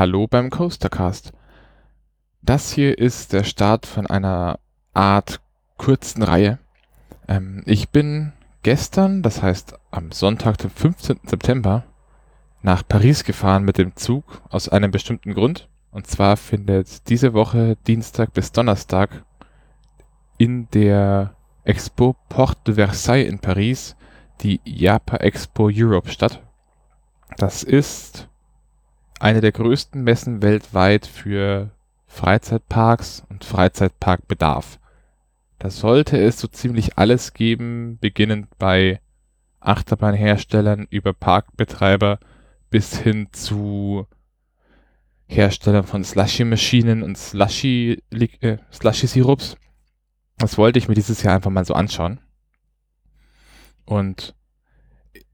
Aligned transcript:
Hallo 0.00 0.26
beim 0.26 0.48
Coastercast. 0.48 1.34
Das 2.40 2.72
hier 2.72 2.96
ist 2.96 3.34
der 3.34 3.44
Start 3.44 3.84
von 3.84 4.06
einer 4.06 4.58
Art 4.94 5.42
kurzen 5.76 6.22
Reihe. 6.22 6.58
Ähm, 7.28 7.62
ich 7.66 7.90
bin 7.90 8.32
gestern, 8.62 9.20
das 9.20 9.42
heißt 9.42 9.78
am 9.90 10.10
Sonntag, 10.10 10.56
dem 10.56 10.70
15. 10.70 11.20
September, 11.26 11.84
nach 12.62 12.82
Paris 12.88 13.24
gefahren 13.24 13.62
mit 13.62 13.76
dem 13.76 13.94
Zug 13.94 14.24
aus 14.48 14.70
einem 14.70 14.90
bestimmten 14.90 15.34
Grund. 15.34 15.68
Und 15.90 16.06
zwar 16.06 16.38
findet 16.38 17.10
diese 17.10 17.34
Woche 17.34 17.76
Dienstag 17.86 18.32
bis 18.32 18.52
Donnerstag 18.52 19.26
in 20.38 20.66
der 20.70 21.34
Expo 21.64 22.16
Porte 22.30 22.72
de 22.72 22.74
Versailles 22.76 23.28
in 23.28 23.38
Paris 23.38 23.96
die 24.40 24.62
Japa 24.64 25.18
Expo 25.18 25.68
Europe 25.70 26.08
statt. 26.08 26.42
Das 27.36 27.62
ist 27.62 28.29
eine 29.20 29.40
der 29.40 29.52
größten 29.52 30.02
Messen 30.02 30.42
weltweit 30.42 31.06
für 31.06 31.70
Freizeitparks 32.06 33.22
und 33.28 33.44
Freizeitparkbedarf. 33.44 34.80
Da 35.58 35.70
sollte 35.70 36.18
es 36.18 36.40
so 36.40 36.48
ziemlich 36.48 36.98
alles 36.98 37.34
geben, 37.34 37.98
beginnend 38.00 38.48
bei 38.58 39.00
Achterbahnherstellern 39.60 40.88
über 40.90 41.12
Parkbetreiber 41.12 42.18
bis 42.70 42.98
hin 42.98 43.28
zu 43.32 44.06
Herstellern 45.26 45.84
von 45.84 46.02
Slushy-Maschinen 46.02 47.02
und 47.02 47.18
Slushy-Sirups. 47.18 49.52
Äh, 49.52 49.56
das 50.38 50.56
wollte 50.56 50.78
ich 50.78 50.88
mir 50.88 50.94
dieses 50.94 51.22
Jahr 51.22 51.36
einfach 51.36 51.50
mal 51.50 51.66
so 51.66 51.74
anschauen. 51.74 52.20
Und 53.84 54.34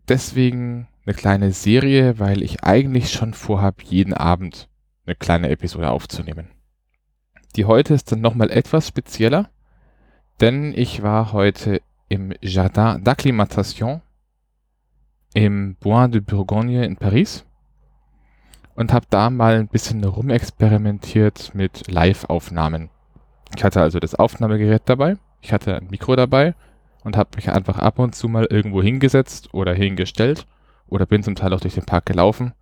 deswegen 0.08 0.88
eine 1.06 1.14
kleine 1.14 1.52
Serie, 1.52 2.18
weil 2.18 2.42
ich 2.42 2.64
eigentlich 2.64 3.12
schon 3.12 3.32
vorhabe, 3.32 3.84
jeden 3.84 4.12
Abend 4.12 4.68
eine 5.06 5.14
kleine 5.14 5.48
Episode 5.50 5.90
aufzunehmen. 5.90 6.48
Die 7.54 7.64
heute 7.64 7.94
ist 7.94 8.10
dann 8.10 8.20
nochmal 8.20 8.50
etwas 8.50 8.88
spezieller, 8.88 9.48
denn 10.40 10.74
ich 10.74 11.02
war 11.02 11.32
heute 11.32 11.80
im 12.08 12.34
Jardin 12.40 13.04
d'Acclimatation 13.04 14.00
im 15.32 15.76
Bois 15.76 16.08
de 16.08 16.20
Bourgogne 16.20 16.84
in 16.84 16.96
Paris 16.96 17.44
und 18.74 18.92
habe 18.92 19.06
da 19.08 19.30
mal 19.30 19.54
ein 19.54 19.68
bisschen 19.68 20.02
rumexperimentiert 20.02 21.54
mit 21.54 21.90
Live-Aufnahmen. 21.90 22.90
Ich 23.56 23.62
hatte 23.62 23.80
also 23.80 24.00
das 24.00 24.16
Aufnahmegerät 24.16 24.82
dabei, 24.86 25.18
ich 25.40 25.52
hatte 25.52 25.76
ein 25.76 25.86
Mikro 25.88 26.16
dabei 26.16 26.54
und 27.04 27.16
habe 27.16 27.30
mich 27.36 27.50
einfach 27.50 27.78
ab 27.78 28.00
und 28.00 28.16
zu 28.16 28.28
mal 28.28 28.46
irgendwo 28.50 28.82
hingesetzt 28.82 29.54
oder 29.54 29.72
hingestellt 29.72 30.46
oder 30.88 31.06
bin 31.06 31.22
zum 31.22 31.34
Teil 31.34 31.52
auch 31.52 31.60
durch 31.60 31.74
den 31.74 31.84
Park 31.84 32.06
gelaufen 32.06 32.52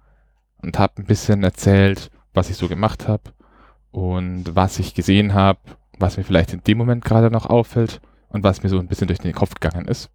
und 0.63 0.79
habe 0.79 0.95
ein 0.99 1.07
bisschen 1.07 1.43
erzählt, 1.43 2.11
was 2.33 2.51
ich 2.51 2.57
so 2.57 2.69
gemacht 2.69 3.09
habe 3.09 3.23
und 3.91 4.57
was 4.57 4.79
ich 4.79 4.95
gesehen 4.95 5.35
habe, 5.35 5.61
was 5.99 6.17
mir 6.17 6.25
vielleicht 6.25 6.53
in 6.53 6.65
dem 6.65 6.79
Moment 6.79 7.05
gerade 7.05 7.31
noch 7.31 7.47
auffällt 7.47 8.01
und 8.29 8.43
was 8.43 8.63
mir 8.63 8.69
so 8.69 8.79
ein 8.79 8.89
bisschen 8.89 9.07
durch 9.07 9.21
den 9.21 9.33
Kopf 9.33 9.55
gegangen 9.55 9.87
ist. 9.87 10.11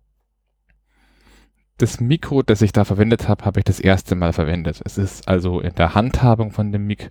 Das 1.78 2.02
Mikro, 2.02 2.44
das 2.44 2.62
ich 2.62 2.74
da 2.74 2.84
verwendet 2.84 3.30
habe, 3.30 3.46
habe 3.46 3.62
ich 3.62 3.64
das 3.64 3.80
erste 3.80 4.16
Mal 4.16 4.34
verwendet. 4.34 4.82
Es 4.84 4.98
ist 4.98 5.30
also 5.30 5.62
in 5.62 5.74
der 5.76 5.96
Handhabung 5.96 6.52
von 6.52 6.74
dem 6.74 6.86
Mic 6.86 7.10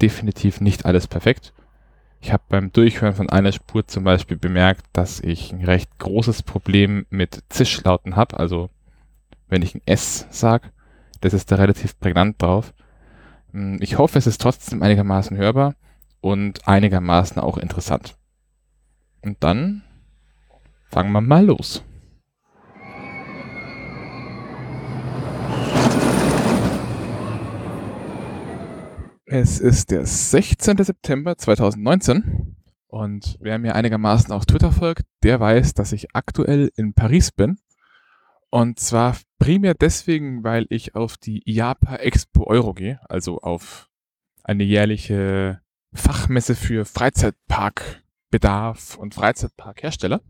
definitiv 0.00 0.60
nicht 0.60 0.86
alles 0.86 1.08
perfekt. 1.08 1.52
Ich 2.20 2.32
habe 2.32 2.44
beim 2.48 2.70
Durchhören 2.72 3.14
von 3.14 3.28
einer 3.28 3.50
Spur 3.50 3.86
zum 3.86 4.04
Beispiel 4.04 4.36
bemerkt, 4.36 4.86
dass 4.92 5.18
ich 5.20 5.52
ein 5.52 5.64
recht 5.64 5.98
großes 5.98 6.44
Problem 6.44 7.06
mit 7.10 7.42
Zischlauten 7.48 8.14
habe, 8.14 8.38
also 8.38 8.70
wenn 9.48 9.62
ich 9.62 9.74
ein 9.74 9.82
S 9.86 10.26
sage. 10.30 10.70
Das 11.20 11.32
ist 11.32 11.50
da 11.50 11.56
relativ 11.56 11.98
prägnant 11.98 12.40
drauf. 12.40 12.74
Hm, 13.52 13.78
ich 13.80 13.98
hoffe, 13.98 14.18
es 14.18 14.26
ist 14.26 14.40
trotzdem 14.40 14.82
einigermaßen 14.82 15.36
hörbar 15.36 15.74
und 16.20 16.66
einigermaßen 16.66 17.40
auch 17.40 17.58
interessant. 17.58 18.16
Und 19.22 19.42
dann 19.42 19.82
fangen 20.90 21.12
wir 21.12 21.20
mal 21.20 21.44
los. 21.44 21.82
Es 29.26 29.58
ist 29.58 29.90
der 29.90 30.06
16. 30.06 30.84
September 30.84 31.36
2019 31.36 32.56
und 32.86 33.36
wer 33.40 33.58
mir 33.58 33.74
einigermaßen 33.74 34.30
auf 34.32 34.46
Twitter 34.46 34.70
folgt, 34.70 35.02
der 35.22 35.40
weiß, 35.40 35.74
dass 35.74 35.92
ich 35.92 36.14
aktuell 36.14 36.70
in 36.76 36.94
Paris 36.94 37.32
bin 37.32 37.56
und 38.50 38.78
zwar 38.78 39.16
primär 39.44 39.74
deswegen, 39.74 40.42
weil 40.42 40.64
ich 40.70 40.94
auf 40.94 41.18
die 41.18 41.42
IAPA 41.44 41.96
Expo 41.96 42.46
Euro 42.46 42.72
gehe, 42.72 42.98
also 43.10 43.42
auf 43.42 43.90
eine 44.42 44.64
jährliche 44.64 45.60
Fachmesse 45.92 46.54
für 46.54 46.86
Freizeitparkbedarf 46.86 48.96
und 48.96 49.14
Freizeitparkhersteller. 49.14 50.22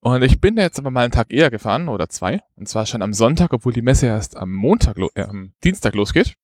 Und 0.00 0.22
ich 0.22 0.40
bin 0.40 0.56
jetzt 0.56 0.80
aber 0.80 0.90
mal 0.90 1.04
einen 1.04 1.12
Tag 1.12 1.32
eher 1.32 1.52
gefahren 1.52 1.88
oder 1.88 2.08
zwei, 2.08 2.40
und 2.56 2.68
zwar 2.68 2.86
schon 2.86 3.02
am 3.02 3.12
Sonntag, 3.12 3.52
obwohl 3.52 3.72
die 3.72 3.82
Messe 3.82 4.06
erst 4.06 4.36
am 4.36 4.52
Montag, 4.52 4.96
äh, 5.14 5.22
am 5.22 5.52
Dienstag 5.62 5.94
losgeht. 5.94 6.34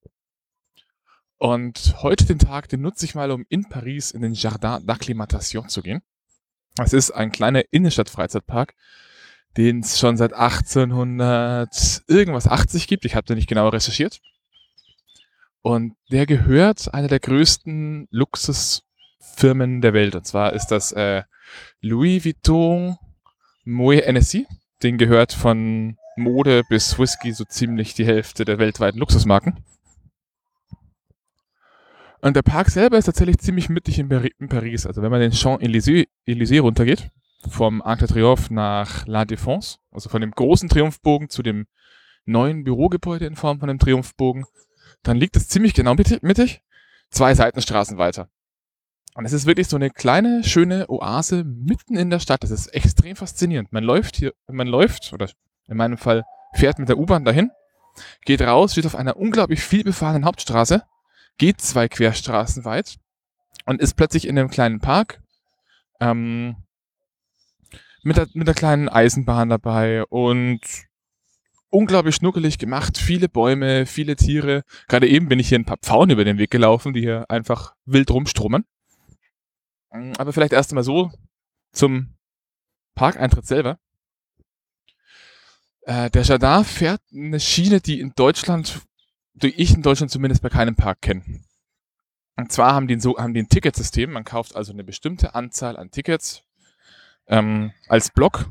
Und 1.38 1.96
heute 2.02 2.24
den 2.24 2.38
Tag, 2.38 2.68
den 2.68 2.82
nutze 2.82 3.04
ich 3.04 3.16
mal, 3.16 3.32
um 3.32 3.44
in 3.48 3.68
Paris 3.68 4.12
in 4.12 4.22
den 4.22 4.34
Jardin 4.34 4.86
d'Acclimatation 4.86 5.66
zu 5.66 5.82
gehen. 5.82 6.02
Es 6.80 6.92
ist 6.92 7.10
ein 7.10 7.32
kleiner 7.32 7.64
Innenstadt-Freizeitpark, 7.72 8.76
den 9.58 9.80
es 9.80 9.98
schon 9.98 10.16
seit 10.16 10.32
1800 10.34 12.04
irgendwas 12.06 12.46
80 12.46 12.86
gibt. 12.86 13.04
Ich 13.04 13.16
habe 13.16 13.26
da 13.26 13.34
nicht 13.34 13.48
genau 13.48 13.68
recherchiert. 13.68 14.20
Und 15.62 15.94
der 16.12 16.26
gehört 16.26 16.94
einer 16.94 17.08
der 17.08 17.18
größten 17.18 18.06
Luxusfirmen 18.10 19.80
der 19.80 19.94
Welt. 19.94 20.14
Und 20.14 20.24
zwar 20.26 20.52
ist 20.52 20.68
das 20.68 20.92
äh, 20.92 21.24
Louis 21.80 22.24
Vuitton 22.24 22.96
Moet 23.64 24.04
Hennessy. 24.04 24.46
Den 24.84 24.96
gehört 24.96 25.32
von 25.32 25.98
Mode 26.16 26.62
bis 26.68 26.96
Whisky 26.96 27.32
so 27.32 27.44
ziemlich 27.44 27.94
die 27.94 28.06
Hälfte 28.06 28.44
der 28.44 28.58
weltweiten 28.58 29.00
Luxusmarken. 29.00 29.64
Und 32.20 32.36
der 32.36 32.42
Park 32.42 32.70
selber 32.70 32.96
ist 32.96 33.06
tatsächlich 33.06 33.38
ziemlich 33.38 33.68
mittig 33.68 33.98
in, 33.98 34.08
Paris. 34.08 34.86
Also 34.86 35.02
wenn 35.02 35.10
man 35.10 35.20
den 35.20 35.32
Champs-Élysées 35.32 36.60
runtergeht, 36.60 37.10
vom 37.48 37.82
Arc 37.82 38.00
de 38.00 38.08
Triomphe 38.08 38.52
nach 38.52 39.06
La 39.06 39.22
Défense, 39.22 39.78
also 39.90 40.08
von 40.08 40.20
dem 40.20 40.32
großen 40.32 40.68
Triumphbogen 40.68 41.28
zu 41.28 41.42
dem 41.42 41.66
neuen 42.24 42.64
Bürogebäude 42.64 43.26
in 43.26 43.36
Form 43.36 43.60
von 43.60 43.70
einem 43.70 43.78
Triumphbogen, 43.78 44.44
dann 45.02 45.16
liegt 45.16 45.36
es 45.36 45.48
ziemlich 45.48 45.74
genau 45.74 45.94
mittig, 45.94 46.62
zwei 47.10 47.34
Seitenstraßen 47.34 47.98
weiter. 47.98 48.28
Und 49.14 49.24
es 49.24 49.32
ist 49.32 49.46
wirklich 49.46 49.68
so 49.68 49.76
eine 49.76 49.90
kleine, 49.90 50.44
schöne 50.44 50.88
Oase 50.88 51.42
mitten 51.44 51.96
in 51.96 52.10
der 52.10 52.20
Stadt. 52.20 52.44
Das 52.44 52.50
ist 52.50 52.68
extrem 52.68 53.16
faszinierend. 53.16 53.72
Man 53.72 53.82
läuft 53.82 54.16
hier, 54.16 54.32
man 54.46 54.68
läuft, 54.68 55.12
oder 55.12 55.28
in 55.66 55.76
meinem 55.76 55.98
Fall 55.98 56.24
fährt 56.54 56.78
mit 56.78 56.88
der 56.88 56.98
U-Bahn 56.98 57.24
dahin, 57.24 57.50
geht 58.24 58.42
raus, 58.42 58.72
steht 58.72 58.86
auf 58.86 58.94
einer 58.94 59.16
unglaublich 59.16 59.60
viel 59.60 59.82
befahrenen 59.82 60.24
Hauptstraße, 60.24 60.84
geht 61.36 61.60
zwei 61.60 61.88
Querstraßen 61.88 62.64
weit 62.64 62.98
und 63.66 63.80
ist 63.80 63.94
plötzlich 63.94 64.28
in 64.28 64.38
einem 64.38 64.50
kleinen 64.50 64.80
Park. 64.80 65.20
Ähm, 66.00 66.56
mit 68.08 68.16
der, 68.16 68.26
mit 68.32 68.46
der 68.46 68.54
kleinen 68.54 68.88
Eisenbahn 68.88 69.50
dabei 69.50 70.02
und 70.06 70.60
unglaublich 71.68 72.14
schnuckelig 72.14 72.58
gemacht, 72.58 72.96
viele 72.96 73.28
Bäume, 73.28 73.84
viele 73.84 74.16
Tiere. 74.16 74.64
Gerade 74.88 75.06
eben 75.06 75.28
bin 75.28 75.38
ich 75.38 75.50
hier 75.50 75.58
ein 75.58 75.66
paar 75.66 75.76
Pfauen 75.76 76.08
über 76.08 76.24
den 76.24 76.38
Weg 76.38 76.50
gelaufen, 76.50 76.94
die 76.94 77.02
hier 77.02 77.30
einfach 77.30 77.74
wild 77.84 78.10
rumstrommen. 78.10 78.64
Mm, 79.92 80.12
aber 80.16 80.32
vielleicht 80.32 80.54
erst 80.54 80.70
einmal 80.72 80.84
so 80.84 81.12
zum 81.72 82.16
Parkeintritt 82.94 83.46
selber. 83.46 83.78
Äh, 85.82 86.08
der 86.10 86.22
Jardin 86.22 86.64
fährt 86.64 87.02
eine 87.12 87.40
Schiene, 87.40 87.82
die 87.82 88.00
in 88.00 88.14
Deutschland, 88.16 88.80
die 89.34 89.54
ich 89.54 89.74
in 89.74 89.82
Deutschland 89.82 90.10
zumindest 90.10 90.40
bei 90.40 90.48
keinem 90.48 90.76
Park 90.76 91.02
kenne. 91.02 91.42
Und 92.36 92.52
zwar 92.52 92.72
haben 92.72 92.88
die, 92.88 92.98
so, 92.98 93.18
haben 93.18 93.34
die 93.34 93.42
ein 93.42 93.48
Ticketsystem. 93.50 94.10
Man 94.10 94.24
kauft 94.24 94.56
also 94.56 94.72
eine 94.72 94.84
bestimmte 94.84 95.34
Anzahl 95.34 95.76
an 95.76 95.90
Tickets 95.90 96.47
ähm, 97.28 97.72
als 97.88 98.10
Block, 98.10 98.50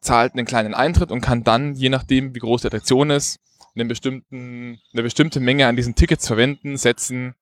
zahlt 0.00 0.34
einen 0.34 0.46
kleinen 0.46 0.74
Eintritt 0.74 1.12
und 1.12 1.20
kann 1.20 1.44
dann, 1.44 1.74
je 1.74 1.88
nachdem, 1.88 2.34
wie 2.34 2.40
groß 2.40 2.62
die 2.62 2.66
Attraktion 2.66 3.10
ist, 3.10 3.38
eine 3.74 3.84
bestimmte 3.86 5.40
Menge 5.40 5.66
an 5.66 5.76
diesen 5.76 5.94
Tickets 5.94 6.26
verwenden, 6.26 6.76
setzen 6.76 7.34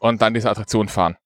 und 0.00 0.20
dann 0.22 0.34
diese 0.34 0.50
Attraktion 0.50 0.88
fahren. 0.88 1.16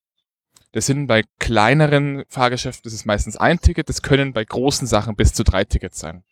Das 0.72 0.84
sind 0.84 1.06
bei 1.06 1.22
kleineren 1.38 2.24
Fahrgeschäften, 2.28 2.82
das 2.84 2.92
ist 2.92 3.06
meistens 3.06 3.36
ein 3.36 3.60
Ticket, 3.60 3.88
das 3.88 4.02
können 4.02 4.34
bei 4.34 4.44
großen 4.44 4.86
Sachen 4.86 5.16
bis 5.16 5.32
zu 5.32 5.44
drei 5.44 5.64
Tickets 5.64 5.98
sein. 5.98 6.24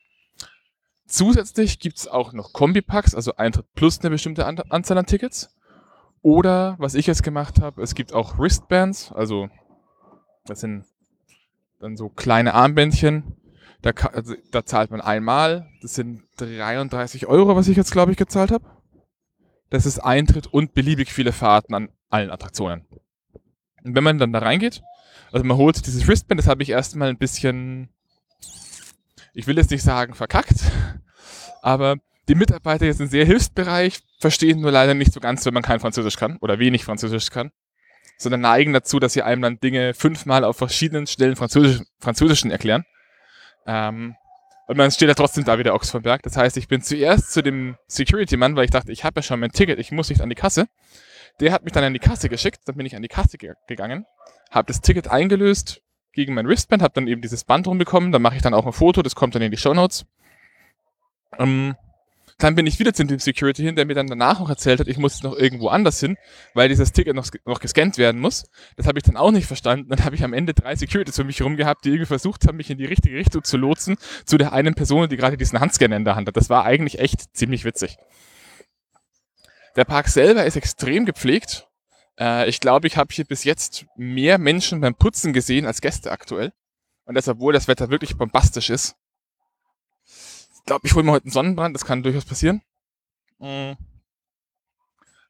Zusätzlich 1.07 1.79
gibt's 1.79 2.09
auch 2.09 2.33
noch 2.33 2.53
Kombipacks, 2.53 3.15
also 3.15 3.37
Eintritt 3.37 3.73
plus 3.75 4.01
eine 4.01 4.11
bestimmte 4.11 4.45
Anzahl 4.47 4.99
an 4.99 5.07
Tickets. 5.07 5.55
Oder, 6.21 6.75
was 6.79 6.95
ich 6.95 7.07
jetzt 7.07 7.23
gemacht 7.23 7.61
habe, 7.61 7.83
es 7.83 7.95
gibt 7.95 8.13
auch 8.13 8.39
Wristbands, 8.39 9.13
also 9.13 9.49
das 10.45 10.61
sind 10.61 10.85
dann 11.85 11.97
so 11.97 12.09
kleine 12.09 12.55
Armbändchen. 12.55 13.37
Da, 13.83 13.91
also, 13.91 14.35
da 14.51 14.65
zahlt 14.65 14.91
man 14.91 15.01
einmal. 15.01 15.69
Das 15.83 15.95
sind 15.95 16.23
33 16.39 17.27
Euro, 17.27 17.55
was 17.55 17.69
ich 17.69 17.77
jetzt, 17.77 17.93
glaube 17.93 18.11
ich, 18.11 18.19
gezahlt 18.19 18.51
habe. 18.51 18.65
das 19.71 19.87
ist 19.87 19.99
Eintritt 19.99 20.47
und 20.47 20.73
beliebig 20.75 21.13
viele 21.13 21.33
Fahrten 21.33 21.75
an 21.75 21.89
allen 22.09 22.31
Attraktionen. 22.31 22.87
Und 23.83 23.95
wenn 23.95 24.05
man 24.05 24.19
dann 24.19 24.33
da 24.33 24.39
reingeht, 24.39 24.83
also 25.33 25.45
man 25.45 25.57
holt 25.57 25.85
dieses 25.87 26.07
Wristband, 26.07 26.39
das 26.39 26.47
habe 26.47 26.63
ich 26.63 26.71
erstmal 26.71 27.09
ein 27.09 27.19
bisschen, 27.19 27.89
ich 29.35 29.47
will 29.47 29.57
jetzt 29.57 29.71
nicht 29.71 29.83
sagen 29.83 30.15
verkackt, 30.15 30.71
aber 31.61 31.97
die 32.29 32.37
Mitarbeiter 32.37 32.87
jetzt 32.87 32.99
sind 32.99 33.11
sehr 33.11 33.27
hilfsbereich, 33.27 33.99
verstehen 34.21 34.61
nur 34.61 34.71
leider 34.71 34.95
nicht 34.95 35.13
so 35.13 35.21
ganz, 35.21 35.45
wenn 35.45 35.55
man 35.55 35.65
kein 35.65 35.81
Französisch 35.81 36.17
kann 36.17 36.39
oder 36.41 36.59
wenig 36.59 36.85
Französisch 36.85 37.31
kann, 37.31 37.51
sondern 38.17 38.41
neigen 38.41 38.73
dazu, 38.73 38.99
dass 38.99 39.13
sie 39.13 39.23
einem 39.23 39.43
dann 39.43 39.61
Dinge 39.61 39.95
fünfmal 39.95 40.45
auf 40.45 40.57
verschiedenen 40.57 41.07
Stellen 41.07 41.37
Französisch, 41.37 41.83
Französischen 41.99 42.51
erklären. 42.51 42.85
Ähm, 43.67 44.17
und 44.67 44.79
man 44.79 44.91
steht 44.91 45.09
ja 45.09 45.15
trotzdem 45.15 45.45
da 45.45 45.59
wie 45.59 45.63
der 45.63 45.75
Ochs 45.75 45.91
vom 45.91 46.03
Berg. 46.03 46.23
Das 46.23 46.37
heißt, 46.37 46.57
ich 46.57 46.69
bin 46.69 46.81
zuerst 46.81 47.33
zu 47.33 47.43
dem 47.43 47.77
Security-Mann, 47.87 48.57
weil 48.57 48.65
ich 48.65 48.71
dachte, 48.71 48.93
ich 48.93 49.05
habe 49.05 49.19
ja 49.19 49.23
schon 49.23 49.41
mein 49.41 49.51
Ticket, 49.51 49.79
ich 49.79 49.93
muss 49.93 50.09
nicht 50.09 50.23
an 50.23 50.31
die 50.31 50.35
Kasse. 50.35 50.67
Der 51.41 51.53
hat 51.53 51.65
mich 51.65 51.73
dann 51.73 51.85
an 51.85 51.93
die 51.93 51.99
Kasse 51.99 52.29
geschickt, 52.29 52.61
dann 52.67 52.77
bin 52.77 52.87
ich 52.87 52.97
an 52.97 53.03
die 53.03 53.09
Kasse 53.09 53.39
ge 53.39 53.55
gegangen, 53.67 54.07
habe 54.51 54.69
das 54.69 54.81
Ticket 54.81 55.09
eingelöst 55.09 55.83
gegen 56.13 56.33
mein 56.35 56.47
Wristband, 56.47 56.81
habe 56.81 56.95
dann 56.95 57.09
eben 57.09 57.21
dieses 57.21 57.45
Band 57.45 57.67
rumbekommen, 57.67 58.13
dann 58.13 58.23
mache 58.23 58.37
ich 58.37 58.43
dann 58.43 58.55
auch 58.55 58.67
ein 58.67 58.73
Foto, 58.73 59.03
das 59.03 59.17
kommt 59.17 59.35
dann 59.35 59.43
in 59.43 59.51
die 59.51 59.57
Show 59.57 59.75
Notes. 59.75 60.07
Ähm, 61.39 61.75
dann 62.39 62.55
bin 62.55 62.67
ich 62.67 62.79
wieder 62.79 62.93
zu 62.93 63.05
dem 63.05 63.19
Security 63.19 63.63
hin, 63.63 63.77
der 63.77 63.87
mir 63.87 63.95
dann 63.95 64.09
danach 64.09 64.41
noch 64.41 64.49
erzählt 64.49 64.81
hat, 64.81 64.89
ich 64.89 64.99
muss 64.99 65.23
noch 65.23 65.37
irgendwo 65.37 65.69
anders 65.69 66.01
hin, 66.01 66.17
weil 66.53 66.69
dieses 66.69 66.93
Ticket 66.93 67.15
noch, 67.15 67.27
noch 67.45 67.61
gescannt 67.61 67.97
werden 67.99 68.21
muss. 68.21 68.45
Das 68.77 68.87
habe 68.87 68.99
ich 68.99 69.05
dann 69.05 69.17
auch 69.17 69.31
nicht 69.31 69.47
verstanden. 69.47 69.89
Dann 69.89 70.05
habe 70.05 70.17
ich 70.17 70.25
am 70.25 70.33
Ende 70.33 70.55
drei 70.55 70.75
Securities 70.75 71.17
für 71.17 71.25
mich 71.25 71.43
rum 71.43 71.57
gehabt, 71.57 71.85
die 71.85 71.91
irgendwie 71.91 72.07
versucht 72.07 72.47
haben, 72.47 72.57
mich 72.57 72.71
in 72.71 72.79
die 72.79 72.87
richtige 72.87 73.17
Richtung 73.17 73.45
zu 73.45 73.57
lotsen, 73.57 73.97
zu 74.25 74.37
der 74.37 74.53
einen 74.53 74.75
Person, 74.75 75.09
die 75.09 75.17
gerade 75.17 75.37
diesen 75.37 75.61
Handscanner 75.61 75.97
in 75.97 76.05
der 76.05 76.17
Hand 76.17 76.29
hat. 76.29 76.37
Das 76.37 76.51
war 76.51 76.65
eigentlich 76.65 76.99
echt 76.99 77.37
ziemlich 77.37 77.65
witzig. 77.65 77.97
Der 79.77 79.85
Park 79.85 80.09
selber 80.09 80.45
ist 80.45 80.57
extrem 80.57 81.05
gepflegt. 81.05 81.69
Äh, 82.19 82.49
ich 82.49 82.61
glaube, 82.61 82.87
ich 82.87 82.97
habe 82.97 83.13
hier 83.13 83.25
bis 83.25 83.45
jetzt 83.45 83.87
mehr 83.97 84.39
Menschen 84.39 84.81
beim 84.81 84.95
Putzen 84.95 85.33
gesehen 85.33 85.67
als 85.67 85.81
Gäste 85.81 86.11
aktuell. 86.11 86.53
Und 87.05 87.15
das, 87.17 87.29
obwohl 87.29 87.53
das 87.53 87.69
Wetter 87.69 87.91
wirklich 87.91 88.17
bombastisch 88.17 88.71
ist 88.71 88.97
glaube, 90.65 90.87
ich 90.87 90.95
hole 90.95 91.05
mir 91.05 91.13
heute 91.13 91.27
einen 91.27 91.33
Sonnenbrand, 91.33 91.75
das 91.75 91.85
kann 91.85 92.03
durchaus 92.03 92.25
passieren. 92.25 92.63
Mhm. 93.39 93.77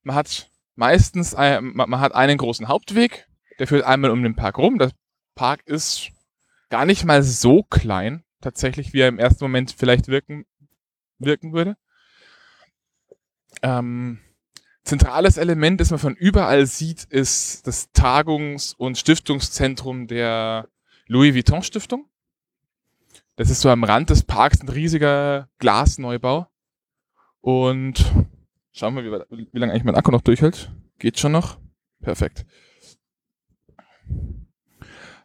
Man 0.03 0.17
hat 0.17 0.51
meistens, 0.77 1.35
ein, 1.35 1.73
man 1.75 2.01
hat 2.01 2.15
einen 2.15 2.39
großen 2.39 2.69
Hauptweg, 2.69 3.27
der 3.59 3.67
führt 3.67 3.85
einmal 3.85 4.11
um 4.11 4.23
den 4.23 4.37
Park 4.37 4.59
rum. 4.59 4.79
Der 4.79 4.91
Park 5.35 5.63
ist 5.67 6.11
gar 6.69 6.85
nicht 6.85 7.05
mal 7.05 7.23
so 7.23 7.63
klein, 7.63 8.25
tatsächlich, 8.41 8.93
wie 8.93 9.01
er 9.01 9.09
im 9.09 9.19
ersten 9.19 9.45
Moment 9.45 9.75
vielleicht 9.77 10.09
wirken, 10.09 10.45
wirken 11.19 11.53
würde. 11.53 11.77
Ähm, 13.63 14.21
zentrales 14.83 15.37
Element, 15.37 15.81
das 15.81 15.91
man 15.91 15.99
von 15.99 16.17
überall 16.17 16.67
sieht, 16.67 17.05
ist 17.05 17.67
das 17.67 17.93
Tagungs- 17.93 18.75
und 18.75 18.99
Stiftungszentrum 18.99 20.07
der 20.07 20.69
Louis 21.07 21.35
Vuitton 21.35 21.63
Stiftung. 21.63 22.09
Das 23.37 23.51
ist 23.51 23.61
so 23.61 23.69
am 23.69 23.85
Rand 23.85 24.11
des 24.11 24.23
Parks 24.23 24.61
ein 24.61 24.69
riesiger 24.69 25.49
Glasneubau. 25.59 26.47
Und 27.41 28.05
schauen 28.73 28.95
wir, 28.95 29.27
wie, 29.31 29.49
wie 29.53 29.59
lange 29.59 29.73
eigentlich 29.73 29.85
mein 29.85 29.97
Akku 29.97 30.11
noch 30.11 30.23
durchhält. 30.23 30.73
Geht 30.99 31.19
schon 31.19 31.33
noch. 31.33 31.59
Perfekt. 32.01 32.47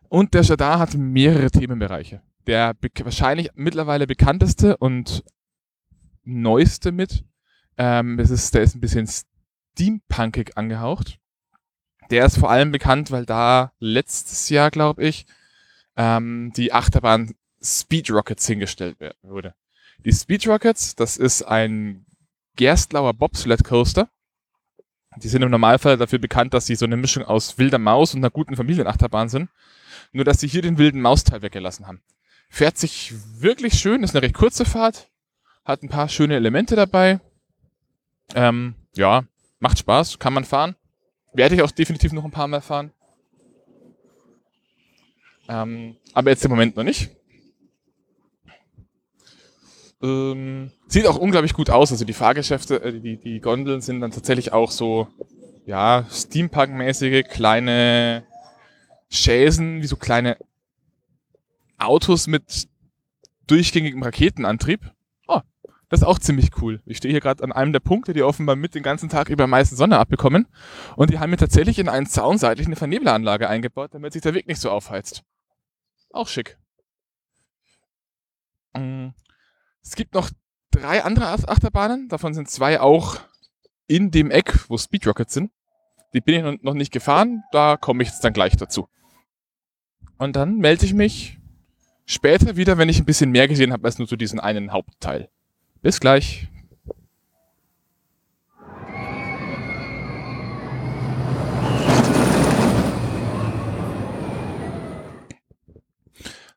Und 0.10 0.34
der 0.34 0.42
Jardin 0.42 0.80
hat 0.80 0.96
mehrere 0.96 1.52
Themenbereiche. 1.52 2.24
Der 2.48 2.76
wahrscheinlich 3.04 3.52
mittlerweile 3.54 4.08
bekannteste 4.08 4.76
und 4.78 5.24
neueste 6.24 6.92
mit, 6.92 7.26
ähm, 7.78 8.18
das 8.18 8.32
ist, 8.32 8.56
der 8.56 8.64
ist 8.64 8.76
ein 8.76 8.82
bisschen 8.82 9.08
steampunkig 9.08 10.58
angehaucht. 10.58 11.20
Der 12.10 12.26
ist 12.26 12.40
vor 12.40 12.50
allem 12.50 12.72
bekannt, 12.72 13.12
weil 13.12 13.26
da 13.26 13.72
letztes 13.80 14.50
Jahr, 14.50 14.72
glaube 14.72 15.04
ich, 15.04 15.28
ähm, 15.96 16.52
die 16.56 16.74
Achterbahn 16.74 17.36
Speed 17.62 18.10
Rockets 18.12 18.48
hingestellt 18.48 18.98
wurde. 19.22 19.54
Die 20.06 20.14
Speed 20.14 20.48
Rockets, 20.48 20.96
das 20.96 21.18
ist 21.18 21.44
ein 21.44 22.06
Gerstlauer 22.56 23.14
Bobsled 23.14 23.64
Coaster. 23.64 24.10
Die 25.18 25.28
sind 25.28 25.42
im 25.42 25.52
Normalfall 25.52 25.98
dafür 25.98 26.20
bekannt, 26.20 26.54
dass 26.54 26.66
sie 26.66 26.76
so 26.76 26.86
eine 26.86 26.96
Mischung 26.96 27.24
aus 27.24 27.58
wilder 27.58 27.80
Maus 27.80 28.14
und 28.14 28.22
einer 28.22 28.30
guten 28.30 28.56
Familienachterbahn 28.56 29.28
sind. 29.28 29.50
Nur, 30.12 30.24
dass 30.24 30.40
sie 30.40 30.48
hier 30.48 30.62
den 30.62 30.78
wilden 30.78 31.02
Mausteil 31.02 31.42
weggelassen 31.42 31.88
haben. 31.88 32.02
Fährt 32.50 32.78
sich 32.78 33.14
wirklich 33.40 33.74
schön, 33.80 34.04
ist 34.04 34.16
eine 34.16 34.24
recht 34.24 34.34
kurze 34.34 34.66
Fahrt, 34.66 35.10
hat 35.66 35.84
ein 35.84 35.90
paar 35.90 36.10
schöne 36.10 36.36
Elemente 36.36 36.76
dabei. 36.76 37.20
Ähm, 38.34 38.76
ja, 38.96 39.24
macht 39.60 39.80
Spaß, 39.80 40.20
kann 40.20 40.34
man 40.34 40.46
fahren. 40.46 40.76
Werde 41.34 41.56
ich 41.56 41.62
auch 41.62 41.72
definitiv 41.72 42.12
noch 42.12 42.26
ein 42.26 42.32
paar 42.32 42.48
Mal 42.48 42.62
fahren. 42.62 42.92
Ähm, 45.48 45.98
aber 46.14 46.30
jetzt 46.30 46.44
im 46.46 46.52
Moment 46.52 46.76
noch 46.76 46.84
nicht. 46.84 47.10
Ähm, 50.02 50.72
sieht 50.88 51.08
auch 51.08 51.18
unglaublich 51.18 51.54
gut 51.54 51.70
aus. 51.70 51.92
Also 51.92 52.06
die 52.06 52.14
Fahrgeschäfte, 52.14 52.82
äh, 52.82 53.00
die, 53.00 53.18
die 53.18 53.40
Gondeln 53.40 53.82
sind 53.82 54.02
dann 54.02 54.12
tatsächlich 54.12 54.54
auch 54.54 54.72
so, 54.72 55.08
ja, 55.66 56.06
Steampunk-mäßige 56.10 57.24
kleine 57.28 58.24
Schäsen, 59.10 59.82
wie 59.82 59.88
so 59.88 59.98
kleine 59.98 60.38
Autos 61.78 62.28
mit 62.28 62.68
durchgängigem 63.48 64.04
Raketenantrieb. 64.04 64.92
Oh, 65.28 65.42
das 65.90 66.02
ist 66.02 66.08
auch 66.08 66.20
ziemlich 66.20 66.50
cool. 66.62 66.82
Ich 66.86 66.98
stehe 66.98 67.12
hier 67.12 67.22
gerade 67.22 67.44
an 67.44 67.52
einem 67.52 67.74
der 67.74 67.80
Punkte, 67.80 68.14
die 68.14 68.24
offenbar 68.24 68.56
mit 68.56 68.76
den 68.76 68.84
ganzen 68.84 69.10
Tag 69.10 69.30
über 69.30 69.48
meisten 69.48 69.76
Sonne 69.76 69.98
abbekommen. 69.98 70.48
Und 70.96 71.10
die 71.10 71.20
haben 71.20 71.32
mir 71.32 71.38
tatsächlich 71.38 71.80
in 71.80 71.90
einen 71.90 72.06
Zaun 72.06 72.38
seitlich 72.38 72.68
eine 72.68 72.76
Vernebleranlage 72.76 73.50
eingebaut, 73.50 73.94
damit 73.94 74.14
sich 74.14 74.22
der 74.22 74.34
Weg 74.34 74.48
nicht 74.48 74.62
so 74.62 74.70
aufheizt. 74.70 75.24
Auch 76.12 76.28
schick. 76.28 76.58
Es 79.84 79.96
gibt 79.96 80.14
noch 80.14 80.30
drei 80.72 81.04
andere 81.04 81.28
Achterbahnen. 81.28 82.10
Davon 82.10 82.34
sind 82.34 82.50
zwei 82.50 82.80
auch 82.80 83.18
in 83.88 84.12
dem 84.12 84.32
Eck, 84.32 84.70
wo 84.70 84.78
Speedrockets 84.78 85.34
sind. 85.34 85.52
Die 86.14 86.22
bin 86.22 86.46
ich 86.46 86.64
noch 86.64 86.74
nicht 86.74 86.92
gefahren. 86.92 87.44
Da 87.52 87.78
komme 87.78 88.04
ich 88.04 88.10
jetzt 88.10 88.24
dann 88.24 88.34
gleich 88.34 88.56
dazu. 88.58 88.88
Und 90.18 90.36
dann 90.36 90.58
melde 90.58 90.86
ich 90.86 90.94
mich 90.94 91.40
später 92.06 92.56
wieder, 92.58 92.78
wenn 92.78 92.90
ich 92.90 93.00
ein 93.00 93.06
bisschen 93.06 93.32
mehr 93.32 93.48
gesehen 93.48 93.72
habe 93.72 93.86
als 93.86 94.00
nur 94.00 94.08
zu 94.08 94.16
diesem 94.16 94.40
einen 94.40 94.72
Hauptteil. 94.72 95.30
Bis 95.82 96.00
gleich. 96.00 96.48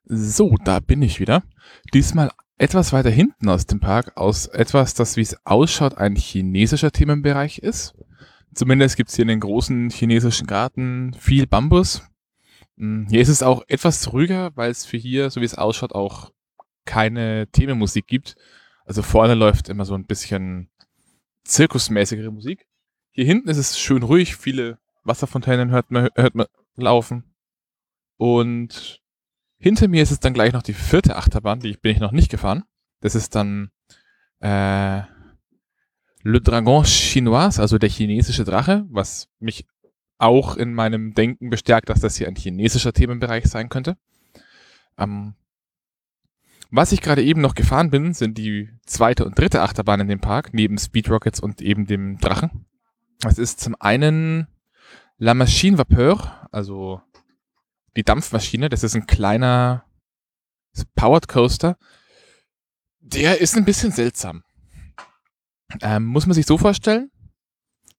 So, 0.05 0.57
da 0.65 0.81
bin 0.81 1.01
ich 1.01 1.21
wieder. 1.21 1.43
Diesmal 1.95 2.31
etwas 2.59 2.93
weiter 2.93 3.11
hinten 3.11 3.49
aus 3.49 3.67
dem 3.67 3.81
Park, 3.81 4.17
aus 4.17 4.47
etwas, 4.47 4.95
das 4.95 5.17
wie 5.17 5.23
es 5.23 5.37
ausschaut, 5.45 5.99
ein 5.99 6.17
chinesischer 6.17 6.93
Themenbereich 6.93 7.59
ist. 7.59 7.95
Zumindest 8.55 8.97
gibt 8.97 9.11
es 9.11 9.17
hier 9.17 9.23
in 9.23 9.29
den 9.29 9.41
großen 9.41 9.91
chinesischen 9.91 10.47
Garten 10.47 11.15
viel 11.15 11.47
Bambus. 11.47 12.03
Hm, 12.77 13.07
hier 13.09 13.21
ist 13.21 13.29
es 13.29 13.43
auch 13.43 13.63
etwas 13.69 14.13
ruhiger, 14.13 14.51
weil 14.57 14.71
es 14.71 14.85
für 14.85 14.97
hier, 14.97 15.31
so 15.31 15.41
wie 15.41 15.47
es 15.47 15.57
ausschaut, 15.57 15.95
auch 15.95 16.31
keine 16.85 17.49
Themenmusik 17.49 18.07
gibt. 18.07 18.37
Also 18.85 19.03
vorne 19.03 19.35
läuft 19.35 19.69
immer 19.69 19.85
so 19.85 19.95
ein 19.95 20.07
bisschen 20.07 20.69
zirkusmäßigere 21.45 22.31
Musik. 22.31 22.67
Hier 23.11 23.25
hinten 23.25 23.49
ist 23.49 23.59
es 23.59 23.79
schön 23.79 24.03
ruhig, 24.03 24.37
viele 24.37 24.79
Wasserfontänen 25.05 25.71
hört 25.71 25.91
man, 25.91 26.09
hört 26.15 26.35
man 26.35 26.47
laufen. 26.77 27.35
Und 28.17 29.02
hinter 29.63 29.87
mir 29.87 30.03
ist 30.03 30.11
es 30.11 30.19
dann 30.19 30.35
gleich 30.35 30.53
noch 30.53 30.63
die 30.63 30.75
vierte 30.75 31.17
Achterbahn, 31.17 31.61
die 31.61 31.77
bin 31.81 31.93
ich 31.93 32.01
noch 32.01 32.11
nicht 32.11 32.31
gefahren. 32.31 32.65
Das 33.01 33.15
ist 33.15 33.37
dann 33.37 33.71
äh, 34.41 35.03
Le 36.25 36.41
Dragon 36.41 36.85
Chinois, 36.85 37.59
also 37.59 37.79
der 37.79 37.89
chinesische 37.89 38.45
Drache, 38.45 38.85
was 38.91 39.29
mich 39.39 39.67
auch 40.19 40.57
in 40.57 40.75
meinem 40.75 41.15
Denken 41.15 41.49
bestärkt, 41.49 41.89
dass 41.89 42.01
das 42.01 42.17
hier 42.17 42.27
ein 42.27 42.35
chinesischer 42.35 42.93
Themenbereich 42.93 43.47
sein 43.47 43.69
könnte. 43.69 43.97
Ähm, 44.99 45.35
was 46.71 46.91
ich 46.91 47.01
gerade 47.01 47.23
eben 47.23 47.41
noch 47.41 47.55
gefahren 47.55 47.91
bin, 47.91 48.15
sind 48.15 48.39
die 48.39 48.69
zweite 48.85 49.25
und 49.25 49.39
dritte 49.39 49.63
Achterbahn 49.63 50.01
in 50.01 50.09
dem 50.09 50.21
Park, 50.21 50.55
neben 50.55 50.79
Speed 50.79 51.09
Rockets 51.09 51.39
und 51.39 51.61
eben 51.61 51.87
dem 51.87 52.19
Drachen. 52.19 52.67
Es 53.25 53.39
ist 53.39 53.61
zum 53.61 53.77
einen 53.79 54.49
La 55.19 55.35
Machine 55.35 55.79
Vapeur, 55.79 56.49
also 56.51 57.01
die 57.97 58.05
Dampfmaschine, 58.05 58.69
das 58.69 58.83
ist 58.83 58.95
ein 58.95 59.07
kleiner 59.07 59.85
Powered 60.95 61.29
Coaster. 61.29 61.77
Der 63.01 63.41
ist 63.41 63.57
ein 63.57 63.65
bisschen 63.65 63.93
seltsam. 63.93 64.43
Ähm, 65.81 66.05
muss 66.05 66.27
man 66.27 66.35
sich 66.35 66.47
so 66.47 66.59
vorstellen, 66.59 67.11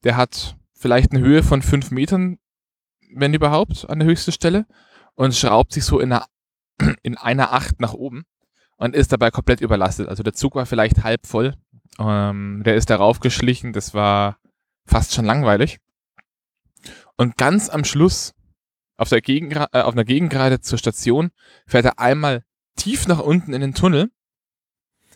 der 0.04 0.18
hat 0.18 0.58
vielleicht 0.76 1.12
eine 1.12 1.22
Höhe 1.22 1.44
von 1.44 1.62
fünf 1.62 1.92
Metern, 1.92 2.38
wenn 3.16 3.34
überhaupt, 3.34 3.90
an 3.90 4.00
der 4.00 4.08
höchsten 4.08 4.32
Stelle 4.32 4.66
und 5.16 5.36
schraubt 5.36 5.74
sich 5.74 5.86
so 5.86 6.00
in 6.00 6.12
einer, 6.12 6.26
in 7.04 7.18
einer 7.18 7.54
Acht 7.54 7.80
nach 7.80 7.94
oben 7.94 8.24
und 8.78 8.96
ist 8.96 9.12
dabei 9.12 9.32
komplett 9.32 9.62
überlastet. 9.62 10.08
Also 10.08 10.24
der 10.24 10.34
Zug 10.34 10.56
war 10.56 10.66
vielleicht 10.66 11.04
halb 11.04 11.26
voll. 11.28 11.56
Ähm, 12.00 12.64
der 12.66 12.76
ist 12.76 12.90
darauf 12.90 13.20
geschlichen, 13.20 13.74
das 13.74 13.94
war 13.94 14.38
fast 14.86 15.14
schon 15.14 15.26
langweilig. 15.26 15.80
Und 17.16 17.38
ganz 17.38 17.70
am 17.70 17.86
Schluss, 17.86 18.34
auf, 18.98 19.10
der 19.10 19.22
Gegengra 19.22 19.68
äh, 19.72 19.82
auf 19.82 19.94
einer 19.94 20.06
Gegengrade 20.06 20.62
zur 20.62 20.78
Station, 20.78 21.32
fährt 21.66 21.86
er 21.86 22.00
einmal 22.00 22.44
tief 22.76 23.08
nach 23.08 23.20
unten 23.20 23.54
in 23.54 23.62
den 23.62 23.74
Tunnel, 23.74 24.12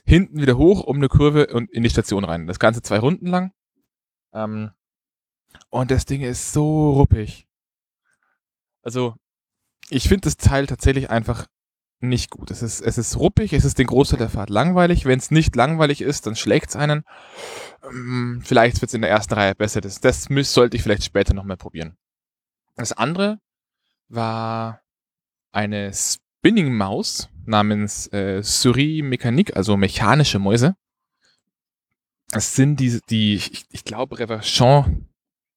hinten 0.05 0.41
wieder 0.41 0.57
hoch 0.57 0.83
um 0.83 0.97
eine 0.97 1.09
Kurve 1.09 1.47
und 1.47 1.71
in 1.71 1.83
die 1.83 1.89
Station 1.89 2.23
rein. 2.23 2.47
Das 2.47 2.59
Ganze 2.59 2.81
zwei 2.81 2.99
Runden 2.99 3.27
lang. 3.27 3.51
Ähm, 4.33 4.71
und 5.69 5.91
das 5.91 6.05
Ding 6.05 6.21
ist 6.21 6.53
so 6.53 6.91
ruppig. 6.93 7.47
Also, 8.81 9.15
ich 9.89 10.07
finde 10.07 10.21
das 10.21 10.37
Teil 10.37 10.67
tatsächlich 10.67 11.09
einfach 11.09 11.47
nicht 11.99 12.29
gut. 12.29 12.51
Es 12.51 12.61
ist, 12.61 12.81
es 12.81 12.97
ist 12.97 13.17
ruppig, 13.17 13.53
es 13.53 13.65
ist 13.65 13.79
den 13.79 13.87
Großteil 13.87 14.19
der 14.19 14.29
Fahrt 14.29 14.49
langweilig. 14.49 15.05
Wenn 15.05 15.19
es 15.19 15.31
nicht 15.31 15.55
langweilig 15.55 16.01
ist, 16.01 16.27
dann 16.27 16.35
schlägt 16.35 16.69
es 16.69 16.75
einen. 16.75 17.03
Ähm, 17.83 18.41
vielleicht 18.43 18.81
wird 18.81 18.89
es 18.89 18.93
in 18.93 19.01
der 19.01 19.09
ersten 19.09 19.33
Reihe 19.33 19.55
besser. 19.55 19.81
Das, 19.81 19.99
das 19.99 20.29
müß, 20.29 20.53
sollte 20.53 20.77
ich 20.77 20.83
vielleicht 20.83 21.03
später 21.03 21.33
nochmal 21.33 21.57
probieren. 21.57 21.97
Das 22.75 22.93
andere 22.93 23.39
war 24.09 24.81
eine 25.51 25.91
Spinning-Maus 25.93 27.29
namens 27.45 28.11
äh, 28.13 28.41
Souris 28.43 29.03
Mécanique, 29.03 29.53
also 29.53 29.77
mechanische 29.77 30.39
Mäuse. 30.39 30.75
Das 32.29 32.55
sind 32.55 32.79
die, 32.79 32.99
die 33.09 33.35
ich, 33.35 33.65
ich 33.71 33.83
glaube, 33.83 34.19
Reverchon 34.19 35.07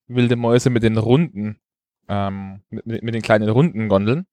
wilde 0.07 0.37
Mäuse 0.37 0.71
mit 0.71 0.83
den 0.83 0.99
runden, 0.99 1.61
ähm, 2.09 2.62
mit, 2.71 3.02
mit 3.02 3.14
den 3.14 3.23
kleinen 3.23 3.49
runden 3.49 3.88
Gondeln. 3.88 4.26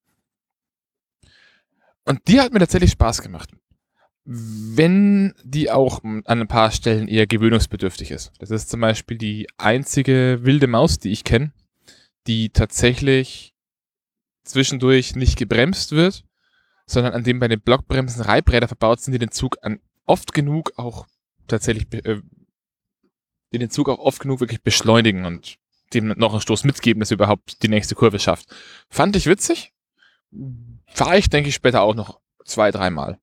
Und 2.06 2.28
die 2.28 2.40
hat 2.40 2.54
mir 2.54 2.60
tatsächlich 2.60 2.92
Spaß 2.92 3.22
gemacht. 3.22 3.52
Wenn 4.24 5.34
die 5.44 5.72
auch 5.72 6.04
an 6.04 6.24
ein 6.26 6.48
paar 6.48 6.72
Stellen 6.72 7.08
eher 7.08 7.28
gewöhnungsbedürftig 7.28 8.12
ist. 8.12 8.32
Das 8.40 8.52
ist 8.52 8.70
zum 8.70 8.82
Beispiel 8.82 9.18
die 9.18 9.48
einzige 9.58 10.40
wilde 10.42 10.68
Maus, 10.68 11.00
die 11.00 11.12
ich 11.12 11.24
kenne, 11.24 11.54
die 12.28 12.50
tatsächlich 12.50 13.54
zwischendurch 14.48 15.16
nicht 15.16 15.38
gebremst 15.38 15.92
wird, 15.92 16.24
sondern 16.86 17.14
an 17.14 17.24
dem 17.24 17.40
bei 17.40 17.48
den 17.48 17.62
Blockbremsen 17.62 18.22
Reibräder 18.22 18.68
verbaut 18.68 19.02
sind, 19.02 19.14
die 19.14 19.20
den 19.20 19.32
Zug 19.32 19.58
an 19.62 19.80
oft 20.06 20.34
genug 20.34 20.72
auch 20.78 21.08
tatsächlich, 21.48 21.92
äh, 21.94 22.22
die 23.52 23.60
den 23.60 23.70
Zug 23.70 23.90
auch 23.90 24.00
oft 24.00 24.20
genug 24.20 24.40
wirklich 24.40 24.62
beschleunigen 24.62 25.26
und 25.26 25.58
dem 25.94 26.08
noch 26.18 26.32
einen 26.32 26.42
Stoß 26.42 26.64
mitgeben, 26.64 27.00
dass 27.00 27.12
er 27.12 27.16
überhaupt 27.16 27.64
die 27.64 27.70
nächste 27.70 27.96
Kurve 27.96 28.20
schafft. 28.20 28.54
Fand 28.90 29.16
ich 29.16 29.26
witzig. 29.26 29.74
Fahre 30.88 31.18
ich, 31.18 31.30
denke 31.30 31.50
ich, 31.50 31.56
später 31.56 31.82
auch 31.82 31.96
noch 31.96 32.20
zwei, 32.44 32.72
dreimal. 32.72 33.20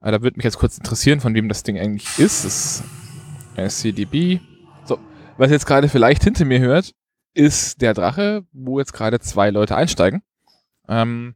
Aber 0.00 0.12
da 0.12 0.22
würde 0.22 0.36
mich 0.36 0.44
jetzt 0.44 0.58
kurz 0.58 0.76
interessieren, 0.78 1.20
von 1.20 1.34
wem 1.34 1.48
das 1.48 1.62
Ding 1.62 1.78
eigentlich 1.78 2.18
ist. 2.18 2.44
Das 2.44 2.82
ist 3.56 3.82
SCDB. 3.82 4.40
So, 4.84 4.98
was 5.36 5.50
jetzt 5.50 5.66
gerade 5.66 5.88
vielleicht 5.88 6.24
hinter 6.24 6.44
mir 6.44 6.60
hört, 6.60 6.94
ist 7.34 7.80
der 7.80 7.94
Drache, 7.94 8.44
wo 8.52 8.78
jetzt 8.78 8.92
gerade 8.92 9.20
zwei 9.20 9.50
Leute 9.50 9.76
einsteigen. 9.76 10.22
Ähm, 10.88 11.34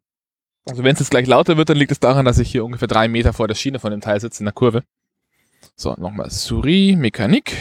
also 0.67 0.85
wenn 0.85 0.95
es 0.95 1.01
jetzt 1.01 1.11
gleich 1.11 1.27
lauter 1.27 1.57
wird, 1.57 1.69
dann 1.69 1.77
liegt 1.77 1.93
es 1.93 2.01
daran, 2.01 2.25
dass 2.25 2.39
ich 2.39 2.51
hier 2.51 2.65
ungefähr 2.65 2.89
drei 2.89 3.09
Meter 3.09 3.33
vor 3.33 3.49
der 3.49 3.55
Schiene 3.55 3.79
von 3.79 3.91
dem 3.91 4.01
Teil 4.01 4.21
sitze 4.21 4.41
in 4.41 4.47
der 4.47 4.53
Kurve. 4.53 4.85
So, 5.77 5.95
nochmal 5.95 6.31
Souris, 6.31 6.97
Mechanik. 6.97 7.57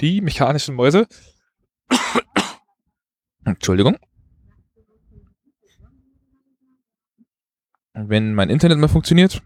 Die 0.00 0.20
mechanischen 0.20 0.74
Mäuse. 0.74 1.06
Entschuldigung. 3.44 3.96
Wenn 7.94 8.34
mein 8.34 8.50
Internet 8.50 8.78
mal 8.78 8.88
funktioniert. 8.88 9.42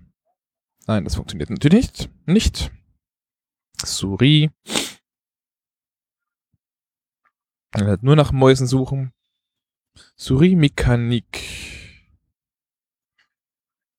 Nein, 0.87 1.05
das 1.05 1.15
funktioniert 1.15 1.51
natürlich 1.51 1.87
nicht. 1.93 2.11
Nicht. 2.27 2.73
Souris. 3.85 4.49
Nur 7.77 8.17
nach 8.17 8.33
Mäusen 8.33 8.67
suchen. 8.67 9.13
Souris 10.17 10.57
Mechanik 10.57 11.41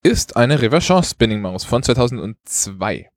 ist 0.04 0.36
eine 0.36 0.62
Reverchon 0.62 1.04
Spinning 1.04 1.42
Maus 1.42 1.64
von 1.64 1.84
2002. 1.84 3.10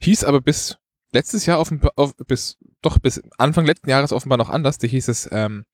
Hieß 0.00 0.24
aber 0.24 0.40
bis 0.40 0.78
letztes 1.12 1.46
Jahr 1.46 1.60
offenbar, 1.60 1.92
auf, 1.96 2.16
bis, 2.16 2.58
doch 2.80 2.98
bis 2.98 3.22
Anfang 3.38 3.66
letzten 3.66 3.90
Jahres 3.90 4.12
offenbar 4.12 4.38
noch 4.38 4.48
anders. 4.48 4.78
Da 4.78 4.88
hieß 4.88 5.08
es 5.08 5.28
ähm, 5.30 5.64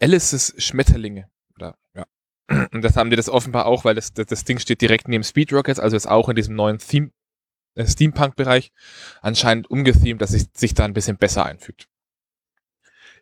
Alice's 0.00 0.54
Schmetterlinge. 0.58 1.28
Oder, 1.56 1.76
ja. 1.94 2.06
Und 2.72 2.82
das 2.82 2.96
haben 2.96 3.10
die 3.10 3.16
das 3.16 3.28
offenbar 3.28 3.66
auch, 3.66 3.84
weil 3.84 3.94
das, 3.94 4.12
das, 4.12 4.26
das 4.26 4.44
Ding 4.44 4.58
steht 4.58 4.80
direkt 4.80 5.08
neben 5.08 5.24
Speed 5.24 5.52
Rockets, 5.52 5.80
also 5.80 5.96
ist 5.96 6.06
auch 6.06 6.28
in 6.28 6.36
diesem 6.36 6.54
neuen 6.54 6.78
Theme, 6.78 7.10
Steampunk-Bereich 7.86 8.72
anscheinend 9.20 9.70
umgethemed, 9.70 10.20
dass 10.20 10.32
es 10.32 10.48
sich 10.54 10.74
da 10.74 10.84
ein 10.84 10.94
bisschen 10.94 11.16
besser 11.16 11.44
einfügt. 11.44 11.88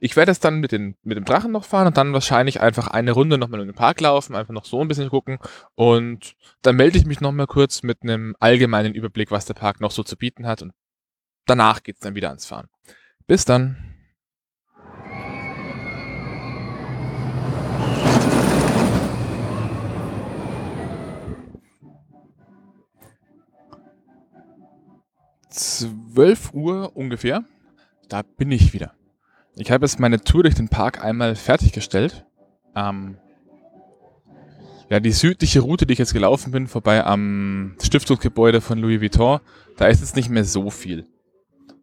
Ich 0.00 0.16
werde 0.16 0.30
es 0.30 0.40
dann 0.40 0.60
mit, 0.60 0.72
den, 0.72 0.96
mit 1.02 1.16
dem 1.16 1.24
Drachen 1.24 1.52
noch 1.52 1.64
fahren 1.64 1.86
und 1.86 1.96
dann 1.96 2.12
wahrscheinlich 2.12 2.60
einfach 2.60 2.88
eine 2.88 3.12
Runde 3.12 3.38
nochmal 3.38 3.60
in 3.60 3.68
den 3.68 3.74
Park 3.74 4.00
laufen, 4.00 4.36
einfach 4.36 4.52
noch 4.52 4.66
so 4.66 4.80
ein 4.80 4.88
bisschen 4.88 5.08
gucken 5.08 5.38
und 5.74 6.36
dann 6.62 6.76
melde 6.76 6.98
ich 6.98 7.06
mich 7.06 7.20
nochmal 7.20 7.46
kurz 7.46 7.82
mit 7.82 8.02
einem 8.02 8.36
allgemeinen 8.38 8.94
Überblick, 8.94 9.30
was 9.30 9.46
der 9.46 9.54
Park 9.54 9.80
noch 9.80 9.90
so 9.90 10.02
zu 10.02 10.16
bieten 10.16 10.46
hat 10.46 10.62
und 10.62 10.72
danach 11.46 11.82
geht's 11.82 12.00
dann 12.00 12.14
wieder 12.14 12.28
ans 12.28 12.46
Fahren. 12.46 12.68
Bis 13.26 13.44
dann. 13.44 13.95
Zwölf 25.56 26.52
Uhr 26.52 26.96
ungefähr. 26.96 27.44
Da 28.08 28.22
bin 28.22 28.52
ich 28.52 28.72
wieder. 28.72 28.92
Ich 29.56 29.70
habe 29.70 29.86
jetzt 29.86 29.98
meine 29.98 30.20
Tour 30.20 30.42
durch 30.42 30.54
den 30.54 30.68
Park 30.68 31.02
einmal 31.02 31.34
fertiggestellt. 31.34 32.26
Ähm, 32.74 33.16
ja, 34.90 35.00
die 35.00 35.12
südliche 35.12 35.60
Route, 35.60 35.86
die 35.86 35.94
ich 35.94 35.98
jetzt 35.98 36.12
gelaufen 36.12 36.52
bin, 36.52 36.66
vorbei 36.66 37.04
am 37.04 37.74
Stiftungsgebäude 37.82 38.60
von 38.60 38.78
Louis 38.78 39.00
Vuitton, 39.00 39.40
da 39.76 39.86
ist 39.86 40.00
jetzt 40.00 40.14
nicht 40.14 40.28
mehr 40.28 40.44
so 40.44 40.70
viel. 40.70 41.06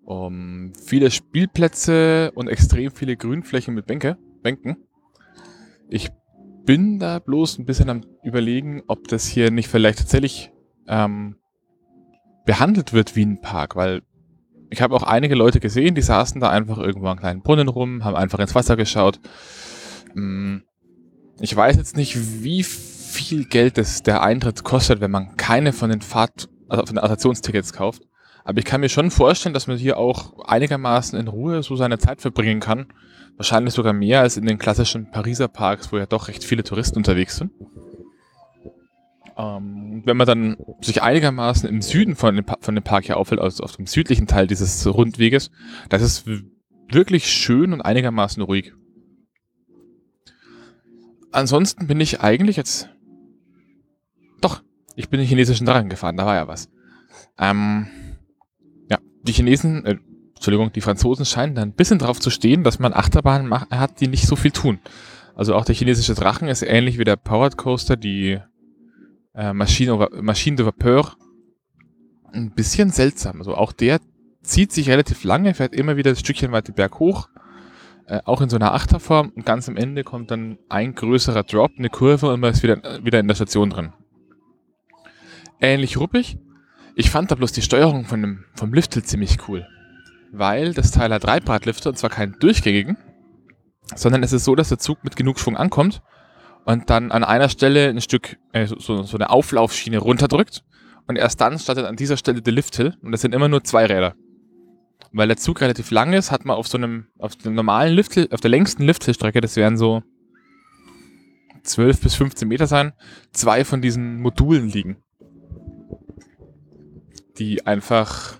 Um, 0.05 0.73
viele 0.75 1.09
Spielplätze 1.11 2.31
und 2.35 2.47
extrem 2.47 2.91
viele 2.91 3.17
Grünflächen 3.17 3.73
mit 3.73 3.87
Bänke, 3.87 4.17
Bänken. 4.41 4.77
Ich 5.89 6.11
bin 6.65 6.99
da 6.99 7.19
bloß 7.19 7.57
ein 7.57 7.65
bisschen 7.65 7.89
am 7.89 8.01
überlegen, 8.21 8.83
ob 8.87 9.07
das 9.07 9.25
hier 9.25 9.49
nicht 9.49 9.67
vielleicht 9.67 9.99
tatsächlich 9.99 10.51
ähm, 10.87 11.37
behandelt 12.45 12.93
wird 12.93 13.15
wie 13.15 13.25
ein 13.25 13.41
Park, 13.41 13.75
weil 13.75 14.01
ich 14.69 14.81
habe 14.81 14.95
auch 14.95 15.03
einige 15.03 15.35
Leute 15.35 15.59
gesehen, 15.59 15.95
die 15.95 16.01
saßen 16.01 16.41
da 16.41 16.49
einfach 16.49 16.79
irgendwo 16.79 17.07
an 17.07 17.19
kleinen 17.19 17.41
Brunnen 17.41 17.67
rum, 17.67 18.03
haben 18.03 18.15
einfach 18.15 18.39
ins 18.39 18.55
Wasser 18.55 18.75
geschaut. 18.75 19.19
Mm, 20.15 20.57
ich 21.39 21.55
weiß 21.55 21.75
jetzt 21.77 21.95
nicht, 21.95 22.43
wie 22.43 22.63
viel 22.63 23.45
Geld 23.45 23.77
das 23.77 24.01
der 24.01 24.23
Eintritt 24.23 24.63
kostet, 24.63 24.99
wenn 24.99 25.11
man 25.11 25.37
keine 25.37 25.73
von 25.73 25.89
den 25.89 26.01
Fahrt, 26.01 26.49
also 26.69 26.85
von 26.85 26.95
den 26.95 27.03
Attraktionstickets 27.03 27.73
kauft. 27.73 28.01
Aber 28.43 28.59
ich 28.59 28.65
kann 28.65 28.81
mir 28.81 28.89
schon 28.89 29.11
vorstellen, 29.11 29.53
dass 29.53 29.67
man 29.67 29.77
hier 29.77 29.97
auch 29.97 30.39
einigermaßen 30.45 31.17
in 31.17 31.27
Ruhe 31.27 31.63
so 31.63 31.75
seine 31.75 31.99
Zeit 31.99 32.21
verbringen 32.21 32.59
kann. 32.59 32.87
Wahrscheinlich 33.37 33.73
sogar 33.73 33.93
mehr 33.93 34.21
als 34.21 34.37
in 34.37 34.45
den 34.45 34.57
klassischen 34.57 35.09
Pariser 35.11 35.47
Parks, 35.47 35.91
wo 35.91 35.97
ja 35.97 36.05
doch 36.05 36.27
recht 36.27 36.43
viele 36.43 36.63
Touristen 36.63 36.97
unterwegs 36.97 37.37
sind. 37.37 37.51
Ähm, 39.35 40.03
wenn 40.05 40.17
man 40.17 40.27
dann 40.27 40.57
sich 40.81 41.01
einigermaßen 41.01 41.67
im 41.67 41.81
Süden 41.81 42.15
von 42.15 42.35
dem, 42.35 42.45
von 42.59 42.75
dem 42.75 42.83
Park 42.83 43.05
hier 43.05 43.17
aufhält, 43.17 43.41
also 43.41 43.63
auf 43.63 43.75
dem 43.75 43.87
südlichen 43.87 44.27
Teil 44.27 44.47
dieses 44.47 44.85
Rundweges, 44.85 45.49
das 45.89 46.01
ist 46.01 46.25
wirklich 46.89 47.27
schön 47.27 47.73
und 47.73 47.81
einigermaßen 47.81 48.43
ruhig. 48.43 48.73
Ansonsten 51.31 51.87
bin 51.87 51.99
ich 51.99 52.21
eigentlich 52.21 52.57
jetzt. 52.57 52.89
Doch, 54.39 54.61
ich 54.95 55.09
bin 55.09 55.19
den 55.19 55.27
chinesischen 55.27 55.65
Drachen 55.65 55.89
gefahren, 55.89 56.15
da 56.15 56.25
war 56.25 56.35
ja 56.35 56.47
was. 56.47 56.69
Ähm, 57.39 57.87
ja, 58.89 58.99
die 59.23 59.31
Chinesen, 59.31 59.83
äh, 59.85 59.97
Entschuldigung, 60.35 60.71
die 60.71 60.81
Franzosen 60.81 61.25
scheinen 61.25 61.55
da 61.55 61.63
ein 61.63 61.73
bisschen 61.73 61.97
drauf 61.97 62.19
zu 62.19 62.29
stehen, 62.29 62.63
dass 62.63 62.77
man 62.77 62.93
Achterbahnen 62.93 63.51
hat, 63.51 63.99
die 63.99 64.07
nicht 64.07 64.27
so 64.27 64.35
viel 64.35 64.51
tun. 64.51 64.79
Also 65.35 65.55
auch 65.55 65.65
der 65.65 65.73
chinesische 65.73 66.13
Drachen 66.13 66.47
ist 66.47 66.61
ähnlich 66.61 66.99
wie 66.99 67.03
der 67.03 67.15
Powered 67.15 67.57
Coaster, 67.57 67.95
die 67.95 68.39
äh, 69.35 69.53
Maschine, 69.53 70.09
Maschine 70.21 70.57
de 70.57 70.65
Vapeur 70.65 71.15
ein 72.31 72.51
bisschen 72.51 72.89
seltsam. 72.89 73.37
Also 73.37 73.55
auch 73.55 73.71
der 73.71 73.99
zieht 74.41 74.71
sich 74.71 74.89
relativ 74.89 75.23
lange, 75.23 75.53
fährt 75.53 75.73
immer 75.73 75.97
wieder 75.97 76.11
ein 76.11 76.15
Stückchen 76.15 76.51
weiter 76.51 76.73
berg 76.73 76.99
hoch, 76.99 77.29
äh, 78.07 78.19
auch 78.25 78.41
in 78.41 78.49
so 78.49 78.57
einer 78.57 78.73
Achterform 78.73 79.31
und 79.35 79.45
ganz 79.45 79.69
am 79.69 79.77
Ende 79.77 80.03
kommt 80.03 80.31
dann 80.31 80.57
ein 80.69 80.95
größerer 80.95 81.43
Drop, 81.43 81.71
eine 81.77 81.89
Kurve 81.89 82.31
und 82.31 82.39
man 82.39 82.51
ist 82.51 82.63
wieder, 82.63 82.81
wieder 83.03 83.19
in 83.19 83.27
der 83.27 83.35
Station 83.35 83.69
drin. 83.69 83.93
Ähnlich 85.61 85.97
ruppig. 85.97 86.37
Ich 86.95 87.09
fand 87.09 87.31
da 87.31 87.35
bloß 87.35 87.53
die 87.53 87.61
Steuerung 87.61 88.05
von 88.05 88.21
dem, 88.21 88.45
vom 88.55 88.73
Liftel 88.73 89.03
ziemlich 89.03 89.47
cool, 89.47 89.65
weil 90.31 90.73
das 90.73 90.91
Teil 90.91 91.13
hat 91.13 91.23
drei 91.23 91.39
Bradlifter 91.39 91.89
und 91.89 91.97
zwar 91.97 92.09
keinen 92.09 92.37
durchgängigen, 92.39 92.97
sondern 93.95 94.23
es 94.23 94.33
ist 94.33 94.43
so, 94.43 94.55
dass 94.55 94.69
der 94.69 94.79
Zug 94.79 95.03
mit 95.03 95.15
genug 95.15 95.39
Schwung 95.39 95.55
ankommt 95.55 96.01
und 96.65 96.89
dann 96.89 97.11
an 97.11 97.23
einer 97.23 97.49
Stelle 97.49 97.89
ein 97.89 98.01
Stück, 98.01 98.37
äh, 98.51 98.65
so, 98.65 99.03
so 99.03 99.17
eine 99.17 99.29
Auflaufschiene 99.29 99.97
runterdrückt 99.97 100.63
und 101.07 101.17
erst 101.17 101.41
dann 101.41 101.59
startet 101.59 101.85
an 101.85 101.95
dieser 101.95 102.17
Stelle 102.17 102.41
der 102.41 102.53
Lifthill 102.53 102.95
und 103.01 103.11
das 103.11 103.21
sind 103.21 103.35
immer 103.35 103.47
nur 103.47 103.63
zwei 103.63 103.85
Räder. 103.85 104.15
Weil 105.11 105.27
der 105.27 105.37
Zug 105.37 105.61
relativ 105.61 105.91
lang 105.91 106.13
ist, 106.13 106.31
hat 106.31 106.45
man 106.45 106.57
auf 106.57 106.67
so 106.67 106.77
einem, 106.77 107.07
auf 107.19 107.35
dem 107.35 107.53
normalen 107.53 107.93
Lifthill, 107.93 108.29
auf 108.31 108.41
der 108.41 108.49
längsten 108.49 108.83
Lifthillstrecke, 108.83 109.41
das 109.41 109.55
wären 109.55 109.77
so 109.77 110.01
12 111.63 112.01
bis 112.01 112.15
15 112.15 112.47
Meter 112.47 112.67
sein, 112.67 112.93
zwei 113.31 113.63
von 113.63 113.81
diesen 113.81 114.19
Modulen 114.21 114.69
liegen. 114.69 114.97
Die 117.37 117.65
einfach 117.65 118.39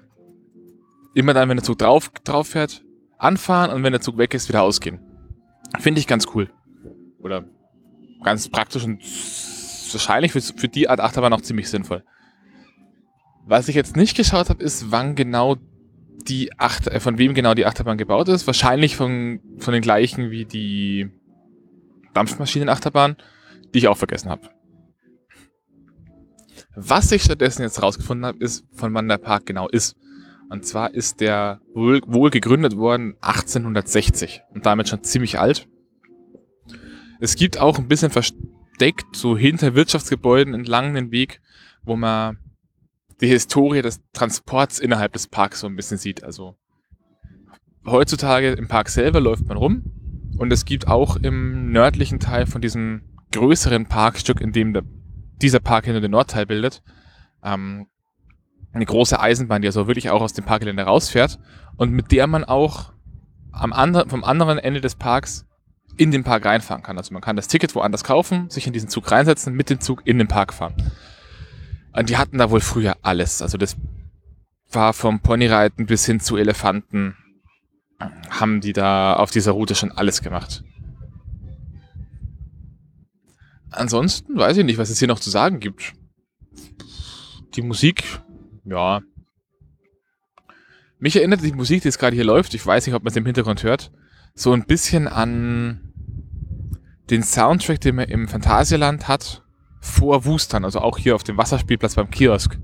immer 1.13 1.33
dann, 1.33 1.49
wenn 1.49 1.57
der 1.57 1.63
Zug 1.63 1.77
drauf, 1.77 2.09
drauf 2.23 2.49
fährt, 2.49 2.83
anfahren 3.17 3.71
und 3.71 3.83
wenn 3.83 3.93
der 3.93 4.01
Zug 4.01 4.17
weg 4.17 4.33
ist, 4.33 4.49
wieder 4.49 4.61
ausgehen. 4.61 4.99
Finde 5.79 5.99
ich 5.99 6.07
ganz 6.07 6.27
cool. 6.33 6.49
Oder 7.19 7.45
ganz 8.23 8.49
praktisch 8.49 8.83
und 8.83 9.01
wahrscheinlich 9.93 10.31
für, 10.31 10.41
für 10.41 10.67
die 10.67 10.89
Art 10.89 10.99
Achterbahn 10.99 11.33
auch 11.33 11.41
ziemlich 11.41 11.69
sinnvoll. 11.69 12.03
Was 13.45 13.67
ich 13.67 13.75
jetzt 13.75 13.97
nicht 13.97 14.15
geschaut 14.15 14.49
habe, 14.49 14.63
ist, 14.63 14.91
wann 14.91 15.15
genau 15.15 15.57
die 16.27 16.57
Achter, 16.57 16.93
äh, 16.93 16.99
von 16.99 17.17
wem 17.17 17.33
genau 17.33 17.53
die 17.53 17.65
Achterbahn 17.65 17.97
gebaut 17.97 18.29
ist. 18.29 18.47
Wahrscheinlich 18.47 18.95
von, 18.95 19.39
von 19.57 19.73
den 19.73 19.81
gleichen 19.81 20.31
wie 20.31 20.45
die 20.45 21.09
Dampfmaschinenachterbahn, 22.13 23.17
die 23.73 23.79
ich 23.79 23.87
auch 23.87 23.97
vergessen 23.97 24.29
habe. 24.29 24.49
Was 26.75 27.11
ich 27.11 27.23
stattdessen 27.23 27.61
jetzt 27.61 27.81
rausgefunden 27.81 28.25
habe, 28.25 28.39
ist, 28.39 28.65
von 28.73 28.93
wann 28.93 29.07
der 29.07 29.17
Park 29.17 29.45
genau 29.45 29.67
ist. 29.67 29.95
Und 30.49 30.65
zwar 30.65 30.93
ist 30.93 31.19
der 31.19 31.61
wohl, 31.73 32.01
wohl 32.05 32.29
gegründet 32.29 32.77
worden 32.77 33.15
1860 33.21 34.43
und 34.53 34.65
damit 34.65 34.87
schon 34.87 35.03
ziemlich 35.03 35.39
alt. 35.39 35.67
Es 37.23 37.37
gibt 37.37 37.57
auch 37.57 37.79
ein 37.79 37.87
bisschen 37.87 38.11
versteckt, 38.11 39.15
so 39.15 39.37
hinter 39.37 39.75
Wirtschaftsgebäuden 39.75 40.53
entlang 40.53 40.93
den 40.93 41.11
Weg, 41.11 41.39
wo 41.81 41.95
man 41.95 42.37
die 43.21 43.27
Historie 43.27 43.81
des 43.81 44.01
Transports 44.11 44.77
innerhalb 44.77 45.13
des 45.13 45.27
Parks 45.27 45.61
so 45.61 45.67
ein 45.67 45.77
bisschen 45.77 45.97
sieht. 45.97 46.21
Also 46.25 46.57
heutzutage 47.85 48.51
im 48.51 48.67
Park 48.67 48.89
selber 48.89 49.21
läuft 49.21 49.45
man 49.45 49.55
rum 49.55 49.83
und 50.37 50.51
es 50.51 50.65
gibt 50.65 50.89
auch 50.89 51.15
im 51.15 51.71
nördlichen 51.71 52.19
Teil 52.19 52.45
von 52.45 52.61
diesem 52.61 53.03
größeren 53.31 53.85
Parkstück, 53.85 54.41
in 54.41 54.51
dem 54.51 54.73
der, 54.73 54.83
dieser 55.41 55.61
Park 55.61 55.85
hinter 55.85 56.01
den 56.01 56.11
Nordteil 56.11 56.45
bildet, 56.45 56.83
ähm, 57.41 57.87
eine 58.73 58.85
große 58.85 59.17
Eisenbahn, 59.17 59.61
die 59.61 59.69
also 59.69 59.87
wirklich 59.87 60.09
auch 60.09 60.21
aus 60.21 60.33
dem 60.33 60.43
Parkgelände 60.43 60.83
rausfährt 60.83 61.39
und 61.77 61.89
mit 61.89 62.11
der 62.11 62.27
man 62.27 62.43
auch 62.43 62.91
am 63.53 63.71
anderen, 63.71 64.09
vom 64.09 64.25
anderen 64.25 64.57
Ende 64.57 64.81
des 64.81 64.95
Parks 64.95 65.45
in 65.97 66.11
den 66.11 66.23
Park 66.23 66.45
reinfahren 66.45 66.83
kann. 66.83 66.97
Also 66.97 67.13
man 67.13 67.21
kann 67.21 67.35
das 67.35 67.47
Ticket 67.47 67.75
woanders 67.75 68.03
kaufen, 68.03 68.49
sich 68.49 68.67
in 68.67 68.73
diesen 68.73 68.89
Zug 68.89 69.11
reinsetzen, 69.11 69.53
mit 69.53 69.69
dem 69.69 69.79
Zug 69.79 70.01
in 70.05 70.17
den 70.17 70.27
Park 70.27 70.53
fahren. 70.53 70.75
Und 71.93 72.09
die 72.09 72.17
hatten 72.17 72.37
da 72.37 72.49
wohl 72.49 72.61
früher 72.61 72.97
alles. 73.01 73.41
Also 73.41 73.57
das 73.57 73.75
war 74.71 74.93
vom 74.93 75.19
Ponyreiten 75.19 75.85
bis 75.85 76.05
hin 76.05 76.19
zu 76.19 76.37
Elefanten, 76.37 77.15
haben 78.29 78.61
die 78.61 78.73
da 78.73 79.13
auf 79.13 79.31
dieser 79.31 79.51
Route 79.51 79.75
schon 79.75 79.91
alles 79.91 80.21
gemacht. 80.21 80.63
Ansonsten 83.69 84.35
weiß 84.35 84.57
ich 84.57 84.65
nicht, 84.65 84.77
was 84.77 84.89
es 84.89 84.99
hier 84.99 85.07
noch 85.07 85.19
zu 85.19 85.29
sagen 85.29 85.59
gibt. 85.59 85.93
Die 87.55 87.61
Musik 87.61 88.03
ja. 88.65 89.01
Mich 90.99 91.15
erinnert 91.15 91.43
die 91.43 91.51
Musik, 91.51 91.81
die 91.81 91.87
jetzt 91.89 91.99
gerade 91.99 92.15
hier 92.15 92.25
läuft, 92.25 92.53
ich 92.53 92.65
weiß 92.65 92.85
nicht, 92.85 92.95
ob 92.95 93.03
man 93.03 93.11
es 93.11 93.17
im 93.17 93.25
Hintergrund 93.25 93.63
hört, 93.63 93.91
so 94.35 94.53
ein 94.53 94.65
bisschen 94.65 95.07
an 95.07 95.82
den 97.09 97.23
Soundtrack, 97.23 97.81
den 97.81 97.95
man 97.95 98.09
im 98.09 98.27
Phantasialand 98.27 99.07
hat, 99.07 99.43
vor 99.79 100.25
Wustern, 100.25 100.63
also 100.63 100.79
auch 100.79 100.97
hier 100.97 101.15
auf 101.15 101.23
dem 101.23 101.37
Wasserspielplatz 101.37 101.95
beim 101.95 102.09
Kiosk. 102.09 102.57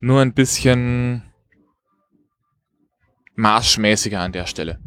Nur 0.00 0.20
ein 0.20 0.34
bisschen 0.34 1.22
marschmäßiger 3.36 4.20
an 4.20 4.32
der 4.32 4.46
Stelle. 4.46 4.80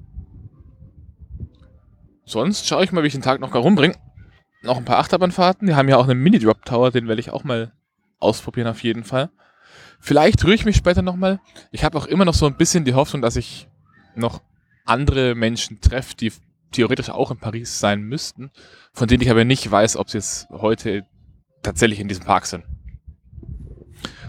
Sonst 2.25 2.67
schaue 2.67 2.83
ich 2.83 2.91
mal, 2.91 3.03
wie 3.03 3.07
ich 3.07 3.13
den 3.13 3.21
Tag 3.21 3.39
noch 3.39 3.53
rumbringe. 3.53 3.95
Noch 4.61 4.77
ein 4.77 4.85
paar 4.85 4.99
Achterbahnfahrten. 4.99 5.67
Die 5.67 5.75
haben 5.75 5.89
ja 5.89 5.97
auch 5.97 6.07
einen 6.07 6.21
Mini-Drop-Tower, 6.21 6.91
den 6.91 7.07
werde 7.07 7.19
ich 7.19 7.31
auch 7.31 7.43
mal 7.43 7.73
ausprobieren 8.19 8.67
auf 8.67 8.83
jeden 8.83 9.03
Fall. 9.03 9.29
Vielleicht 9.99 10.43
rühre 10.43 10.55
ich 10.55 10.65
mich 10.65 10.75
später 10.75 11.01
nochmal. 11.01 11.39
Ich 11.71 11.83
habe 11.83 11.97
auch 11.97 12.05
immer 12.05 12.25
noch 12.25 12.33
so 12.33 12.45
ein 12.45 12.57
bisschen 12.57 12.85
die 12.85 12.93
Hoffnung, 12.93 13.21
dass 13.21 13.35
ich 13.35 13.67
noch 14.15 14.41
andere 14.85 15.35
Menschen 15.35 15.79
treffe, 15.81 16.15
die 16.15 16.31
theoretisch 16.73 17.09
auch 17.09 17.31
in 17.31 17.37
Paris 17.37 17.79
sein 17.79 18.01
müssten, 18.01 18.51
von 18.93 19.07
denen 19.07 19.23
ich 19.23 19.31
aber 19.31 19.45
nicht 19.45 19.69
weiß, 19.69 19.97
ob 19.97 20.09
sie 20.09 20.17
jetzt 20.17 20.49
heute 20.49 21.05
tatsächlich 21.61 21.99
in 21.99 22.07
diesem 22.07 22.25
Park 22.25 22.45
sind. 22.45 22.65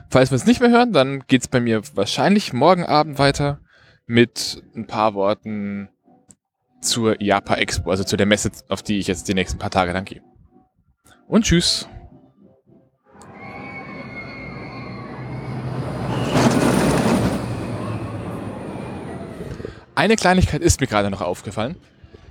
Falls 0.08 0.30
wir 0.30 0.36
es 0.36 0.46
nicht 0.46 0.60
mehr 0.60 0.70
hören, 0.70 0.92
dann 0.92 1.24
geht 1.26 1.42
es 1.42 1.48
bei 1.48 1.60
mir 1.60 1.82
wahrscheinlich 1.94 2.52
morgen 2.52 2.84
Abend 2.84 3.18
weiter 3.18 3.60
mit 4.06 4.62
ein 4.76 4.86
paar 4.86 5.14
Worten 5.14 5.88
zur 6.80 7.20
Japa 7.20 7.56
Expo, 7.56 7.90
also 7.90 8.04
zu 8.04 8.16
der 8.16 8.26
Messe, 8.26 8.52
auf 8.68 8.82
die 8.82 8.98
ich 8.98 9.06
jetzt 9.06 9.26
die 9.26 9.34
nächsten 9.34 9.58
paar 9.58 9.70
Tage 9.70 9.92
dann 9.92 10.04
gehe. 10.04 10.22
Und 11.26 11.44
tschüss. 11.44 11.88
Eine 19.96 20.16
Kleinigkeit 20.16 20.60
ist 20.60 20.80
mir 20.80 20.86
gerade 20.86 21.08
noch 21.08 21.20
aufgefallen. 21.20 21.76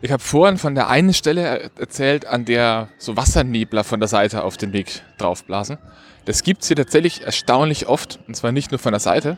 Ich 0.03 0.11
habe 0.11 0.21
vorhin 0.21 0.57
von 0.57 0.75
der 0.75 0.89
einen 0.89 1.13
Stelle 1.13 1.71
erzählt, 1.79 2.25
an 2.25 2.43
der 2.43 2.89
so 2.97 3.15
Wassernebler 3.15 3.85
von 3.85 4.01
der 4.01 4.09
Seite 4.09 4.43
auf 4.43 4.57
den 4.57 4.73
Weg 4.73 5.01
draufblasen. 5.17 5.77
Das 6.25 6.43
gibt's 6.43 6.67
hier 6.67 6.75
tatsächlich 6.75 7.21
erstaunlich 7.21 7.87
oft. 7.87 8.19
Und 8.27 8.35
zwar 8.35 8.51
nicht 8.51 8.71
nur 8.71 8.79
von 8.79 8.91
der 8.91 8.99
Seite, 8.99 9.37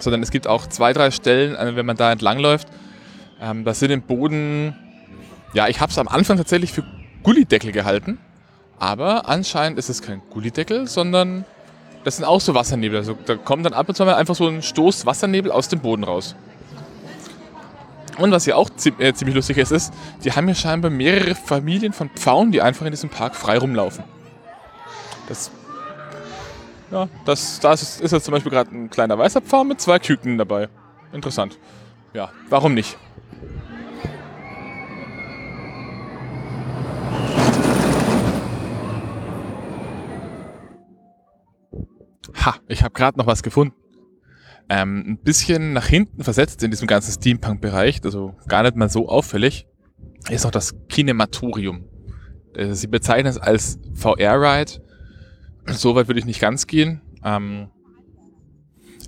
sondern 0.00 0.20
es 0.20 0.32
gibt 0.32 0.48
auch 0.48 0.66
zwei, 0.66 0.92
drei 0.92 1.12
Stellen, 1.12 1.76
wenn 1.76 1.86
man 1.86 1.96
da 1.96 2.10
entlangläuft. 2.10 2.66
Ähm, 3.40 3.64
das 3.64 3.78
sind 3.78 3.92
im 3.92 4.02
Boden, 4.02 4.76
ja, 5.54 5.68
ich 5.68 5.80
habe 5.80 5.92
es 5.92 5.98
am 5.98 6.08
Anfang 6.08 6.36
tatsächlich 6.36 6.72
für 6.72 6.82
Gullideckel 7.22 7.70
gehalten. 7.70 8.18
Aber 8.80 9.28
anscheinend 9.28 9.78
ist 9.78 9.88
es 9.88 10.02
kein 10.02 10.20
Gullideckel, 10.30 10.88
sondern 10.88 11.44
das 12.02 12.16
sind 12.16 12.24
auch 12.24 12.40
so 12.40 12.56
Wassernebel. 12.56 12.98
Also 12.98 13.16
da 13.24 13.36
kommt 13.36 13.64
dann 13.64 13.72
ab 13.72 13.88
und 13.88 13.94
zu 13.94 14.04
mal 14.04 14.16
einfach 14.16 14.34
so 14.34 14.48
ein 14.48 14.62
Stoß 14.62 15.06
Wassernebel 15.06 15.52
aus 15.52 15.68
dem 15.68 15.78
Boden 15.78 16.02
raus. 16.02 16.34
Und 18.18 18.30
was 18.30 18.46
ja 18.46 18.56
auch 18.56 18.70
äh, 18.98 19.12
ziemlich 19.14 19.34
lustig 19.34 19.58
ist, 19.58 19.72
ist, 19.72 19.92
die 20.22 20.32
haben 20.32 20.46
hier 20.46 20.54
scheinbar 20.54 20.90
mehrere 20.90 21.34
Familien 21.34 21.92
von 21.92 22.10
Pfauen, 22.10 22.52
die 22.52 22.60
einfach 22.60 22.84
in 22.84 22.92
diesem 22.92 23.10
Park 23.10 23.34
frei 23.34 23.58
rumlaufen. 23.58 24.04
Das, 25.28 25.50
ja, 26.90 27.08
das, 27.24 27.60
das 27.60 27.82
ist, 27.82 28.00
ist 28.00 28.12
jetzt 28.12 28.24
zum 28.24 28.32
Beispiel 28.32 28.52
gerade 28.52 28.70
ein 28.74 28.90
kleiner 28.90 29.18
weißer 29.18 29.40
Pfau 29.40 29.64
mit 29.64 29.80
zwei 29.80 29.98
Küken 29.98 30.36
dabei. 30.36 30.68
Interessant. 31.12 31.58
Ja, 32.12 32.30
warum 32.48 32.74
nicht? 32.74 32.98
Ha, 42.44 42.56
ich 42.66 42.82
habe 42.82 42.92
gerade 42.92 43.18
noch 43.18 43.26
was 43.26 43.42
gefunden. 43.42 43.81
Ähm, 44.68 45.04
ein 45.06 45.18
bisschen 45.18 45.72
nach 45.72 45.86
hinten 45.86 46.24
versetzt 46.24 46.62
in 46.62 46.70
diesem 46.70 46.86
ganzen 46.86 47.12
Steampunk-Bereich, 47.12 48.00
also 48.04 48.34
gar 48.48 48.62
nicht 48.62 48.76
mal 48.76 48.88
so 48.88 49.08
auffällig, 49.08 49.66
ist 50.30 50.44
noch 50.44 50.50
das 50.50 50.74
Kinematorium. 50.88 51.84
Äh, 52.54 52.72
sie 52.74 52.86
bezeichnen 52.86 53.26
es 53.26 53.38
als 53.38 53.78
VR-Ride. 53.94 54.82
So 55.66 55.94
weit 55.94 56.08
würde 56.08 56.20
ich 56.20 56.26
nicht 56.26 56.40
ganz 56.40 56.66
gehen. 56.66 57.00
Ähm, 57.24 57.68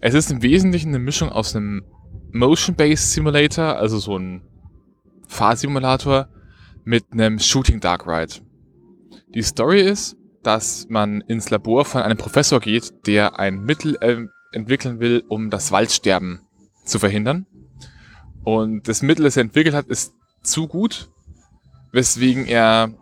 es 0.01 0.15
ist 0.15 0.31
im 0.31 0.43
Wesentlichen 0.43 0.89
eine 0.89 0.99
Mischung 0.99 1.31
aus 1.31 1.57
einem 1.57 1.85
Motion-Based 2.33 3.13
Simulator, 3.13 3.77
also 3.77 3.99
so 3.99 4.19
ein 4.19 4.43
Fahrsimulator, 5.29 6.29
mit 6.85 7.05
einem 7.13 7.39
Shooting 7.39 7.81
Dark 7.81 8.07
Ride. 8.07 8.35
Die 9.35 9.43
Story 9.43 9.81
ist, 9.81 10.17
dass 10.43 10.87
man 10.89 11.23
ins 11.23 11.51
Labor 11.51 11.85
von 11.85 12.03
einem 12.03 12.19
Professor 12.19 12.61
geht, 12.61 13.07
der 13.07 13.39
ein 13.39 13.61
Mittel 13.61 13.97
äh, 14.01 14.27
entwickeln 14.55 15.01
will, 15.01 15.25
um 15.29 15.51
das 15.51 15.73
Waldsterben 15.73 16.41
zu 16.85 16.99
verhindern. 16.99 17.47
Und 18.45 18.89
das 18.89 19.03
Mittel, 19.03 19.25
das 19.25 19.37
er 19.37 19.43
entwickelt 19.43 19.75
hat, 19.75 19.87
ist 19.87 20.13
zu 20.43 20.69
gut, 20.69 21.09
weswegen 21.93 22.47
er, 22.47 22.93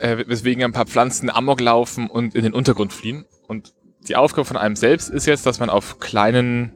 äh, 0.00 0.24
weswegen 0.26 0.64
ein 0.64 0.72
paar 0.72 0.86
Pflanzen 0.86 1.30
Amok 1.30 1.60
laufen 1.60 2.08
und 2.08 2.34
in 2.34 2.42
den 2.42 2.54
Untergrund 2.54 2.92
fliehen. 2.92 3.24
Und 3.46 3.72
die 4.08 4.16
Aufgabe 4.16 4.44
von 4.44 4.56
einem 4.56 4.76
selbst 4.76 5.10
ist 5.10 5.26
jetzt, 5.26 5.46
dass 5.46 5.60
man 5.60 5.70
auf 5.70 6.00
kleinen, 6.00 6.72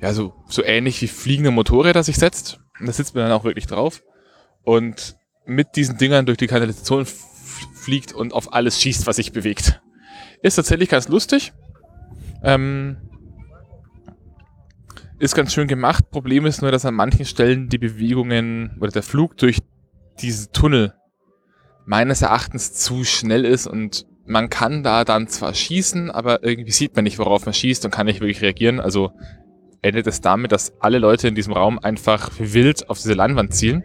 ja, 0.00 0.12
so, 0.12 0.34
so 0.48 0.62
ähnlich 0.62 1.02
wie 1.02 1.08
fliegende 1.08 1.50
Motorräder 1.50 2.02
sich 2.02 2.16
setzt. 2.16 2.60
Und 2.78 2.86
da 2.86 2.92
sitzt 2.92 3.14
man 3.14 3.24
dann 3.24 3.32
auch 3.32 3.44
wirklich 3.44 3.66
drauf. 3.66 4.02
Und 4.62 5.16
mit 5.44 5.76
diesen 5.76 5.96
Dingern 5.96 6.26
durch 6.26 6.38
die 6.38 6.48
Kanalisation 6.48 7.06
fliegt 7.06 8.12
und 8.12 8.32
auf 8.32 8.52
alles 8.52 8.80
schießt, 8.80 9.06
was 9.06 9.16
sich 9.16 9.32
bewegt. 9.32 9.80
Ist 10.42 10.56
tatsächlich 10.56 10.88
ganz 10.88 11.08
lustig. 11.08 11.52
Ähm, 12.42 12.96
ist 15.18 15.34
ganz 15.34 15.52
schön 15.52 15.68
gemacht. 15.68 16.10
Problem 16.10 16.46
ist 16.46 16.62
nur, 16.62 16.70
dass 16.70 16.84
an 16.84 16.94
manchen 16.94 17.24
Stellen 17.24 17.68
die 17.68 17.78
Bewegungen 17.78 18.76
oder 18.80 18.90
der 18.90 19.02
Flug 19.02 19.36
durch 19.38 19.58
diese 20.20 20.50
Tunnel 20.50 20.94
meines 21.86 22.22
Erachtens 22.22 22.74
zu 22.74 23.04
schnell 23.04 23.44
ist 23.44 23.66
und 23.66 24.06
man 24.26 24.50
kann 24.50 24.82
da 24.82 25.04
dann 25.04 25.28
zwar 25.28 25.54
schießen, 25.54 26.10
aber 26.10 26.42
irgendwie 26.42 26.72
sieht 26.72 26.96
man 26.96 27.04
nicht, 27.04 27.18
worauf 27.18 27.46
man 27.46 27.54
schießt 27.54 27.84
und 27.84 27.92
kann 27.92 28.06
nicht 28.06 28.20
wirklich 28.20 28.42
reagieren. 28.42 28.80
Also 28.80 29.12
endet 29.82 30.06
es 30.08 30.20
damit, 30.20 30.50
dass 30.50 30.72
alle 30.80 30.98
Leute 30.98 31.28
in 31.28 31.36
diesem 31.36 31.52
Raum 31.52 31.78
einfach 31.78 32.30
wild 32.38 32.90
auf 32.90 32.98
diese 32.98 33.14
Leinwand 33.14 33.54
zielen 33.54 33.84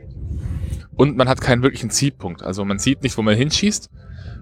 und 0.95 1.15
man 1.15 1.29
hat 1.29 1.41
keinen 1.41 1.63
wirklichen 1.63 1.91
Zielpunkt. 1.91 2.43
Also 2.43 2.65
man 2.65 2.79
sieht 2.79 3.03
nicht, 3.03 3.17
wo 3.17 3.21
man 3.21 3.35
hinschießt. 3.35 3.89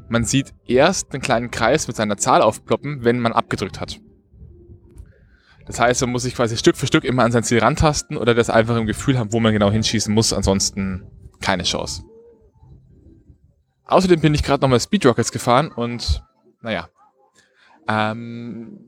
Man 0.09 0.25
sieht 0.25 0.53
erst 0.65 1.13
einen 1.13 1.21
kleinen 1.21 1.51
Kreis 1.51 1.87
mit 1.87 1.95
seiner 1.95 2.17
Zahl 2.17 2.41
aufploppen, 2.41 3.03
wenn 3.03 3.19
man 3.19 3.31
abgedrückt 3.31 3.79
hat. 3.79 3.99
Das 5.67 5.79
heißt, 5.79 6.01
man 6.01 6.09
muss 6.09 6.23
sich 6.23 6.33
quasi 6.33 6.57
Stück 6.57 6.75
für 6.75 6.87
Stück 6.87 7.03
immer 7.03 7.23
an 7.23 7.31
sein 7.31 7.43
Ziel 7.43 7.59
rantasten 7.59 8.17
oder 8.17 8.33
das 8.33 8.49
einfach 8.49 8.75
im 8.75 8.87
Gefühl 8.87 9.19
haben, 9.19 9.31
wo 9.31 9.39
man 9.39 9.53
genau 9.53 9.69
hinschießen 9.71 10.11
muss, 10.11 10.33
ansonsten 10.33 11.05
keine 11.41 11.61
Chance. 11.61 12.03
Außerdem 13.85 14.19
bin 14.19 14.33
ich 14.33 14.41
gerade 14.41 14.61
nochmal 14.61 14.79
Speedrockets 14.79 15.31
gefahren 15.31 15.71
und 15.71 16.23
naja, 16.61 16.89
ähm, 17.87 18.79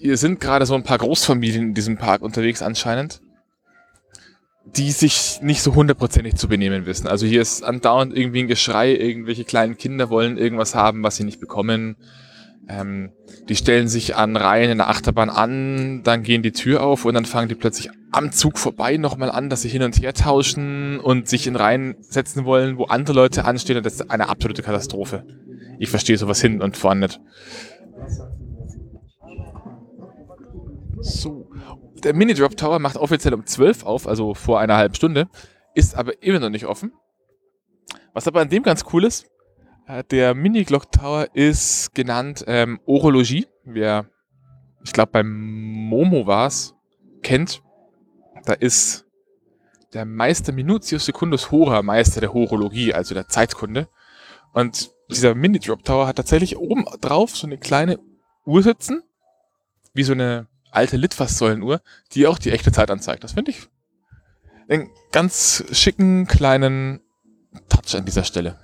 hier 0.00 0.16
sind 0.16 0.40
gerade 0.40 0.66
so 0.66 0.74
ein 0.74 0.84
paar 0.84 0.98
Großfamilien 0.98 1.68
in 1.68 1.74
diesem 1.74 1.98
Park 1.98 2.22
unterwegs 2.22 2.62
anscheinend, 2.62 3.20
die 4.64 4.90
sich 4.90 5.40
nicht 5.42 5.62
so 5.62 5.74
hundertprozentig 5.74 6.36
zu 6.36 6.48
benehmen 6.48 6.86
wissen. 6.86 7.06
Also 7.06 7.26
hier 7.26 7.42
ist 7.42 7.62
andauernd 7.62 8.16
irgendwie 8.16 8.40
ein 8.40 8.48
Geschrei, 8.48 8.94
irgendwelche 8.94 9.44
kleinen 9.44 9.76
Kinder 9.76 10.08
wollen 10.08 10.38
irgendwas 10.38 10.74
haben, 10.74 11.02
was 11.02 11.16
sie 11.16 11.24
nicht 11.24 11.40
bekommen. 11.40 11.96
Ähm, 12.68 13.10
die 13.48 13.56
stellen 13.56 13.88
sich 13.88 14.14
an 14.14 14.36
Reihen 14.36 14.70
in 14.70 14.78
der 14.78 14.88
Achterbahn 14.88 15.30
an, 15.30 16.02
dann 16.04 16.22
gehen 16.22 16.42
die 16.42 16.52
Tür 16.52 16.82
auf 16.82 17.04
und 17.04 17.14
dann 17.14 17.24
fangen 17.24 17.48
die 17.48 17.56
plötzlich 17.56 17.90
am 18.12 18.30
Zug 18.30 18.58
vorbei 18.58 18.98
nochmal 18.98 19.30
an, 19.30 19.50
dass 19.50 19.62
sie 19.62 19.68
hin 19.68 19.82
und 19.82 20.00
her 20.00 20.14
tauschen 20.14 21.00
und 21.00 21.28
sich 21.28 21.46
in 21.46 21.56
Reihen 21.56 21.96
setzen 22.00 22.44
wollen, 22.44 22.78
wo 22.78 22.84
andere 22.84 23.16
Leute 23.16 23.44
anstehen 23.44 23.78
und 23.78 23.86
das 23.86 23.94
ist 23.94 24.10
eine 24.10 24.28
absolute 24.28 24.62
Katastrophe. 24.62 25.24
Ich 25.80 25.90
verstehe 25.90 26.16
sowas 26.16 26.40
hin 26.40 26.62
und 26.62 26.76
vorne 26.76 27.00
nicht. 27.00 27.20
So. 31.00 31.41
Der 32.04 32.14
Mini-Drop 32.14 32.56
Tower 32.56 32.80
macht 32.80 32.96
offiziell 32.96 33.34
um 33.34 33.46
12 33.46 33.84
auf, 33.84 34.08
also 34.08 34.34
vor 34.34 34.58
einer 34.58 34.76
halben 34.76 34.94
Stunde, 34.94 35.28
ist 35.74 35.94
aber 35.94 36.20
immer 36.22 36.40
noch 36.40 36.48
nicht 36.50 36.66
offen. 36.66 36.92
Was 38.12 38.26
aber 38.26 38.40
an 38.40 38.48
dem 38.48 38.64
ganz 38.64 38.84
cool 38.92 39.04
ist, 39.04 39.30
äh, 39.86 40.02
der 40.04 40.34
Mini-Glock 40.34 40.90
Tower 40.90 41.28
ist 41.32 41.94
genannt 41.94 42.44
ähm, 42.48 42.80
Orologie. 42.86 43.46
Wer, 43.64 44.06
ich 44.84 44.92
glaube, 44.92 45.12
beim 45.12 45.30
Momo 45.32 46.26
war 46.26 46.48
es, 46.48 46.74
kennt. 47.22 47.62
Da 48.44 48.54
ist 48.54 49.06
der 49.92 50.04
Meister 50.04 50.52
Minutius 50.52 51.04
Secundus 51.04 51.52
Hora 51.52 51.82
Meister 51.82 52.20
der 52.20 52.34
Horologie, 52.34 52.92
also 52.92 53.14
der 53.14 53.28
Zeitkunde. 53.28 53.88
Und 54.52 54.90
dieser 55.08 55.36
Mini-Drop 55.36 55.84
Tower 55.84 56.08
hat 56.08 56.16
tatsächlich 56.16 56.56
oben 56.56 56.84
drauf 57.00 57.36
so 57.36 57.46
eine 57.46 57.58
kleine 57.58 58.00
Uhr 58.44 58.62
sitzen, 58.62 59.02
wie 59.94 60.02
so 60.02 60.12
eine 60.12 60.48
alte 60.72 60.96
Litfaßsäulenuhr, 60.96 61.80
die 62.12 62.26
auch 62.26 62.38
die 62.38 62.50
echte 62.50 62.72
Zeit 62.72 62.90
anzeigt. 62.90 63.22
Das 63.22 63.32
finde 63.32 63.52
ich 63.52 63.68
einen 64.68 64.90
ganz 65.12 65.64
schicken 65.72 66.26
kleinen 66.26 67.00
Touch 67.68 67.94
an 67.94 68.04
dieser 68.04 68.24
Stelle. 68.24 68.58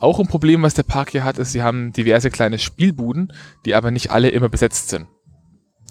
Auch 0.00 0.20
ein 0.20 0.28
Problem, 0.28 0.62
was 0.62 0.74
der 0.74 0.84
Park 0.84 1.10
hier 1.10 1.24
hat, 1.24 1.38
ist, 1.38 1.52
sie 1.52 1.62
haben 1.62 1.92
diverse 1.92 2.30
kleine 2.30 2.58
Spielbuden, 2.58 3.32
die 3.64 3.74
aber 3.74 3.90
nicht 3.90 4.10
alle 4.10 4.28
immer 4.28 4.48
besetzt 4.48 4.90
sind. 4.90 5.08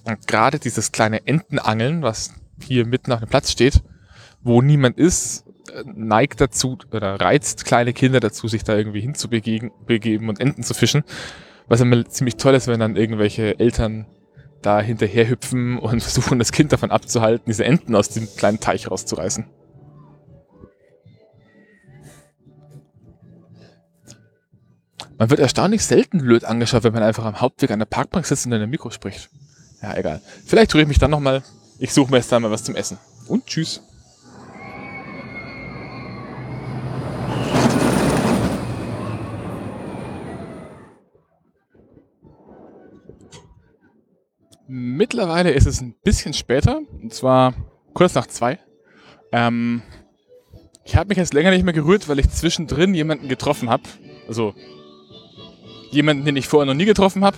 Und 0.06 0.28
gerade 0.28 0.60
dieses 0.60 0.92
kleine 0.94 1.28
Entenangeln, 1.28 2.02
was 2.02 2.34
hier 2.62 2.86
mitten 2.86 3.12
auf 3.12 3.20
dem 3.20 3.30
Platz 3.30 3.52
steht, 3.52 3.82
wo 4.42 4.62
niemand 4.62 4.98
ist, 4.98 5.46
neigt 5.84 6.40
dazu 6.40 6.78
oder 6.92 7.20
reizt 7.20 7.66
kleine 7.66 7.94
Kinder 7.94 8.22
dazu, 8.22 8.48
sich 8.48 8.64
da 8.64 8.78
irgendwie 8.78 9.02
hinzubegeben 9.02 10.30
und 10.30 10.40
Enten 10.40 10.64
zu 10.64 10.74
fischen. 10.74 11.04
Was 11.68 11.82
immer 11.82 12.08
ziemlich 12.08 12.38
toll 12.38 12.56
ist, 12.56 12.68
wenn 12.68 12.80
dann 12.80 12.96
irgendwelche 12.96 13.60
Eltern 13.60 14.06
da 14.62 14.82
hinterher 14.82 15.30
hüpfen 15.30 15.78
und 15.78 16.02
versuchen, 16.02 16.40
das 16.40 16.52
Kind 16.52 16.72
davon 16.72 16.92
abzuhalten, 16.92 17.46
diese 17.48 17.66
Enten 17.66 17.96
aus 17.96 18.10
dem 18.10 18.28
kleinen 18.38 18.60
Teich 18.60 18.90
rauszureißen. 18.90 19.46
Man 25.20 25.32
wird 25.32 25.40
erstaunlich 25.40 25.84
selten 25.84 26.20
blöd 26.20 26.46
angeschaut, 26.46 26.84
wenn 26.84 26.94
man 26.94 27.02
einfach 27.02 27.26
am 27.26 27.42
Hauptweg 27.42 27.72
an 27.72 27.80
der 27.80 27.88
Parkbank 27.88 28.26
sitzt 28.26 28.46
und 28.46 28.52
in 28.52 28.62
einem 28.62 28.70
Mikro 28.70 28.92
spricht. 28.92 29.30
Ja, 29.82 29.96
egal. 29.96 30.22
Vielleicht 30.46 30.72
tue 30.72 30.82
ich 30.82 30.88
mich 30.88 31.00
dann 31.00 31.12
nochmal. 31.12 31.44
Ich 31.80 31.92
suche 31.92 32.12
mir 32.12 32.18
jetzt 32.18 32.32
da 32.32 32.40
mal 32.40 32.52
was 32.52 32.64
zum 32.64 32.76
Essen. 32.76 32.98
Und 33.28 33.46
tschüss. 33.48 33.82
Mittlerweile 44.68 45.52
ist 45.52 45.66
es 45.66 45.82
ein 45.82 45.96
bisschen 46.04 46.34
später, 46.34 46.82
und 47.02 47.14
zwar 47.14 47.54
kurz 47.94 48.14
nach 48.16 48.28
zwei. 48.28 48.60
Ähm, 49.32 49.82
ich 50.84 50.96
habe 50.96 51.10
mich 51.10 51.18
jetzt 51.18 51.34
länger 51.34 51.52
nicht 51.52 51.64
mehr 51.64 51.74
gerührt, 51.74 52.08
weil 52.08 52.20
ich 52.20 52.30
zwischendrin 52.30 52.94
jemanden 52.94 53.28
getroffen 53.28 53.70
habe. 53.70 53.84
Also 54.28 54.54
jemanden, 55.92 56.26
den 56.26 56.36
ich 56.36 56.48
vorher 56.48 56.66
noch 56.66 56.78
nie 56.78 56.86
getroffen 56.86 57.24
habe. 57.24 57.38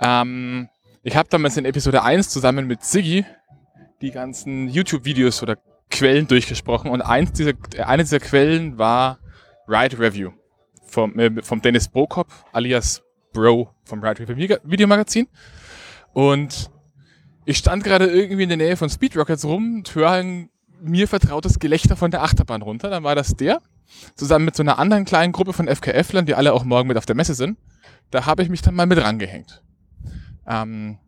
Ähm, 0.00 0.68
ich 1.02 1.16
habe 1.16 1.28
damals 1.28 1.56
in 1.56 1.64
Episode 1.64 2.02
1 2.02 2.30
zusammen 2.30 2.66
mit 2.66 2.82
Siggy 2.82 3.24
die 4.02 4.10
ganzen 4.10 4.68
YouTube-Videos 4.68 5.42
oder 5.42 5.56
Quellen 5.90 6.26
durchgesprochen 6.26 6.90
und 6.90 7.00
eins 7.00 7.32
dieser, 7.32 7.52
eine 7.86 8.02
dieser 8.02 8.18
Quellen 8.18 8.76
war 8.76 9.18
Ride 9.68 9.98
Review 9.98 10.32
vom, 10.86 11.18
äh, 11.18 11.42
vom 11.42 11.62
Dennis 11.62 11.88
Bokop 11.88 12.26
alias 12.52 13.02
Bro 13.32 13.70
vom 13.84 14.02
Ride 14.02 14.28
Review 14.28 14.56
Videomagazin. 14.64 15.28
Und 16.16 16.70
ich 17.44 17.58
stand 17.58 17.84
gerade 17.84 18.06
irgendwie 18.06 18.44
in 18.44 18.48
der 18.48 18.58
Nähe 18.58 18.76
von 18.76 18.88
Speed 18.88 19.16
Rockets 19.16 19.44
rum 19.44 19.76
und 19.76 19.94
höre 19.94 20.10
ein 20.10 20.50
mir 20.80 21.08
vertrautes 21.08 21.58
Gelächter 21.58 21.96
von 21.96 22.10
der 22.10 22.22
Achterbahn 22.22 22.62
runter. 22.62 22.90
Dann 22.90 23.04
war 23.04 23.14
das 23.14 23.34
der, 23.34 23.60
zusammen 24.14 24.44
mit 24.44 24.56
so 24.56 24.62
einer 24.62 24.78
anderen 24.78 25.04
kleinen 25.04 25.32
Gruppe 25.32 25.52
von 25.52 25.68
FKF-Lern, 25.68 26.26
die 26.26 26.34
alle 26.34 26.52
auch 26.52 26.64
morgen 26.64 26.88
mit 26.88 26.98
auf 26.98 27.06
der 27.06 27.16
Messe 27.16 27.34
sind 27.34 27.58
da 28.10 28.26
habe 28.26 28.42
ich 28.42 28.48
mich 28.48 28.62
dann 28.62 28.74
mal 28.74 28.86
mit 28.86 29.02
rangehängt. 29.02 29.62
Ähm, 30.46 30.98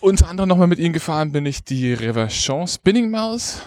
unter 0.00 0.28
anderem 0.28 0.48
nochmal 0.48 0.66
mit 0.66 0.78
ihnen 0.78 0.92
gefahren 0.92 1.32
bin 1.32 1.46
ich 1.46 1.64
die 1.64 1.92
Reverchon 1.92 2.66
Spinning 2.66 3.10
Mouse. 3.10 3.62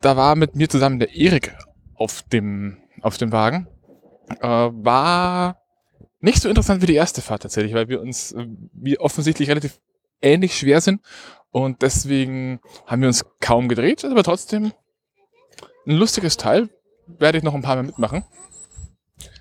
Da 0.00 0.16
war 0.16 0.36
mit 0.36 0.56
mir 0.56 0.68
zusammen 0.68 0.98
der 0.98 1.14
Erik 1.14 1.56
auf 1.94 2.22
dem, 2.22 2.78
auf 3.02 3.18
dem 3.18 3.32
Wagen. 3.32 3.66
Äh, 4.40 4.46
war 4.46 5.60
nicht 6.20 6.40
so 6.40 6.48
interessant 6.48 6.82
wie 6.82 6.86
die 6.86 6.94
erste 6.94 7.22
Fahrt 7.22 7.42
tatsächlich, 7.42 7.74
weil 7.74 7.88
wir 7.88 8.00
uns 8.00 8.32
äh, 8.32 8.46
wir 8.72 9.00
offensichtlich 9.00 9.48
relativ 9.48 9.80
ähnlich 10.20 10.58
schwer 10.58 10.80
sind 10.80 11.00
und 11.50 11.82
deswegen 11.82 12.60
haben 12.86 13.02
wir 13.02 13.08
uns 13.08 13.24
kaum 13.40 13.68
gedreht, 13.68 14.04
aber 14.04 14.22
trotzdem 14.22 14.72
ein 15.86 15.96
lustiges 15.96 16.36
Teil. 16.36 16.68
Werde 17.18 17.38
ich 17.38 17.44
noch 17.44 17.54
ein 17.54 17.62
paar 17.62 17.74
Mal 17.74 17.82
mitmachen. 17.82 18.24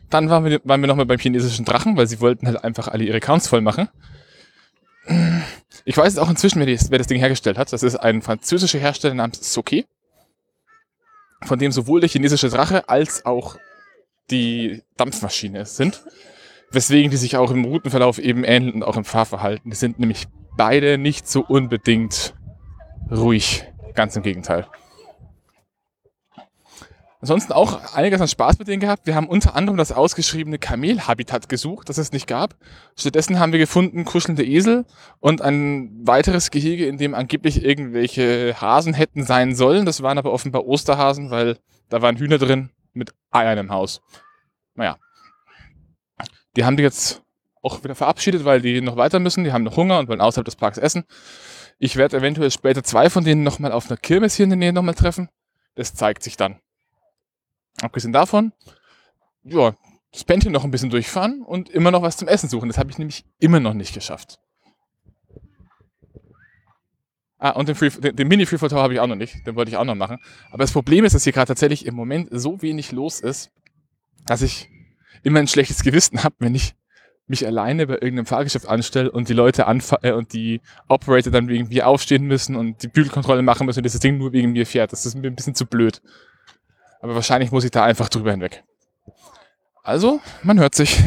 Dann 0.09 0.29
waren 0.29 0.43
wir, 0.45 0.59
waren 0.63 0.81
wir 0.81 0.87
nochmal 0.87 1.05
beim 1.05 1.19
chinesischen 1.19 1.65
Drachen, 1.65 1.95
weil 1.97 2.07
sie 2.07 2.19
wollten 2.19 2.47
halt 2.47 2.63
einfach 2.63 2.87
alle 2.87 3.03
ihre 3.03 3.17
Accounts 3.17 3.47
voll 3.47 3.61
machen. 3.61 3.89
Ich 5.85 5.95
weiß 5.95 6.17
auch 6.17 6.29
inzwischen, 6.29 6.59
wer, 6.59 6.65
die, 6.65 6.79
wer 6.89 6.97
das 6.97 7.07
Ding 7.07 7.19
hergestellt 7.19 7.59
hat. 7.59 7.71
Das 7.71 7.83
ist 7.83 7.95
ein 7.95 8.23
französischer 8.23 8.79
Hersteller 8.79 9.13
namens 9.13 9.53
Soke, 9.53 9.85
von 11.43 11.59
dem 11.59 11.71
sowohl 11.71 11.99
der 11.99 12.09
chinesische 12.09 12.49
Drache 12.49 12.89
als 12.89 13.25
auch 13.25 13.57
die 14.31 14.83
Dampfmaschine 14.97 15.65
sind. 15.65 16.03
Weswegen 16.71 17.09
die 17.09 17.17
sich 17.17 17.37
auch 17.37 17.51
im 17.51 17.65
Routenverlauf 17.65 18.19
eben 18.19 18.43
ähneln 18.43 18.75
und 18.75 18.83
auch 18.83 18.97
im 18.97 19.05
Fahrverhalten. 19.05 19.71
Die 19.71 19.77
sind 19.77 19.99
nämlich 19.99 20.27
beide 20.55 20.97
nicht 20.97 21.27
so 21.27 21.41
unbedingt 21.41 22.35
ruhig. 23.11 23.65
Ganz 23.95 24.15
im 24.15 24.23
Gegenteil. 24.23 24.67
Ansonsten 27.21 27.51
auch 27.51 27.95
einiges 27.95 28.21
an 28.21 28.29
Spaß 28.29 28.59
mit 28.59 28.69
denen 28.69 28.79
gehabt. 28.79 29.05
Wir 29.05 29.15
haben 29.15 29.27
unter 29.27 29.53
anderem 29.53 29.77
das 29.77 29.91
ausgeschriebene 29.91 30.57
Kamelhabitat 30.57 31.49
gesucht, 31.49 31.89
das 31.89 31.97
es 31.97 32.13
nicht 32.13 32.27
gab. 32.27 32.55
Stattdessen 32.97 33.39
haben 33.39 33.51
wir 33.51 33.59
gefunden 33.59 34.05
kuschelnde 34.05 34.45
Esel 34.45 34.85
und 35.19 35.41
ein 35.41 36.07
weiteres 36.07 36.49
Gehege, 36.49 36.85
in 36.85 36.97
dem 36.97 37.13
angeblich 37.13 37.65
irgendwelche 37.65 38.55
Hasen 38.61 38.93
hätten 38.93 39.25
sein 39.25 39.53
sollen. 39.53 39.85
Das 39.85 40.01
waren 40.01 40.17
aber 40.17 40.31
offenbar 40.31 40.65
Osterhasen, 40.65 41.29
weil 41.29 41.57
da 41.89 42.01
waren 42.01 42.15
Hühner 42.15 42.37
drin 42.37 42.69
mit 42.93 43.13
Eiern 43.31 43.57
im 43.57 43.71
Haus. 43.71 44.01
Naja. 44.75 44.97
Die 46.55 46.65
haben 46.65 46.77
die 46.77 46.83
jetzt 46.83 47.21
auch 47.61 47.83
wieder 47.83 47.95
verabschiedet, 47.95 48.45
weil 48.45 48.61
die 48.61 48.81
noch 48.81 48.95
weiter 48.97 49.19
müssen. 49.19 49.43
Die 49.43 49.51
haben 49.51 49.63
noch 49.63 49.77
Hunger 49.77 49.99
und 49.99 50.07
wollen 50.07 50.21
außerhalb 50.21 50.45
des 50.45 50.55
Parks 50.55 50.77
essen. 50.77 51.05
Ich 51.77 51.95
werde 51.95 52.17
eventuell 52.17 52.51
später 52.51 52.83
zwei 52.83 53.09
von 53.09 53.23
denen 53.23 53.43
nochmal 53.43 53.71
auf 53.71 53.89
einer 53.89 53.97
Kirmes 53.97 54.35
hier 54.35 54.45
in 54.45 54.49
der 54.49 54.57
Nähe 54.57 54.73
nochmal 54.73 54.95
treffen. 54.95 55.29
Das 55.75 55.93
zeigt 55.93 56.23
sich 56.23 56.35
dann. 56.35 56.59
Abgesehen 57.81 58.11
davon, 58.11 58.51
ja, 59.43 59.73
das 60.11 60.23
Bändchen 60.23 60.51
noch 60.51 60.63
ein 60.63 60.71
bisschen 60.71 60.89
durchfahren 60.89 61.41
und 61.41 61.69
immer 61.69 61.91
noch 61.91 62.01
was 62.01 62.17
zum 62.17 62.27
Essen 62.27 62.49
suchen. 62.49 62.67
Das 62.67 62.77
habe 62.77 62.91
ich 62.91 62.97
nämlich 62.97 63.25
immer 63.39 63.59
noch 63.59 63.73
nicht 63.73 63.93
geschafft. 63.93 64.39
Ah, 67.37 67.51
und 67.51 67.69
den, 67.69 67.75
Free, 67.75 67.89
den, 67.89 68.15
den 68.15 68.27
Mini 68.27 68.45
Freefall 68.45 68.67
Tower 68.67 68.81
habe 68.83 68.93
ich 68.93 68.99
auch 68.99 69.07
noch 69.07 69.15
nicht. 69.15 69.47
Den 69.47 69.55
wollte 69.55 69.71
ich 69.71 69.77
auch 69.77 69.85
noch 69.85 69.95
machen. 69.95 70.17
Aber 70.49 70.63
das 70.63 70.73
Problem 70.73 71.05
ist, 71.05 71.15
dass 71.15 71.23
hier 71.23 71.31
gerade 71.31 71.47
tatsächlich 71.47 71.85
im 71.85 71.95
Moment 71.95 72.27
so 72.31 72.61
wenig 72.61 72.91
los 72.91 73.21
ist, 73.21 73.51
dass 74.25 74.41
ich 74.41 74.67
immer 75.23 75.39
ein 75.39 75.47
schlechtes 75.47 75.83
Gewissen 75.83 76.23
habe, 76.23 76.35
wenn 76.39 76.55
ich 76.55 76.75
mich 77.29 77.45
alleine 77.45 77.85
bei 77.85 77.93
irgendeinem 77.93 78.25
Fahrgeschäft 78.25 78.67
anstelle 78.67 79.11
und 79.11 79.29
die 79.29 79.33
Leute 79.33 79.65
äh, 80.01 80.11
und 80.11 80.33
die 80.33 80.61
Operator 80.87 81.31
dann 81.31 81.47
wegen 81.47 81.67
mir 81.67 81.87
aufstehen 81.87 82.25
müssen 82.25 82.55
und 82.55 82.81
die 82.81 82.87
Bügelkontrolle 82.87 83.43
machen 83.43 83.67
müssen 83.67 83.79
und 83.79 83.83
dieses 83.83 83.99
Ding 83.99 84.17
nur 84.17 84.33
wegen 84.33 84.51
mir 84.51 84.65
fährt. 84.65 84.91
Das 84.91 85.05
ist 85.05 85.15
mir 85.15 85.27
ein 85.27 85.35
bisschen 85.35 85.55
zu 85.55 85.67
blöd. 85.67 86.01
Aber 87.01 87.15
wahrscheinlich 87.15 87.51
muss 87.51 87.63
ich 87.63 87.71
da 87.71 87.83
einfach 87.83 88.09
drüber 88.09 88.31
hinweg. 88.31 88.63
Also, 89.83 90.19
man 90.43 90.59
hört 90.59 90.75
sich. 90.75 91.01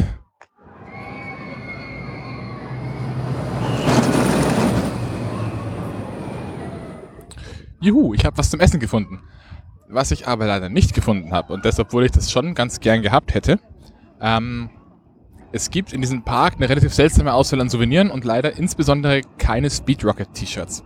Juhu, 7.81 8.13
ich 8.13 8.23
habe 8.25 8.37
was 8.37 8.49
zum 8.49 8.61
Essen 8.61 8.79
gefunden. 8.79 9.21
Was 9.89 10.11
ich 10.11 10.25
aber 10.25 10.47
leider 10.47 10.69
nicht 10.69 10.93
gefunden 10.93 11.33
habe 11.33 11.53
und 11.53 11.65
deshalb, 11.65 11.89
obwohl 11.89 12.05
ich 12.05 12.11
das 12.11 12.31
schon 12.31 12.55
ganz 12.55 12.79
gern 12.79 13.01
gehabt 13.01 13.33
hätte. 13.33 13.59
Ähm, 14.23 14.69
es 15.51 15.69
gibt 15.69 15.93
in 15.93 16.01
diesem 16.01 16.23
Park 16.23 16.55
eine 16.55 16.67
relativ 16.67 16.93
seltsame 16.93 17.33
Auswahl 17.33 17.61
an 17.61 17.69
Souveniren 17.69 18.09
und 18.09 18.23
leider 18.23 18.57
insbesondere 18.57 19.21
keine 19.37 19.69
Speedrocket 19.69 20.33
T-Shirts. 20.33 20.83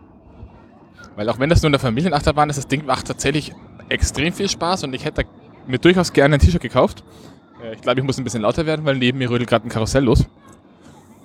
Weil 1.16 1.30
auch 1.30 1.40
wenn 1.40 1.50
das 1.50 1.62
nur 1.62 1.70
eine 1.70 1.80
Familienachterbahn 1.80 2.50
ist, 2.50 2.58
das 2.58 2.68
Ding 2.68 2.86
macht 2.86 3.08
tatsächlich 3.08 3.54
extrem 3.90 4.34
viel 4.34 4.50
Spaß 4.50 4.84
und 4.84 4.94
ich 4.94 5.06
hätte 5.06 5.24
mir 5.68 5.78
durchaus 5.78 6.12
gerne 6.12 6.36
ein 6.36 6.40
T-Shirt 6.40 6.62
gekauft. 6.62 7.04
Äh, 7.64 7.76
ich 7.76 7.82
glaube, 7.82 8.00
ich 8.00 8.06
muss 8.06 8.18
ein 8.18 8.24
bisschen 8.24 8.42
lauter 8.42 8.66
werden, 8.66 8.86
weil 8.86 8.98
neben 8.98 9.20
mir 9.20 9.30
rödelt 9.30 9.50
gerade 9.50 9.68
ein 9.68 9.70
Karussell 9.70 10.04
los. 10.04 10.26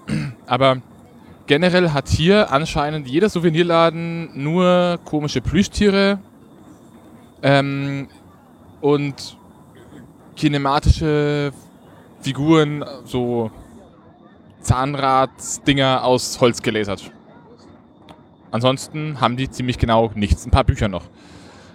Aber 0.47 0.83
generell 1.47 1.91
hat 1.91 2.09
hier 2.09 2.53
anscheinend 2.53 3.09
jeder 3.09 3.29
Souvenirladen 3.29 4.31
nur 4.41 5.01
komische 5.05 5.41
Plüschtiere 5.41 6.19
ähm, 7.43 8.09
und 8.81 9.37
kinematische 10.37 11.53
Figuren, 12.23 12.85
so 13.05 13.51
Zahnrad-Dinger 14.61 16.05
aus 16.05 16.41
Holz 16.41 16.63
gelasert. 16.63 17.11
Ansonsten 18.53 19.21
haben 19.21 19.37
die 19.37 19.51
ziemlich 19.51 19.79
genau 19.79 20.13
nichts. 20.15 20.47
Ein 20.47 20.51
paar 20.51 20.65
Bücher 20.65 20.89
noch. 20.89 21.05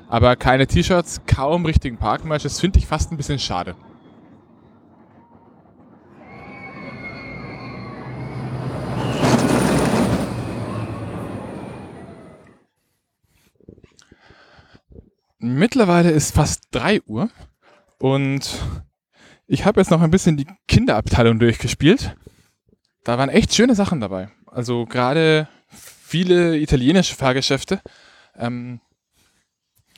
Aber 0.10 0.36
keine 0.36 0.68
T-Shirts, 0.68 1.22
kaum 1.26 1.66
richtigen 1.66 1.98
Parkmerch. 1.98 2.44
Das 2.44 2.60
finde 2.60 2.80
ich 2.80 2.88
fast 2.88 3.12
ein 3.12 3.18
bisschen 3.18 3.40
schade. 3.40 3.76
Mittlerweile 15.40 16.12
ist 16.12 16.34
fast 16.34 16.68
3 16.72 17.02
Uhr 17.04 17.30
und 18.00 18.50
ich 19.48 19.66
habe 19.66 19.80
jetzt 19.80 19.90
noch 19.90 20.02
ein 20.02 20.12
bisschen 20.12 20.38
die 20.38 20.48
Kinderabteilung 20.68 21.40
durchgespielt. 21.40 22.16
Da 23.04 23.18
waren 23.18 23.30
echt 23.30 23.56
schöne 23.56 23.76
Sachen 23.76 24.02
dabei. 24.02 24.30
Also 24.46 24.86
gerade 24.86 25.48
viele 25.72 26.58
italienische 26.58 27.16
Fahrgeschäfte. 27.16 27.82
Ähm, 28.38 28.82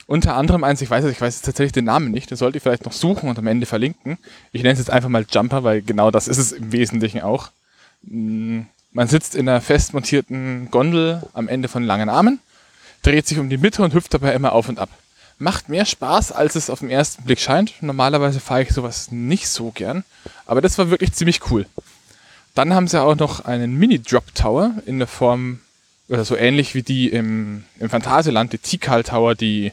unter 0.06 0.36
anderem 0.36 0.64
eins, 0.64 0.80
ich 0.80 0.90
weiß 0.90 1.04
ich 1.04 1.20
weiß 1.20 1.42
tatsächlich 1.42 1.72
den 1.72 1.84
Namen 1.84 2.10
nicht, 2.10 2.30
den 2.30 2.36
sollte 2.36 2.56
ich 2.56 2.62
vielleicht 2.62 2.84
noch 2.84 2.92
suchen 2.92 3.28
und 3.28 3.38
am 3.38 3.46
Ende 3.46 3.66
verlinken. 3.66 4.18
Ich 4.52 4.62
nenne 4.62 4.72
es 4.72 4.78
jetzt 4.78 4.90
einfach 4.90 5.08
mal 5.08 5.26
Jumper, 5.28 5.62
weil 5.62 5.82
genau 5.82 6.10
das 6.10 6.26
ist 6.28 6.38
es 6.38 6.52
im 6.52 6.72
Wesentlichen 6.72 7.20
auch. 7.20 7.50
Mm, 8.02 8.62
man 8.92 9.08
sitzt 9.08 9.34
in 9.34 9.48
einer 9.48 9.60
fest 9.60 9.94
montierten 9.94 10.70
Gondel 10.70 11.22
am 11.32 11.48
Ende 11.48 11.68
von 11.68 11.84
langen 11.84 12.08
Armen, 12.08 12.40
dreht 13.02 13.26
sich 13.26 13.38
um 13.38 13.48
die 13.50 13.58
Mitte 13.58 13.82
und 13.82 13.94
hüpft 13.94 14.14
dabei 14.14 14.34
immer 14.34 14.52
auf 14.52 14.68
und 14.68 14.78
ab 14.78 14.90
macht 15.40 15.68
mehr 15.68 15.86
Spaß, 15.86 16.32
als 16.32 16.54
es 16.54 16.70
auf 16.70 16.80
den 16.80 16.90
ersten 16.90 17.24
Blick 17.24 17.40
scheint. 17.40 17.82
Normalerweise 17.82 18.40
fahre 18.40 18.62
ich 18.62 18.70
sowas 18.70 19.10
nicht 19.10 19.48
so 19.48 19.70
gern, 19.70 20.04
aber 20.46 20.60
das 20.60 20.76
war 20.78 20.90
wirklich 20.90 21.12
ziemlich 21.14 21.50
cool. 21.50 21.66
Dann 22.54 22.74
haben 22.74 22.88
sie 22.88 23.00
auch 23.00 23.16
noch 23.16 23.44
einen 23.46 23.74
Mini-Drop 23.76 24.34
Tower 24.34 24.74
in 24.84 24.98
der 24.98 25.08
Form, 25.08 25.60
oder 26.08 26.24
so 26.24 26.36
ähnlich 26.36 26.74
wie 26.74 26.82
die 26.82 27.08
im, 27.08 27.64
im 27.78 27.88
Phantasialand, 27.88 28.52
die 28.52 28.58
Tikal 28.58 29.02
Tower, 29.02 29.34
die 29.34 29.72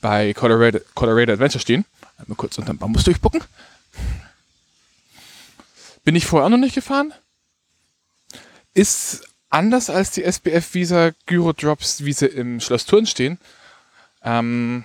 bei 0.00 0.32
Colorado, 0.32 0.78
Colorado 0.94 1.32
Adventure 1.32 1.60
stehen. 1.60 1.84
Mal 2.26 2.36
kurz 2.36 2.58
unter 2.58 2.72
den 2.72 2.78
Bambus 2.78 3.04
durchbucken. 3.04 3.42
Bin 6.04 6.14
ich 6.14 6.26
vorher 6.26 6.46
auch 6.46 6.50
noch 6.50 6.58
nicht 6.58 6.74
gefahren. 6.74 7.12
Ist 8.74 9.26
anders 9.48 9.90
als 9.90 10.12
die 10.12 10.22
SBF 10.22 10.74
Visa 10.74 11.10
Gyro 11.26 11.52
Drops, 11.52 12.04
wie 12.04 12.12
sie 12.12 12.26
im 12.26 12.60
Schloss 12.60 12.86
Thurn 12.86 13.06
stehen. 13.06 13.38
Ähm, 14.22 14.84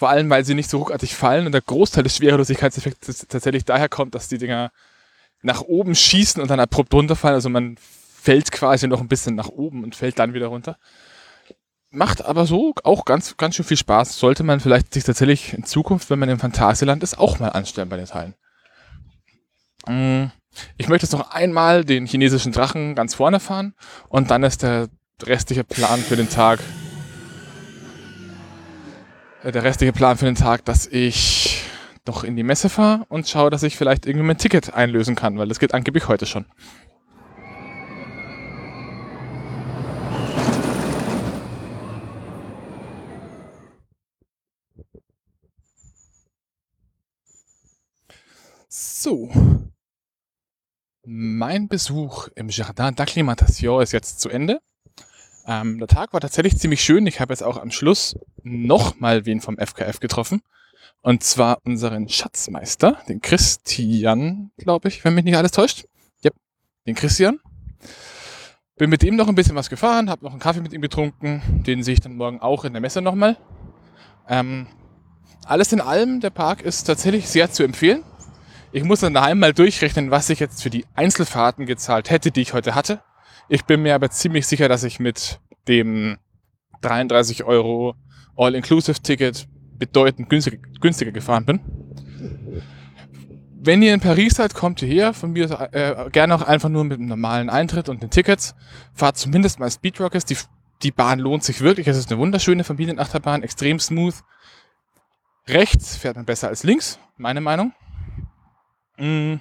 vor 0.00 0.08
allem, 0.08 0.30
weil 0.30 0.46
sie 0.46 0.54
nicht 0.54 0.70
so 0.70 0.78
ruckartig 0.78 1.14
fallen 1.14 1.44
und 1.44 1.52
der 1.52 1.60
Großteil 1.60 2.02
des 2.02 2.16
Schwerelosigkeitseffekts 2.16 3.26
tatsächlich 3.28 3.66
daher 3.66 3.90
kommt, 3.90 4.14
dass 4.14 4.28
die 4.28 4.38
Dinger 4.38 4.72
nach 5.42 5.60
oben 5.60 5.94
schießen 5.94 6.40
und 6.40 6.50
dann 6.50 6.58
abrupt 6.58 6.94
runterfallen. 6.94 7.34
Also 7.34 7.50
man 7.50 7.76
fällt 7.78 8.50
quasi 8.50 8.88
noch 8.88 9.02
ein 9.02 9.08
bisschen 9.08 9.34
nach 9.34 9.48
oben 9.48 9.84
und 9.84 9.94
fällt 9.94 10.18
dann 10.18 10.32
wieder 10.32 10.46
runter. 10.46 10.78
Macht 11.90 12.24
aber 12.24 12.46
so 12.46 12.72
auch 12.82 13.04
ganz, 13.04 13.36
ganz 13.36 13.56
schön 13.56 13.66
viel 13.66 13.76
Spaß. 13.76 14.18
Sollte 14.18 14.42
man 14.42 14.60
vielleicht 14.60 14.94
sich 14.94 15.04
tatsächlich 15.04 15.52
in 15.52 15.64
Zukunft, 15.64 16.08
wenn 16.08 16.18
man 16.18 16.30
im 16.30 16.38
Phantasialand 16.38 17.02
ist, 17.02 17.18
auch 17.18 17.38
mal 17.38 17.48
anstellen 17.48 17.90
bei 17.90 17.98
den 17.98 18.06
Teilen. 18.06 18.34
Mm, 19.86 20.30
ich 20.78 20.88
möchte 20.88 21.04
jetzt 21.04 21.12
noch 21.12 21.30
einmal 21.30 21.84
den 21.84 22.06
chinesischen 22.06 22.52
Drachen 22.52 22.94
ganz 22.94 23.14
vorne 23.14 23.38
fahren 23.38 23.74
und 24.08 24.30
dann 24.30 24.44
ist 24.44 24.62
der 24.62 24.88
restliche 25.22 25.62
Plan 25.62 26.00
für 26.00 26.16
den 26.16 26.30
Tag 26.30 26.58
der 29.42 29.62
restliche 29.62 29.92
Plan 29.92 30.16
für 30.18 30.26
den 30.26 30.34
Tag, 30.34 30.64
dass 30.64 30.86
ich 30.86 31.64
noch 32.06 32.24
in 32.24 32.36
die 32.36 32.42
Messe 32.42 32.68
fahre 32.68 33.04
und 33.08 33.28
schaue, 33.28 33.50
dass 33.50 33.62
ich 33.62 33.76
vielleicht 33.76 34.06
irgendwie 34.06 34.26
mein 34.26 34.38
Ticket 34.38 34.74
einlösen 34.74 35.14
kann, 35.16 35.38
weil 35.38 35.48
das 35.48 35.58
geht 35.58 35.74
angeblich 35.74 36.08
heute 36.08 36.26
schon. 36.26 36.44
So. 48.68 49.30
Mein 51.02 51.68
Besuch 51.68 52.28
im 52.34 52.50
Jardin 52.50 52.94
d'Acclimatation 52.94 53.82
ist 53.82 53.92
jetzt 53.92 54.20
zu 54.20 54.28
Ende. 54.28 54.60
Ähm, 55.46 55.78
der 55.78 55.88
Tag 55.88 56.12
war 56.12 56.20
tatsächlich 56.20 56.58
ziemlich 56.58 56.82
schön. 56.82 57.06
Ich 57.06 57.20
habe 57.20 57.32
jetzt 57.32 57.42
auch 57.42 57.56
am 57.56 57.70
Schluss 57.70 58.16
nochmal 58.42 59.26
wen 59.26 59.40
vom 59.40 59.58
FKF 59.58 60.00
getroffen. 60.00 60.42
Und 61.02 61.24
zwar 61.24 61.58
unseren 61.64 62.08
Schatzmeister, 62.08 62.98
den 63.08 63.20
Christian, 63.20 64.50
glaube 64.58 64.88
ich, 64.88 65.04
wenn 65.04 65.14
mich 65.14 65.24
nicht 65.24 65.36
alles 65.36 65.52
täuscht. 65.52 65.86
Yep, 66.24 66.34
den 66.86 66.94
Christian. 66.94 67.40
Bin 68.76 68.90
mit 68.90 69.02
ihm 69.02 69.16
noch 69.16 69.28
ein 69.28 69.34
bisschen 69.34 69.56
was 69.56 69.70
gefahren, 69.70 70.10
habe 70.10 70.24
noch 70.24 70.32
einen 70.32 70.40
Kaffee 70.40 70.60
mit 70.60 70.72
ihm 70.72 70.82
getrunken. 70.82 71.42
Den 71.66 71.82
sehe 71.82 71.94
ich 71.94 72.00
dann 72.00 72.16
morgen 72.16 72.40
auch 72.40 72.64
in 72.64 72.72
der 72.72 72.80
Messe 72.80 73.00
nochmal. 73.00 73.36
Ähm, 74.28 74.66
alles 75.44 75.72
in 75.72 75.80
allem, 75.80 76.20
der 76.20 76.30
Park 76.30 76.62
ist 76.62 76.84
tatsächlich 76.84 77.28
sehr 77.28 77.50
zu 77.50 77.62
empfehlen. 77.62 78.04
Ich 78.72 78.84
muss 78.84 79.00
dann 79.00 79.14
daheim 79.14 79.38
mal 79.38 79.52
durchrechnen, 79.52 80.10
was 80.10 80.30
ich 80.30 80.38
jetzt 80.38 80.62
für 80.62 80.70
die 80.70 80.86
Einzelfahrten 80.94 81.66
gezahlt 81.66 82.08
hätte, 82.08 82.30
die 82.30 82.42
ich 82.42 82.52
heute 82.52 82.74
hatte. 82.74 83.02
Ich 83.52 83.64
bin 83.64 83.82
mir 83.82 83.96
aber 83.96 84.10
ziemlich 84.10 84.46
sicher, 84.46 84.68
dass 84.68 84.84
ich 84.84 85.00
mit 85.00 85.40
dem 85.66 86.18
33 86.82 87.42
Euro 87.42 87.96
All-Inclusive-Ticket 88.36 89.48
bedeutend 89.76 90.30
günstiger, 90.30 90.58
günstiger 90.80 91.10
gefahren 91.10 91.46
bin. 91.46 91.60
Wenn 93.50 93.82
ihr 93.82 93.92
in 93.92 93.98
Paris 93.98 94.34
seid, 94.34 94.54
kommt 94.54 94.80
ihr 94.82 94.88
her. 94.88 95.14
Von 95.14 95.32
mir 95.32 95.50
äh, 95.72 96.10
gerne 96.10 96.36
auch 96.36 96.42
einfach 96.42 96.68
nur 96.68 96.84
mit 96.84 97.00
einem 97.00 97.08
normalen 97.08 97.50
Eintritt 97.50 97.88
und 97.88 98.00
den 98.04 98.10
Tickets. 98.10 98.54
Fahrt 98.94 99.18
zumindest 99.18 99.58
mal 99.58 99.68
Speedrockers. 99.68 100.24
Die, 100.24 100.36
die 100.84 100.92
Bahn 100.92 101.18
lohnt 101.18 101.42
sich 101.42 101.60
wirklich. 101.60 101.88
Es 101.88 101.96
ist 101.96 102.12
eine 102.12 102.20
wunderschöne 102.20 102.62
Familienachterbahn, 102.62 103.42
extrem 103.42 103.80
smooth. 103.80 104.14
Rechts 105.48 105.96
fährt 105.96 106.14
man 106.14 106.24
besser 106.24 106.46
als 106.46 106.62
links, 106.62 107.00
meine 107.16 107.40
Meinung. 107.40 107.72
Mm. 108.96 109.40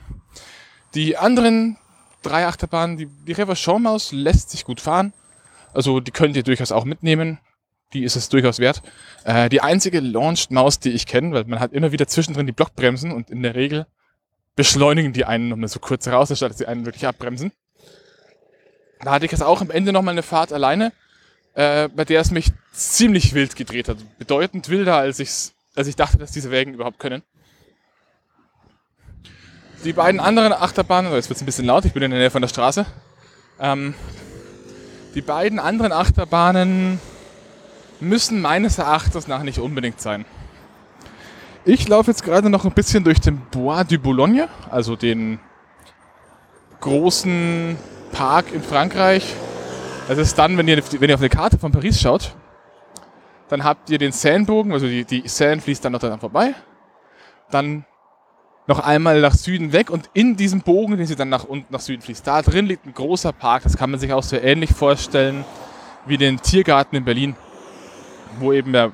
Die 0.95 1.15
anderen 1.15 1.77
drei 2.21 2.45
Achterbahnen. 2.45 2.97
Die, 2.97 3.05
die 3.05 3.31
Reverchon 3.31 3.83
Maus 3.83 4.11
lässt 4.11 4.49
sich 4.49 4.65
gut 4.65 4.81
fahren. 4.81 5.13
Also 5.73 5.99
die 5.99 6.11
könnt 6.11 6.35
ihr 6.35 6.43
durchaus 6.43 6.71
auch 6.71 6.85
mitnehmen. 6.85 7.39
Die 7.93 8.03
ist 8.03 8.15
es 8.15 8.29
durchaus 8.29 8.59
wert. 8.59 8.81
Äh, 9.23 9.49
die 9.49 9.61
einzige 9.61 9.99
Launched 9.99 10.51
Maus, 10.51 10.79
die 10.79 10.91
ich 10.91 11.05
kenne, 11.05 11.33
weil 11.33 11.45
man 11.45 11.59
hat 11.59 11.73
immer 11.73 11.91
wieder 11.91 12.07
zwischendrin 12.07 12.45
die 12.45 12.51
Blockbremsen 12.51 13.11
und 13.11 13.29
in 13.29 13.41
der 13.41 13.55
Regel 13.55 13.87
beschleunigen 14.55 15.13
die 15.13 15.25
einen 15.25 15.49
nochmal 15.49 15.69
so 15.69 15.79
kurz 15.79 16.07
raus, 16.07 16.29
anstatt 16.29 16.51
dass 16.51 16.57
sie 16.57 16.67
einen 16.67 16.85
wirklich 16.85 17.07
abbremsen. 17.07 17.51
Da 19.01 19.11
hatte 19.11 19.25
ich 19.25 19.31
jetzt 19.31 19.41
auch 19.41 19.61
am 19.61 19.71
Ende 19.71 19.93
nochmal 19.93 20.13
eine 20.13 20.23
Fahrt 20.23 20.51
alleine, 20.51 20.91
äh, 21.53 21.87
bei 21.87 22.05
der 22.05 22.19
es 22.19 22.31
mich 22.31 22.51
ziemlich 22.73 23.33
wild 23.33 23.55
gedreht 23.55 23.87
hat. 23.87 23.97
Bedeutend 24.17 24.69
wilder, 24.69 24.97
als, 24.97 25.19
ich's, 25.19 25.53
als 25.75 25.87
ich 25.87 25.95
dachte, 25.95 26.17
dass 26.17 26.31
diese 26.31 26.51
Wägen 26.51 26.73
überhaupt 26.73 26.99
können. 26.99 27.23
Die 29.83 29.93
beiden 29.93 30.19
anderen 30.19 30.53
Achterbahnen, 30.53 31.11
jetzt 31.13 31.29
wird 31.29 31.37
es 31.37 31.43
ein 31.43 31.45
bisschen 31.45 31.65
laut, 31.65 31.85
ich 31.85 31.93
bin 31.93 32.03
in 32.03 32.11
der 32.11 32.19
Nähe 32.19 32.31
von 32.31 32.41
der 32.41 32.49
Straße. 32.49 32.85
Ähm, 33.59 33.93
die 35.15 35.21
beiden 35.21 35.59
anderen 35.59 35.91
Achterbahnen 35.91 36.99
müssen 37.99 38.41
meines 38.41 38.77
Erachtens 38.77 39.27
nach 39.27 39.43
nicht 39.43 39.59
unbedingt 39.59 39.99
sein. 39.99 40.25
Ich 41.65 41.87
laufe 41.87 42.11
jetzt 42.11 42.23
gerade 42.23 42.49
noch 42.49 42.65
ein 42.65 42.71
bisschen 42.71 43.03
durch 43.03 43.19
den 43.19 43.41
Bois 43.51 43.83
du 43.83 43.99
Boulogne, 43.99 44.47
also 44.69 44.95
den 44.95 45.39
großen 46.79 47.77
Park 48.11 48.51
in 48.53 48.63
Frankreich. 48.63 49.33
Das 50.07 50.17
ist 50.17 50.37
dann, 50.37 50.57
wenn 50.57 50.67
ihr, 50.67 50.81
wenn 50.99 51.09
ihr 51.09 51.15
auf 51.15 51.21
eine 51.21 51.29
Karte 51.29 51.57
von 51.57 51.71
Paris 51.71 51.99
schaut, 51.99 52.35
dann 53.49 53.63
habt 53.63 53.89
ihr 53.89 53.97
den 53.97 54.11
Seinebogen, 54.11 54.71
also 54.71 54.87
die, 54.87 55.05
die 55.05 55.27
Seine 55.27 55.61
fließt 55.61 55.83
dann 55.83 55.91
noch 55.91 55.99
daran 55.99 56.19
vorbei. 56.19 56.53
Dann 57.51 57.85
noch 58.69 58.79
einmal 58.79 59.19
nach 59.19 59.33
Süden 59.33 59.73
weg 59.73 59.89
und 59.89 60.11
in 60.13 60.37
diesem 60.37 60.61
Bogen, 60.61 60.95
den 60.95 61.07
sie 61.07 61.15
dann 61.15 61.29
nach 61.29 61.43
unten 61.43 61.73
nach 61.73 61.79
Süden 61.79 62.03
fließt, 62.03 62.25
da 62.25 62.43
drin 62.43 62.67
liegt 62.67 62.85
ein 62.85 62.93
großer 62.93 63.33
Park. 63.33 63.63
Das 63.63 63.75
kann 63.75 63.89
man 63.89 63.99
sich 63.99 64.13
auch 64.13 64.21
so 64.21 64.37
ähnlich 64.37 64.69
vorstellen 64.69 65.43
wie 66.05 66.17
den 66.17 66.39
Tiergarten 66.39 66.95
in 66.95 67.03
Berlin, 67.03 67.35
wo 68.37 68.53
eben 68.53 68.71
der, 68.71 68.93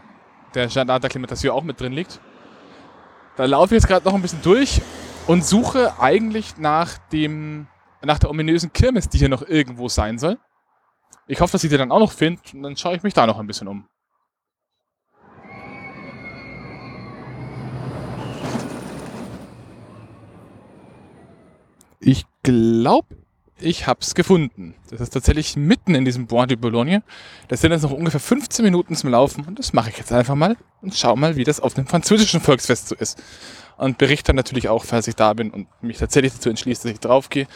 der 0.54 0.68
Jardin 0.68 0.96
d'Acclimatation 0.96 1.50
auch 1.50 1.64
mit 1.64 1.80
drin 1.80 1.92
liegt. 1.92 2.22
Da 3.36 3.44
laufe 3.44 3.76
ich 3.76 3.82
jetzt 3.82 3.90
gerade 3.90 4.06
noch 4.06 4.16
ein 4.16 4.22
bisschen 4.22 4.42
durch 4.42 4.82
und 5.28 5.44
suche 5.44 6.00
eigentlich 6.00 6.58
nach 6.58 6.98
dem, 7.12 7.68
nach 8.02 8.18
der 8.18 8.30
ominösen 8.30 8.72
Kirmes, 8.72 9.10
die 9.10 9.18
hier 9.18 9.30
noch 9.30 9.46
irgendwo 9.46 9.90
sein 9.90 10.18
soll. 10.18 10.38
Ich 11.28 11.42
hoffe, 11.42 11.52
dass 11.52 11.66
ich 11.66 11.70
die 11.70 11.78
dann 11.78 11.92
auch 11.92 12.00
noch 12.00 12.14
finde 12.14 12.42
und 12.54 12.64
dann 12.64 12.78
schaue 12.78 12.96
ich 12.96 13.04
mich 13.04 13.14
da 13.14 13.28
noch 13.28 13.40
ein 13.40 13.48
bisschen 13.48 13.68
um. 13.68 13.86
Ich 22.08 22.28
glaube, 22.44 23.08
ich 23.60 23.88
habe 23.88 24.02
es 24.02 24.14
gefunden. 24.14 24.76
Das 24.92 25.02
ist 25.02 25.10
tatsächlich 25.10 25.56
mitten 25.56 25.96
in 25.96 26.06
diesem 26.06 26.28
Bois 26.28 26.46
de 26.46 26.56
Boulogne. 26.56 27.02
Das 27.48 27.62
sind 27.62 27.72
jetzt 27.72 27.82
noch 27.82 27.90
ungefähr 27.90 28.20
15 28.20 28.64
Minuten 28.64 28.96
zum 28.96 29.10
Laufen 29.10 29.44
und 29.46 29.58
das 29.58 29.74
mache 29.74 29.90
ich 29.90 29.98
jetzt 29.98 30.12
einfach 30.12 30.36
mal 30.36 30.56
und 30.84 30.94
schau 30.94 31.16
mal, 31.16 31.36
wie 31.36 31.44
das 31.44 31.60
auf 31.60 31.74
dem 31.74 31.88
französischen 31.88 32.42
Volksfest 32.42 32.90
so 32.90 32.96
ist. 32.96 33.24
Und 33.78 33.98
berichte 33.98 34.28
dann 34.28 34.36
natürlich 34.36 34.70
auch, 34.70 34.86
falls 34.86 35.08
ich 35.08 35.16
da 35.16 35.34
bin 35.34 35.50
und 35.50 35.68
mich 35.82 35.98
tatsächlich 35.98 36.34
dazu 36.34 36.50
entschließe, 36.50 36.84
dass 36.84 36.92
ich 36.92 37.00
draufgehe, 37.00 37.48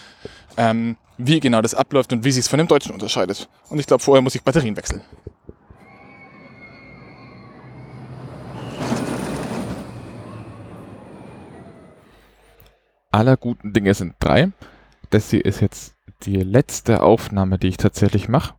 ähm, 0.58 0.98
wie 1.20 1.40
genau 1.40 1.62
das 1.62 1.76
abläuft 1.76 2.12
und 2.12 2.24
wie 2.24 2.32
sich 2.32 2.46
es 2.46 2.48
von 2.48 2.58
dem 2.58 2.68
Deutschen 2.68 2.92
unterscheidet. 2.92 3.48
Und 3.70 3.78
ich 3.78 3.86
glaube, 3.86 4.02
vorher 4.02 4.24
muss 4.24 4.34
ich 4.34 4.42
Batterien 4.42 4.76
wechseln. 4.76 5.02
Aller 13.12 13.38
guten 13.38 13.74
Dinge 13.74 13.94
sind 13.94 14.16
drei. 14.20 14.52
Das 15.10 15.30
hier 15.30 15.46
ist 15.46 15.62
jetzt 15.62 15.96
die 16.24 16.38
letzte 16.38 17.02
Aufnahme, 17.02 17.58
die 17.58 17.68
ich 17.68 17.78
tatsächlich 17.78 18.30
mache. 18.30 18.56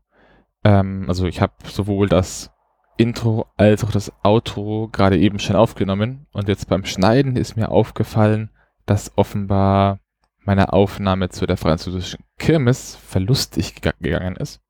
Ähm, 0.65 1.05
also 1.09 1.27
ich 1.27 1.41
habe 1.41 1.53
sowohl 1.65 2.09
das 2.09 2.51
Intro 2.97 3.47
als 3.57 3.85
auch 3.85 3.93
das 3.93 4.13
Outro 4.23 4.89
gerade 4.93 5.19
eben 5.19 5.39
schon 5.39 5.57
aufgenommen 5.57 6.27
und 6.33 6.49
jetzt 6.49 6.69
beim 6.69 6.85
Schneiden 6.85 7.37
ist 7.37 7.57
mir 7.57 7.71
aufgefallen, 7.71 8.51
dass 8.85 9.17
offenbar 9.17 10.01
meine 10.41 10.73
Aufnahme 10.73 11.29
zu 11.29 11.47
der 11.47 11.57
französischen 11.57 12.25
Kirmes 12.39 12.97
verlustig 12.97 13.81
gegangen 13.81 14.37
ist. 14.37 14.61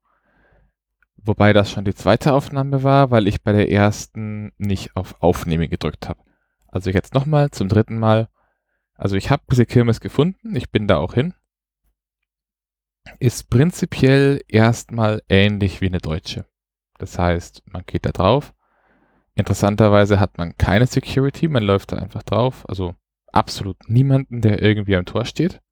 Wobei 1.16 1.53
das 1.53 1.71
schon 1.71 1.85
die 1.85 1.95
zweite 1.95 2.33
Aufnahme 2.33 2.83
war, 2.83 3.11
weil 3.11 3.27
ich 3.27 3.43
bei 3.43 3.53
der 3.53 3.71
ersten 3.71 4.53
nicht 4.59 4.97
auf 4.97 5.21
Aufnehmen 5.21 5.69
gedrückt 5.69 6.09
habe. 6.09 6.21
Also 6.69 6.90
jetzt 6.90 7.14
nochmal 7.14 7.51
zum 7.51 7.69
dritten 7.69 7.99
Mal 7.99 8.29
also 9.01 9.17
ich 9.17 9.31
habe 9.31 9.43
diese 9.51 9.65
Kirmes 9.65 10.01
gefunden, 10.01 10.55
ich 10.55 10.71
bin 10.71 10.87
da 10.87 10.99
auch 10.99 11.15
hin. 11.15 11.33
Ist 13.19 13.49
prinzipiell 13.49 14.45
erstmal 14.47 15.23
ähnlich 15.31 15.81
wie 15.81 15.87
eine 15.87 16.01
deutsche. 16.01 16.45
Das 16.99 17.19
heißt, 17.19 17.63
man 17.65 17.83
geht 17.87 18.05
da 18.05 18.11
drauf. 18.11 18.53
Interessanterweise 19.35 20.21
hat 20.21 20.37
man 20.37 20.55
keine 20.59 20.87
Security, 20.87 21.49
man 21.49 21.63
läuft 21.63 21.93
da 21.93 21.97
einfach 21.97 22.23
drauf. 22.23 22.69
Also 22.69 22.95
absolut 23.33 23.79
niemanden, 23.89 24.43
der 24.43 24.61
irgendwie 24.61 24.97
am 24.97 25.07
Tor 25.07 25.25
steht. 25.25 25.63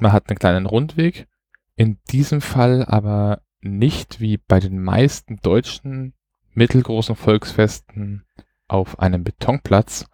Man 0.00 0.12
hat 0.12 0.28
einen 0.28 0.40
kleinen 0.40 0.66
Rundweg. 0.66 1.28
In 1.76 2.00
diesem 2.10 2.40
Fall 2.40 2.84
aber 2.84 3.42
nicht 3.60 4.18
wie 4.18 4.38
bei 4.38 4.58
den 4.58 4.82
meisten 4.82 5.36
deutschen 5.36 6.14
mittelgroßen 6.52 7.14
Volksfesten 7.14 8.26
auf 8.66 8.98
einem 8.98 9.22
Betonplatz, 9.22 10.06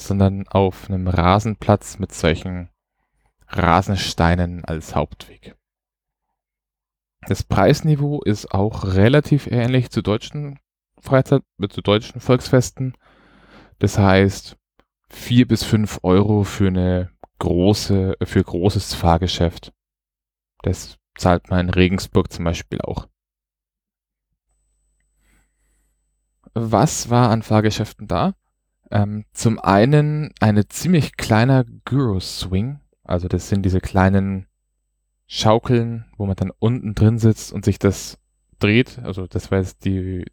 sondern 0.00 0.46
auf 0.48 0.88
einem 0.88 1.08
Rasenplatz 1.08 1.98
mit 1.98 2.12
solchen 2.12 2.70
Rasensteinen 3.48 4.64
als 4.64 4.94
Hauptweg. 4.94 5.56
Das 7.26 7.42
Preisniveau 7.42 8.22
ist 8.22 8.52
auch 8.52 8.84
relativ 8.84 9.46
ähnlich 9.48 9.90
zu 9.90 10.02
deutschen 10.02 10.58
Freizeit, 11.00 11.42
zu 11.70 11.82
deutschen 11.82 12.20
Volksfesten. 12.20 12.94
Das 13.78 13.98
heißt, 13.98 14.56
vier 15.10 15.46
bis 15.46 15.64
fünf 15.64 16.00
Euro 16.02 16.44
für 16.44 16.68
eine 16.68 17.10
große, 17.38 18.16
für 18.22 18.42
großes 18.42 18.94
Fahrgeschäft. 18.94 19.72
Das 20.62 20.98
zahlt 21.16 21.50
man 21.50 21.68
in 21.68 21.70
Regensburg 21.70 22.32
zum 22.32 22.44
Beispiel 22.44 22.80
auch. 22.80 23.08
Was 26.54 27.10
war 27.10 27.30
an 27.30 27.42
Fahrgeschäften 27.42 28.08
da? 28.08 28.34
Ähm, 28.90 29.24
zum 29.32 29.58
einen 29.58 30.32
eine 30.40 30.68
ziemlich 30.68 31.16
kleiner 31.16 31.64
Gyro-Swing. 31.84 32.80
Also 33.04 33.28
das 33.28 33.48
sind 33.48 33.62
diese 33.62 33.80
kleinen 33.80 34.46
Schaukeln, 35.26 36.06
wo 36.16 36.26
man 36.26 36.36
dann 36.36 36.52
unten 36.58 36.94
drin 36.94 37.18
sitzt 37.18 37.52
und 37.52 37.64
sich 37.64 37.78
das 37.78 38.18
dreht. 38.58 38.98
Also 39.00 39.26
das 39.26 39.50
war 39.50 39.58
jetzt 39.58 39.84
die, 39.84 40.24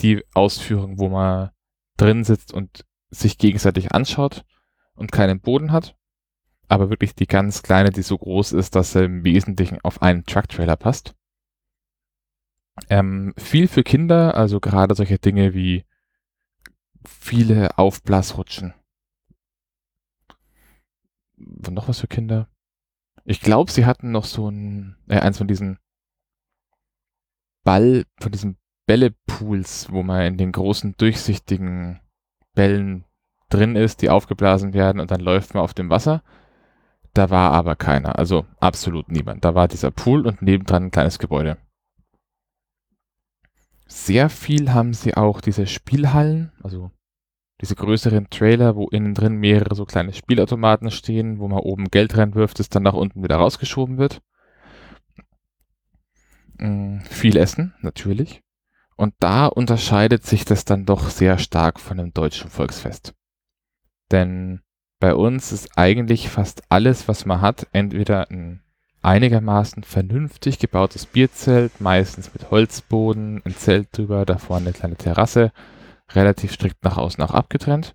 die 0.00 0.22
Ausführung, 0.34 0.98
wo 0.98 1.08
man 1.08 1.50
drin 1.96 2.24
sitzt 2.24 2.52
und 2.52 2.84
sich 3.10 3.38
gegenseitig 3.38 3.92
anschaut 3.92 4.44
und 4.94 5.12
keinen 5.12 5.40
Boden 5.40 5.72
hat. 5.72 5.96
Aber 6.68 6.90
wirklich 6.90 7.14
die 7.14 7.26
ganz 7.26 7.62
kleine, 7.62 7.90
die 7.90 8.02
so 8.02 8.16
groß 8.16 8.52
ist, 8.52 8.74
dass 8.76 8.92
sie 8.92 9.04
im 9.04 9.24
Wesentlichen 9.24 9.78
auf 9.82 10.00
einen 10.00 10.24
Trucktrailer 10.24 10.76
passt. 10.76 11.14
Ähm, 12.88 13.34
viel 13.36 13.68
für 13.68 13.82
Kinder, 13.82 14.34
also 14.34 14.60
gerade 14.60 14.94
solche 14.94 15.18
Dinge 15.18 15.54
wie 15.54 15.84
viele 17.06 17.78
Aufblasrutschen. 17.78 18.74
Und 21.36 21.72
noch 21.72 21.88
was 21.88 22.00
für 22.00 22.08
Kinder? 22.08 22.48
Ich 23.24 23.40
glaube, 23.40 23.70
sie 23.70 23.86
hatten 23.86 24.10
noch 24.10 24.24
so 24.24 24.48
ein, 24.48 24.96
äh, 25.08 25.20
eins 25.20 25.38
von 25.38 25.48
diesen 25.48 25.78
Ball, 27.64 28.04
von 28.20 28.32
diesen 28.32 28.58
Bällepools, 28.86 29.92
wo 29.92 30.02
man 30.02 30.22
in 30.22 30.36
den 30.36 30.52
großen 30.52 30.94
durchsichtigen 30.96 32.00
Bällen 32.54 33.04
drin 33.48 33.76
ist, 33.76 34.02
die 34.02 34.10
aufgeblasen 34.10 34.72
werden 34.72 35.00
und 35.00 35.10
dann 35.10 35.20
läuft 35.20 35.54
man 35.54 35.62
auf 35.62 35.74
dem 35.74 35.90
Wasser. 35.90 36.22
Da 37.14 37.30
war 37.30 37.52
aber 37.52 37.76
keiner, 37.76 38.18
also 38.18 38.46
absolut 38.58 39.10
niemand. 39.10 39.44
Da 39.44 39.54
war 39.54 39.68
dieser 39.68 39.90
Pool 39.90 40.26
und 40.26 40.42
nebendran 40.42 40.84
ein 40.84 40.90
kleines 40.90 41.18
Gebäude. 41.18 41.58
Sehr 43.94 44.30
viel 44.30 44.72
haben 44.72 44.94
sie 44.94 45.18
auch 45.18 45.42
diese 45.42 45.66
Spielhallen, 45.66 46.50
also 46.62 46.90
diese 47.60 47.74
größeren 47.74 48.30
Trailer, 48.30 48.74
wo 48.74 48.88
innen 48.88 49.12
drin 49.12 49.34
mehrere 49.34 49.74
so 49.74 49.84
kleine 49.84 50.14
Spielautomaten 50.14 50.90
stehen, 50.90 51.38
wo 51.38 51.46
man 51.46 51.58
oben 51.58 51.90
Geld 51.90 52.16
reinwirft, 52.16 52.58
das 52.58 52.70
dann 52.70 52.84
nach 52.84 52.94
unten 52.94 53.22
wieder 53.22 53.36
rausgeschoben 53.36 53.98
wird. 53.98 54.22
Mhm, 56.56 57.02
viel 57.02 57.36
Essen, 57.36 57.74
natürlich. 57.82 58.42
Und 58.96 59.14
da 59.20 59.46
unterscheidet 59.46 60.24
sich 60.24 60.46
das 60.46 60.64
dann 60.64 60.86
doch 60.86 61.10
sehr 61.10 61.38
stark 61.38 61.78
von 61.78 62.00
einem 62.00 62.14
deutschen 62.14 62.48
Volksfest. 62.48 63.14
Denn 64.10 64.62
bei 65.00 65.14
uns 65.14 65.52
ist 65.52 65.76
eigentlich 65.76 66.30
fast 66.30 66.62
alles, 66.70 67.08
was 67.08 67.26
man 67.26 67.42
hat, 67.42 67.66
entweder 67.72 68.30
ein 68.30 68.62
einigermaßen 69.02 69.82
vernünftig 69.82 70.58
gebautes 70.58 71.06
Bierzelt, 71.06 71.80
meistens 71.80 72.32
mit 72.32 72.50
Holzboden, 72.50 73.42
ein 73.44 73.54
Zelt 73.54 73.88
drüber, 73.96 74.24
davor 74.24 74.58
eine 74.58 74.72
kleine 74.72 74.96
Terrasse, 74.96 75.52
relativ 76.10 76.52
strikt 76.52 76.82
nach 76.84 76.96
außen 76.96 77.22
auch 77.22 77.34
abgetrennt, 77.34 77.94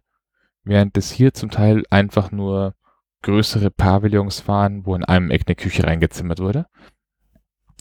während 0.64 0.98
es 0.98 1.12
hier 1.12 1.34
zum 1.34 1.50
Teil 1.50 1.84
einfach 1.90 2.32
nur 2.32 2.76
größere 3.22 3.72
Pavillons 3.72 4.48
waren, 4.48 4.86
wo 4.86 4.96
in 4.96 5.04
einem 5.04 5.32
Eck 5.32 5.44
eine 5.48 5.56
Küche 5.56 5.86
reingezimmert 5.86 6.40
wurde. 6.40 6.68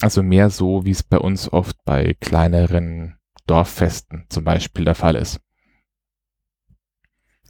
Also 0.01 0.23
mehr 0.23 0.51
so, 0.51 0.85
wie 0.85 0.91
es 0.91 1.03
bei 1.03 1.19
uns 1.19 1.53
oft 1.53 1.77
bei 1.85 2.15
kleineren 2.21 3.19
Dorffesten 3.47 4.27
zum 4.29 4.45
Beispiel 4.45 4.85
der 4.85 4.95
Fall 4.95 5.17
ist. 5.17 5.41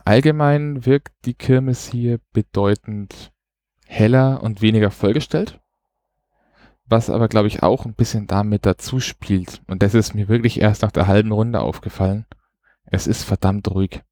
Allgemein 0.05 0.87
wirkt 0.87 1.13
die 1.25 1.35
Kirmes 1.35 1.89
hier 1.89 2.21
bedeutend 2.33 3.33
heller 3.87 4.43
und 4.43 4.63
weniger 4.63 4.91
vollgestellt 4.91 5.61
was 6.89 7.11
aber, 7.11 7.29
glaube 7.29 7.49
ich, 7.49 7.63
auch 7.63 7.85
ein 7.85 7.95
bisschen 7.95 8.27
damit 8.27 8.67
dazu 8.67 9.01
spielt. 9.01 9.63
Und 9.67 9.83
das 9.83 9.95
ist 9.95 10.15
mir 10.15 10.29
wirklich 10.29 10.61
erst 10.61 10.83
nach 10.83 10.93
der 10.93 11.07
halben 11.07 11.33
Runde 11.33 11.61
aufgefallen. 11.61 12.27
Es 12.85 13.07
ist 13.07 13.25
verdammt 13.25 13.69
ruhig. 13.71 14.03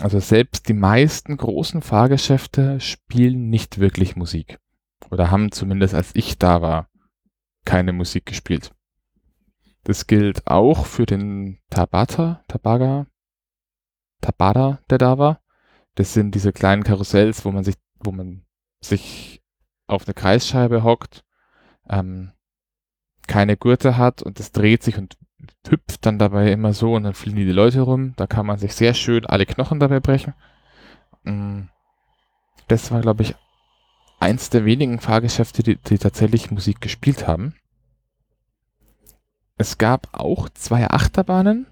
Also 0.00 0.20
selbst 0.20 0.68
die 0.68 0.74
meisten 0.74 1.36
großen 1.36 1.82
Fahrgeschäfte 1.82 2.80
spielen 2.80 3.50
nicht 3.50 3.78
wirklich 3.78 4.16
Musik. 4.16 4.58
Oder 5.10 5.30
haben 5.30 5.52
zumindest 5.52 5.94
als 5.94 6.10
ich 6.14 6.38
da 6.38 6.62
war 6.62 6.88
keine 7.64 7.92
Musik 7.92 8.26
gespielt. 8.26 8.72
Das 9.84 10.06
gilt 10.06 10.46
auch 10.46 10.86
für 10.86 11.06
den 11.06 11.58
Tabata, 11.70 12.44
Tabaga, 12.48 13.06
Tabada, 14.20 14.80
der 14.88 14.98
da 14.98 15.18
war. 15.18 15.42
Das 15.94 16.14
sind 16.14 16.34
diese 16.34 16.52
kleinen 16.52 16.84
Karussells, 16.84 17.44
wo 17.44 17.50
man 17.50 17.64
sich, 17.64 17.76
wo 17.98 18.12
man 18.12 18.46
sich 18.80 19.42
auf 19.86 20.06
eine 20.06 20.14
Kreisscheibe 20.14 20.82
hockt, 20.82 21.24
ähm, 21.90 22.32
keine 23.26 23.56
Gurte 23.56 23.96
hat 23.96 24.22
und 24.22 24.40
es 24.40 24.52
dreht 24.52 24.82
sich 24.82 24.96
und 24.96 25.16
hüpft 25.68 26.06
dann 26.06 26.18
dabei 26.18 26.50
immer 26.52 26.72
so 26.72 26.94
und 26.94 27.04
dann 27.04 27.14
fliegen 27.14 27.36
die 27.36 27.52
Leute 27.52 27.82
rum. 27.82 28.14
Da 28.16 28.26
kann 28.26 28.46
man 28.46 28.58
sich 28.58 28.74
sehr 28.74 28.94
schön 28.94 29.26
alle 29.26 29.46
Knochen 29.46 29.80
dabei 29.80 30.00
brechen. 30.00 30.34
Mm, 31.24 31.62
das 32.68 32.90
war, 32.90 33.00
glaube 33.00 33.22
ich, 33.22 33.34
eins 34.18 34.50
der 34.50 34.64
wenigen 34.64 35.00
Fahrgeschäfte, 35.00 35.62
die, 35.62 35.76
die 35.76 35.98
tatsächlich 35.98 36.50
Musik 36.50 36.80
gespielt 36.80 37.26
haben. 37.26 37.54
Es 39.56 39.78
gab 39.78 40.08
auch 40.12 40.48
zwei 40.48 40.88
Achterbahnen. 40.88 41.66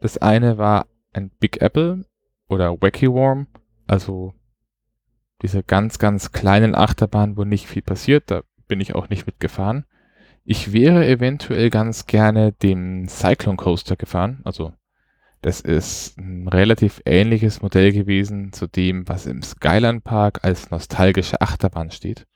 Das 0.00 0.18
eine 0.18 0.58
war 0.58 0.86
ein 1.12 1.30
Big 1.30 1.62
Apple 1.62 2.04
oder 2.48 2.80
Wacky 2.80 3.10
Worm, 3.10 3.46
also 3.86 4.34
diese 5.42 5.62
ganz, 5.62 5.98
ganz 5.98 6.32
kleinen 6.32 6.74
Achterbahnen, 6.74 7.36
wo 7.36 7.44
nicht 7.44 7.66
viel 7.66 7.82
passiert. 7.82 8.30
Da 8.30 8.42
bin 8.66 8.80
ich 8.80 8.94
auch 8.94 9.08
nicht 9.08 9.26
mitgefahren. 9.26 9.84
Ich 10.44 10.72
wäre 10.72 11.06
eventuell 11.06 11.70
ganz 11.70 12.06
gerne 12.06 12.52
den 12.52 13.08
Cyclone 13.08 13.56
Coaster 13.56 13.96
gefahren. 13.96 14.40
Also 14.44 14.72
das 15.42 15.60
ist 15.60 16.18
ein 16.18 16.48
relativ 16.48 17.00
ähnliches 17.04 17.62
Modell 17.62 17.92
gewesen 17.92 18.52
zu 18.52 18.66
dem, 18.66 19.08
was 19.08 19.26
im 19.26 19.42
Skyline 19.42 20.00
Park 20.00 20.40
als 20.42 20.70
nostalgische 20.70 21.40
Achterbahn 21.40 21.90
steht. 21.90 22.26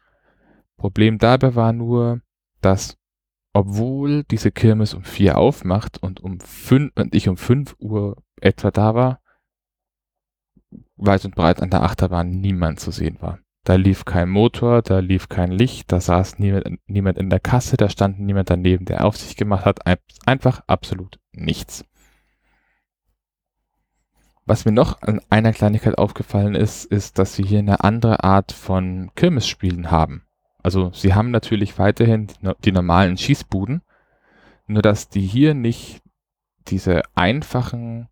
Problem 0.77 1.19
dabei 1.19 1.55
war 1.55 1.73
nur, 1.73 2.21
dass 2.61 2.97
obwohl 3.53 4.25
diese 4.25 4.53
Kirmes 4.53 4.95
um 4.95 5.03
vier 5.03 5.39
aufmacht 5.39 6.03
und 6.03 6.21
um 6.21 6.41
fünf 6.41 6.93
und 6.95 7.15
ich 7.15 7.29
um 7.29 7.37
fünf 7.37 7.75
Uhr 7.79 8.23
etwa 8.41 8.71
da 8.71 8.95
war, 8.95 9.21
weit 10.97 11.25
und 11.25 11.35
breit 11.35 11.61
an 11.61 11.71
der 11.71 11.83
Achterbahn 11.83 12.31
niemand 12.31 12.81
zu 12.81 12.91
sehen 12.91 13.17
war. 13.21 13.41
Da 13.65 13.75
lief 13.75 14.07
kein 14.07 14.31
Motor, 14.31 14.81
da 14.83 15.01
lief 15.01 15.29
kein 15.29 15.53
Licht, 15.53 15.93
da 15.93 16.01
saß 16.01 16.39
niemand, 16.39 16.79
niemand 16.87 17.19
in 17.19 17.29
der 17.29 17.41
Kasse, 17.41 17.77
da 17.77 17.91
stand 17.91 18.19
niemand 18.19 18.49
daneben, 18.49 18.87
der 18.87 19.05
Aufsicht 19.05 19.37
gemacht 19.37 19.67
hat. 19.67 19.81
Einfach 20.25 20.63
absolut 20.67 21.19
nichts. 21.33 21.85
Was 24.47 24.65
mir 24.65 24.73
noch 24.73 25.03
an 25.03 25.21
einer 25.29 25.53
Kleinigkeit 25.53 25.99
aufgefallen 25.99 26.55
ist, 26.55 26.87
ist, 26.87 27.19
dass 27.19 27.37
sie 27.37 27.45
hier 27.45 27.59
eine 27.61 27.85
andere 27.85 28.25
Art 28.25 28.51
von 28.51 29.11
Kirmesspielen 29.15 29.91
haben. 29.91 30.27
Also 30.63 30.91
sie 30.93 31.15
haben 31.15 31.31
natürlich 31.31 31.79
weiterhin 31.79 32.27
die, 32.27 32.51
die 32.65 32.73
normalen 32.73 33.17
Schießbuden, 33.17 33.83
nur 34.67 34.83
dass 34.83 35.09
die 35.09 35.21
hier 35.21 35.55
nicht 35.55 36.03
diese 36.67 37.03
einfachen 37.15 38.09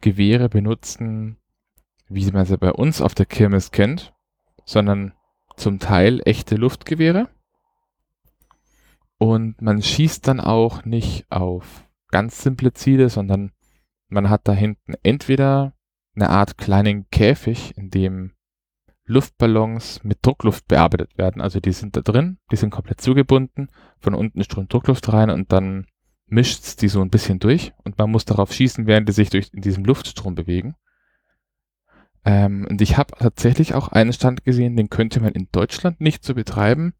Gewehre 0.00 0.48
benutzen, 0.48 1.36
wie 2.08 2.30
man 2.30 2.46
sie 2.46 2.56
bei 2.56 2.72
uns 2.72 3.02
auf 3.02 3.14
der 3.14 3.26
Kirmes 3.26 3.70
kennt, 3.70 4.14
sondern 4.66 5.14
zum 5.56 5.78
Teil 5.78 6.20
echte 6.26 6.56
Luftgewehre. 6.56 7.28
Und 9.18 9.62
man 9.62 9.80
schießt 9.80 10.28
dann 10.28 10.40
auch 10.40 10.84
nicht 10.84 11.24
auf 11.30 11.84
ganz 12.10 12.42
simple 12.42 12.74
Ziele, 12.74 13.08
sondern 13.08 13.52
man 14.08 14.28
hat 14.28 14.46
da 14.46 14.52
hinten 14.52 14.94
entweder 15.02 15.72
eine 16.14 16.28
Art 16.28 16.58
kleinen 16.58 17.08
Käfig, 17.10 17.76
in 17.76 17.90
dem 17.90 18.32
Luftballons 19.06 20.02
mit 20.02 20.18
Druckluft 20.22 20.66
bearbeitet 20.68 21.16
werden. 21.16 21.40
Also 21.40 21.60
die 21.60 21.72
sind 21.72 21.96
da 21.96 22.00
drin, 22.00 22.38
die 22.50 22.56
sind 22.56 22.70
komplett 22.70 23.00
zugebunden, 23.00 23.70
von 23.98 24.14
unten 24.14 24.42
strömt 24.42 24.72
Druckluft 24.72 25.12
rein 25.12 25.30
und 25.30 25.52
dann 25.52 25.86
mischt 26.26 26.64
es 26.64 26.76
die 26.76 26.88
so 26.88 27.00
ein 27.00 27.10
bisschen 27.10 27.38
durch 27.38 27.72
und 27.84 27.98
man 27.98 28.10
muss 28.10 28.24
darauf 28.24 28.52
schießen, 28.52 28.86
während 28.86 29.08
die 29.08 29.12
sich 29.12 29.30
durch 29.30 29.50
in 29.52 29.62
diesem 29.62 29.84
Luftstrom 29.84 30.34
bewegen. 30.34 30.74
Ähm, 32.26 32.66
und 32.68 32.82
ich 32.82 32.98
habe 32.98 33.14
tatsächlich 33.16 33.74
auch 33.74 33.88
einen 33.88 34.12
Stand 34.12 34.44
gesehen, 34.44 34.76
den 34.76 34.90
könnte 34.90 35.20
man 35.20 35.32
in 35.32 35.48
Deutschland 35.52 36.00
nicht 36.00 36.24
so 36.24 36.34
betreiben. 36.34 36.92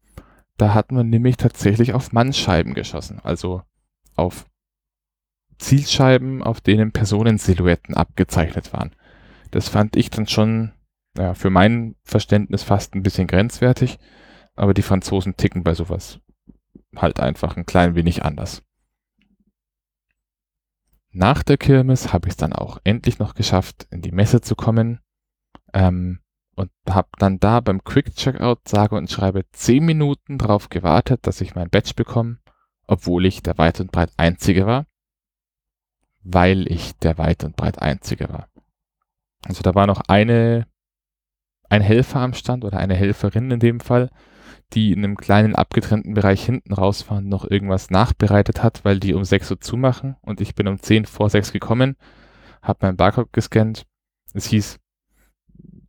Da 0.55 0.73
hat 0.73 0.91
man 0.93 1.09
nämlich 1.09 1.35
tatsächlich 1.35 1.93
auf 1.93 2.13
Mannscheiben 2.13 2.73
geschossen, 2.73 3.19
also 3.21 3.61
auf 4.15 4.45
Zielscheiben, 5.59 6.41
auf 6.41 6.61
denen 6.61 6.93
Personensilhouetten 6.93 7.93
abgezeichnet 7.93 8.71
waren. 8.71 8.95
Das 9.51 9.67
fand 9.67 9.97
ich 9.97 10.09
dann 10.09 10.27
schon 10.27 10.71
ja, 11.17 11.33
für 11.33 11.49
mein 11.49 11.95
Verständnis 12.03 12.63
fast 12.63 12.95
ein 12.95 13.03
bisschen 13.03 13.27
grenzwertig, 13.27 13.99
aber 14.55 14.73
die 14.73 14.81
Franzosen 14.81 15.35
ticken 15.35 15.63
bei 15.63 15.73
sowas 15.73 16.21
halt 16.95 17.19
einfach 17.19 17.57
ein 17.57 17.65
klein 17.65 17.95
wenig 17.95 18.23
anders. 18.23 18.63
Nach 21.11 21.43
der 21.43 21.57
Kirmes 21.57 22.13
habe 22.13 22.27
ich 22.27 22.33
es 22.33 22.37
dann 22.37 22.53
auch 22.53 22.79
endlich 22.85 23.19
noch 23.19 23.33
geschafft, 23.33 23.87
in 23.91 24.01
die 24.01 24.11
Messe 24.11 24.39
zu 24.41 24.55
kommen 24.55 25.01
ähm, 25.73 26.19
und 26.55 26.71
habe 26.89 27.09
dann 27.19 27.39
da 27.39 27.59
beim 27.59 27.83
Quick 27.83 28.15
Checkout 28.15 28.67
sage 28.67 28.95
und 28.95 29.11
schreibe 29.11 29.49
10 29.51 29.85
Minuten 29.85 30.37
drauf 30.37 30.69
gewartet, 30.69 31.27
dass 31.27 31.41
ich 31.41 31.55
mein 31.55 31.69
Badge 31.69 31.93
bekomme, 31.95 32.39
obwohl 32.87 33.25
ich 33.25 33.43
der 33.43 33.57
weit 33.57 33.79
und 33.79 33.91
breit 33.91 34.11
Einzige 34.17 34.65
war, 34.65 34.87
weil 36.23 36.71
ich 36.71 36.97
der 36.97 37.17
weit 37.17 37.43
und 37.43 37.55
breit 37.55 37.79
Einzige 37.79 38.29
war. 38.29 38.49
Also 39.45 39.61
da 39.61 39.75
war 39.75 39.87
noch 39.87 40.01
eine 40.07 40.67
ein 41.69 41.81
Helfer 41.81 42.21
am 42.21 42.33
Stand 42.33 42.63
oder 42.63 42.77
eine 42.77 42.95
Helferin 42.95 43.51
in 43.51 43.59
dem 43.59 43.79
Fall, 43.79 44.09
die 44.73 44.91
in 44.91 45.03
einem 45.03 45.17
kleinen 45.17 45.55
abgetrennten 45.55 46.13
Bereich 46.13 46.45
hinten 46.45 46.73
rausfahren 46.73 47.27
noch 47.27 47.49
irgendwas 47.49 47.89
nachbereitet 47.89 48.63
hat, 48.63 48.83
weil 48.83 48.99
die 48.99 49.13
um 49.13 49.23
6 49.23 49.51
Uhr 49.51 49.61
zumachen 49.61 50.15
und 50.21 50.41
ich 50.41 50.55
bin 50.55 50.67
um 50.67 50.79
10 50.79 51.05
vor 51.05 51.29
6 51.29 51.51
gekommen, 51.51 51.95
habe 52.61 52.79
meinen 52.85 52.97
Barcode 52.97 53.31
gescannt. 53.31 53.85
Es 54.33 54.47
hieß, 54.47 54.79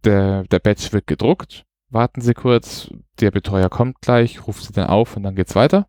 der, 0.05 0.45
der 0.45 0.59
Badge 0.59 0.93
wird 0.93 1.07
gedruckt, 1.07 1.65
warten 1.91 2.21
Sie 2.21 2.35
kurz, 2.35 2.91
der 3.21 3.31
Betreuer 3.31 3.69
kommt 3.69 4.01
gleich, 4.01 4.47
ruft 4.47 4.65
Sie 4.65 4.73
dann 4.73 4.89
auf 4.89 5.17
und 5.17 5.23
dann 5.23 5.35
geht's 5.35 5.55
weiter. 5.55 5.89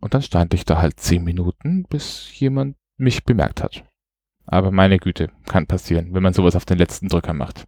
Und 0.00 0.14
dann 0.14 0.22
stand 0.22 0.54
ich 0.54 0.64
da 0.64 0.80
halt 0.80 1.00
10 1.00 1.24
Minuten, 1.24 1.84
bis 1.88 2.38
jemand 2.38 2.76
mich 2.96 3.24
bemerkt 3.24 3.62
hat. 3.62 3.84
Aber 4.46 4.70
meine 4.70 4.98
Güte, 4.98 5.30
kann 5.46 5.66
passieren, 5.66 6.14
wenn 6.14 6.22
man 6.22 6.32
sowas 6.32 6.56
auf 6.56 6.64
den 6.64 6.78
letzten 6.78 7.08
Drücker 7.08 7.34
macht. 7.34 7.66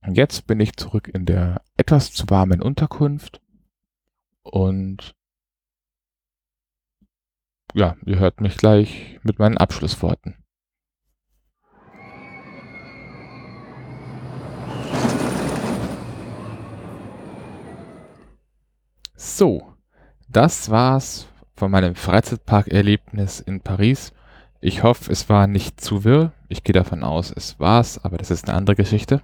Und 0.00 0.16
jetzt 0.16 0.46
bin 0.46 0.58
ich 0.58 0.76
zurück 0.76 1.08
in 1.12 1.26
der 1.26 1.62
etwas 1.76 2.12
zu 2.12 2.28
warmen 2.28 2.60
Unterkunft 2.60 3.40
und 4.42 5.14
ja, 7.74 7.96
ihr 8.04 8.18
hört 8.18 8.40
mich 8.40 8.56
gleich 8.56 9.18
mit 9.22 9.38
meinen 9.38 9.56
Abschlussworten. 9.56 10.41
So, 19.24 19.62
das 20.28 20.68
war's 20.68 21.28
von 21.54 21.70
meinem 21.70 21.94
Freizeitparkerlebnis 21.94 23.38
in 23.38 23.60
Paris. 23.60 24.12
Ich 24.60 24.82
hoffe, 24.82 25.12
es 25.12 25.28
war 25.28 25.46
nicht 25.46 25.80
zu 25.80 26.02
wirr. 26.02 26.32
Ich 26.48 26.64
gehe 26.64 26.72
davon 26.72 27.04
aus, 27.04 27.32
es 27.34 27.60
war's, 27.60 28.04
aber 28.04 28.18
das 28.18 28.32
ist 28.32 28.48
eine 28.48 28.58
andere 28.58 28.74
Geschichte. 28.74 29.22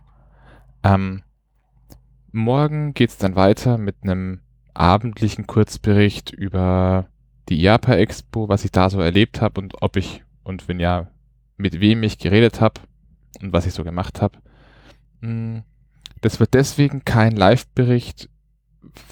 Ähm, 0.84 1.24
morgen 2.30 2.94
geht 2.94 3.10
es 3.10 3.18
dann 3.18 3.34
weiter 3.34 3.76
mit 3.76 3.96
einem 4.02 4.40
abendlichen 4.72 5.48
Kurzbericht 5.48 6.30
über 6.30 7.08
die 7.48 7.60
IAPA 7.60 7.96
Expo, 7.96 8.48
was 8.48 8.64
ich 8.64 8.70
da 8.70 8.90
so 8.90 9.00
erlebt 9.00 9.40
habe 9.40 9.60
und 9.60 9.82
ob 9.82 9.96
ich 9.96 10.22
und 10.44 10.68
wenn 10.68 10.78
ja, 10.78 11.08
mit 11.56 11.80
wem 11.80 12.04
ich 12.04 12.18
geredet 12.18 12.60
habe 12.60 12.80
und 13.42 13.52
was 13.52 13.66
ich 13.66 13.74
so 13.74 13.82
gemacht 13.82 14.22
habe. 14.22 14.38
Hm, 15.22 15.64
das 16.20 16.38
wird 16.38 16.54
deswegen 16.54 17.04
kein 17.04 17.34
Live-Bericht, 17.34 18.30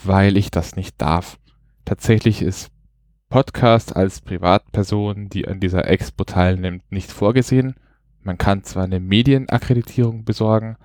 weil 0.04 0.36
ich 0.36 0.50
das 0.50 0.76
nicht 0.76 1.00
darf. 1.00 1.38
Tatsächlich 1.84 2.42
ist 2.42 2.70
Podcast 3.28 3.96
als 3.96 4.20
Privatperson, 4.20 5.28
die 5.28 5.48
an 5.48 5.60
dieser 5.60 5.88
Expo 5.88 6.24
teilnimmt, 6.24 6.90
nicht 6.90 7.10
vorgesehen. 7.10 7.74
Man 8.22 8.38
kann 8.38 8.64
zwar 8.64 8.84
eine 8.84 9.00
Medienakkreditierung 9.00 10.24
besorgen, 10.24 10.76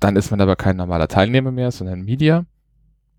dann 0.00 0.16
ist 0.16 0.30
man 0.30 0.40
aber 0.40 0.56
kein 0.56 0.76
normaler 0.76 1.08
Teilnehmer 1.08 1.52
mehr, 1.52 1.70
sondern 1.70 2.02
Media. 2.02 2.44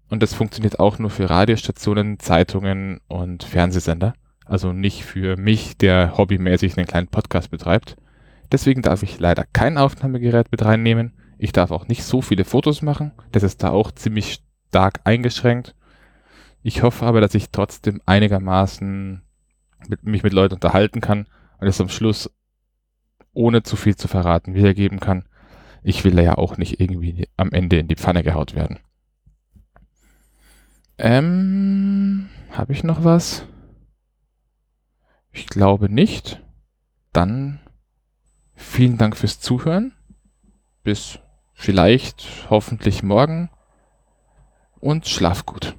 Und 0.09 0.23
das 0.23 0.33
funktioniert 0.33 0.79
auch 0.79 0.99
nur 0.99 1.09
für 1.09 1.29
Radiostationen, 1.29 2.19
Zeitungen 2.19 3.01
und 3.07 3.43
Fernsehsender. 3.43 4.13
Also 4.45 4.71
nicht 4.71 5.03
für 5.03 5.35
mich, 5.35 5.77
der 5.77 6.17
hobbymäßig 6.17 6.77
einen 6.77 6.87
kleinen 6.87 7.07
Podcast 7.07 7.51
betreibt. 7.51 7.97
Deswegen 8.51 8.81
darf 8.81 9.03
ich 9.03 9.19
leider 9.19 9.43
kein 9.51 9.77
Aufnahmegerät 9.77 10.51
mit 10.51 10.63
reinnehmen. 10.63 11.13
Ich 11.38 11.51
darf 11.51 11.71
auch 11.71 11.88
nicht 11.88 12.03
so 12.03 12.21
viele 12.21 12.45
Fotos 12.45 12.81
machen. 12.81 13.11
Das 13.31 13.43
ist 13.43 13.63
da 13.63 13.69
auch 13.69 13.91
ziemlich 13.91 14.41
stark 14.69 15.01
eingeschränkt. 15.03 15.75
Ich 16.63 16.83
hoffe 16.83 17.05
aber, 17.05 17.21
dass 17.21 17.35
ich 17.35 17.51
trotzdem 17.51 18.01
einigermaßen 18.05 19.21
mit, 19.88 20.03
mich 20.03 20.23
mit 20.23 20.33
Leuten 20.33 20.55
unterhalten 20.55 21.01
kann 21.01 21.27
und 21.59 21.67
es 21.67 21.79
am 21.79 21.89
Schluss 21.89 22.29
ohne 23.33 23.63
zu 23.63 23.75
viel 23.75 23.95
zu 23.95 24.07
verraten, 24.07 24.55
wiedergeben 24.55 24.99
kann. 24.99 25.27
Ich 25.83 26.03
will 26.03 26.19
ja 26.19 26.38
auch 26.38 26.57
nicht 26.57 26.79
irgendwie 26.79 27.29
am 27.38 27.51
Ende 27.51 27.77
in 27.77 27.88
die 27.88 27.95
Pfanne 27.95 28.23
gehaut 28.23 28.55
werden. 28.55 28.79
Ähm, 30.97 32.29
habe 32.51 32.73
ich 32.73 32.83
noch 32.83 33.03
was? 33.03 33.45
Ich 35.31 35.47
glaube 35.47 35.88
nicht. 35.88 36.41
Dann 37.13 37.59
vielen 38.55 38.97
Dank 38.97 39.15
fürs 39.15 39.39
Zuhören. 39.39 39.93
Bis 40.83 41.19
vielleicht, 41.58 42.45
hoffentlich 42.49 43.03
morgen. 43.03 43.49
Und 44.80 45.08
schlaf 45.08 45.45
gut. 45.45 45.76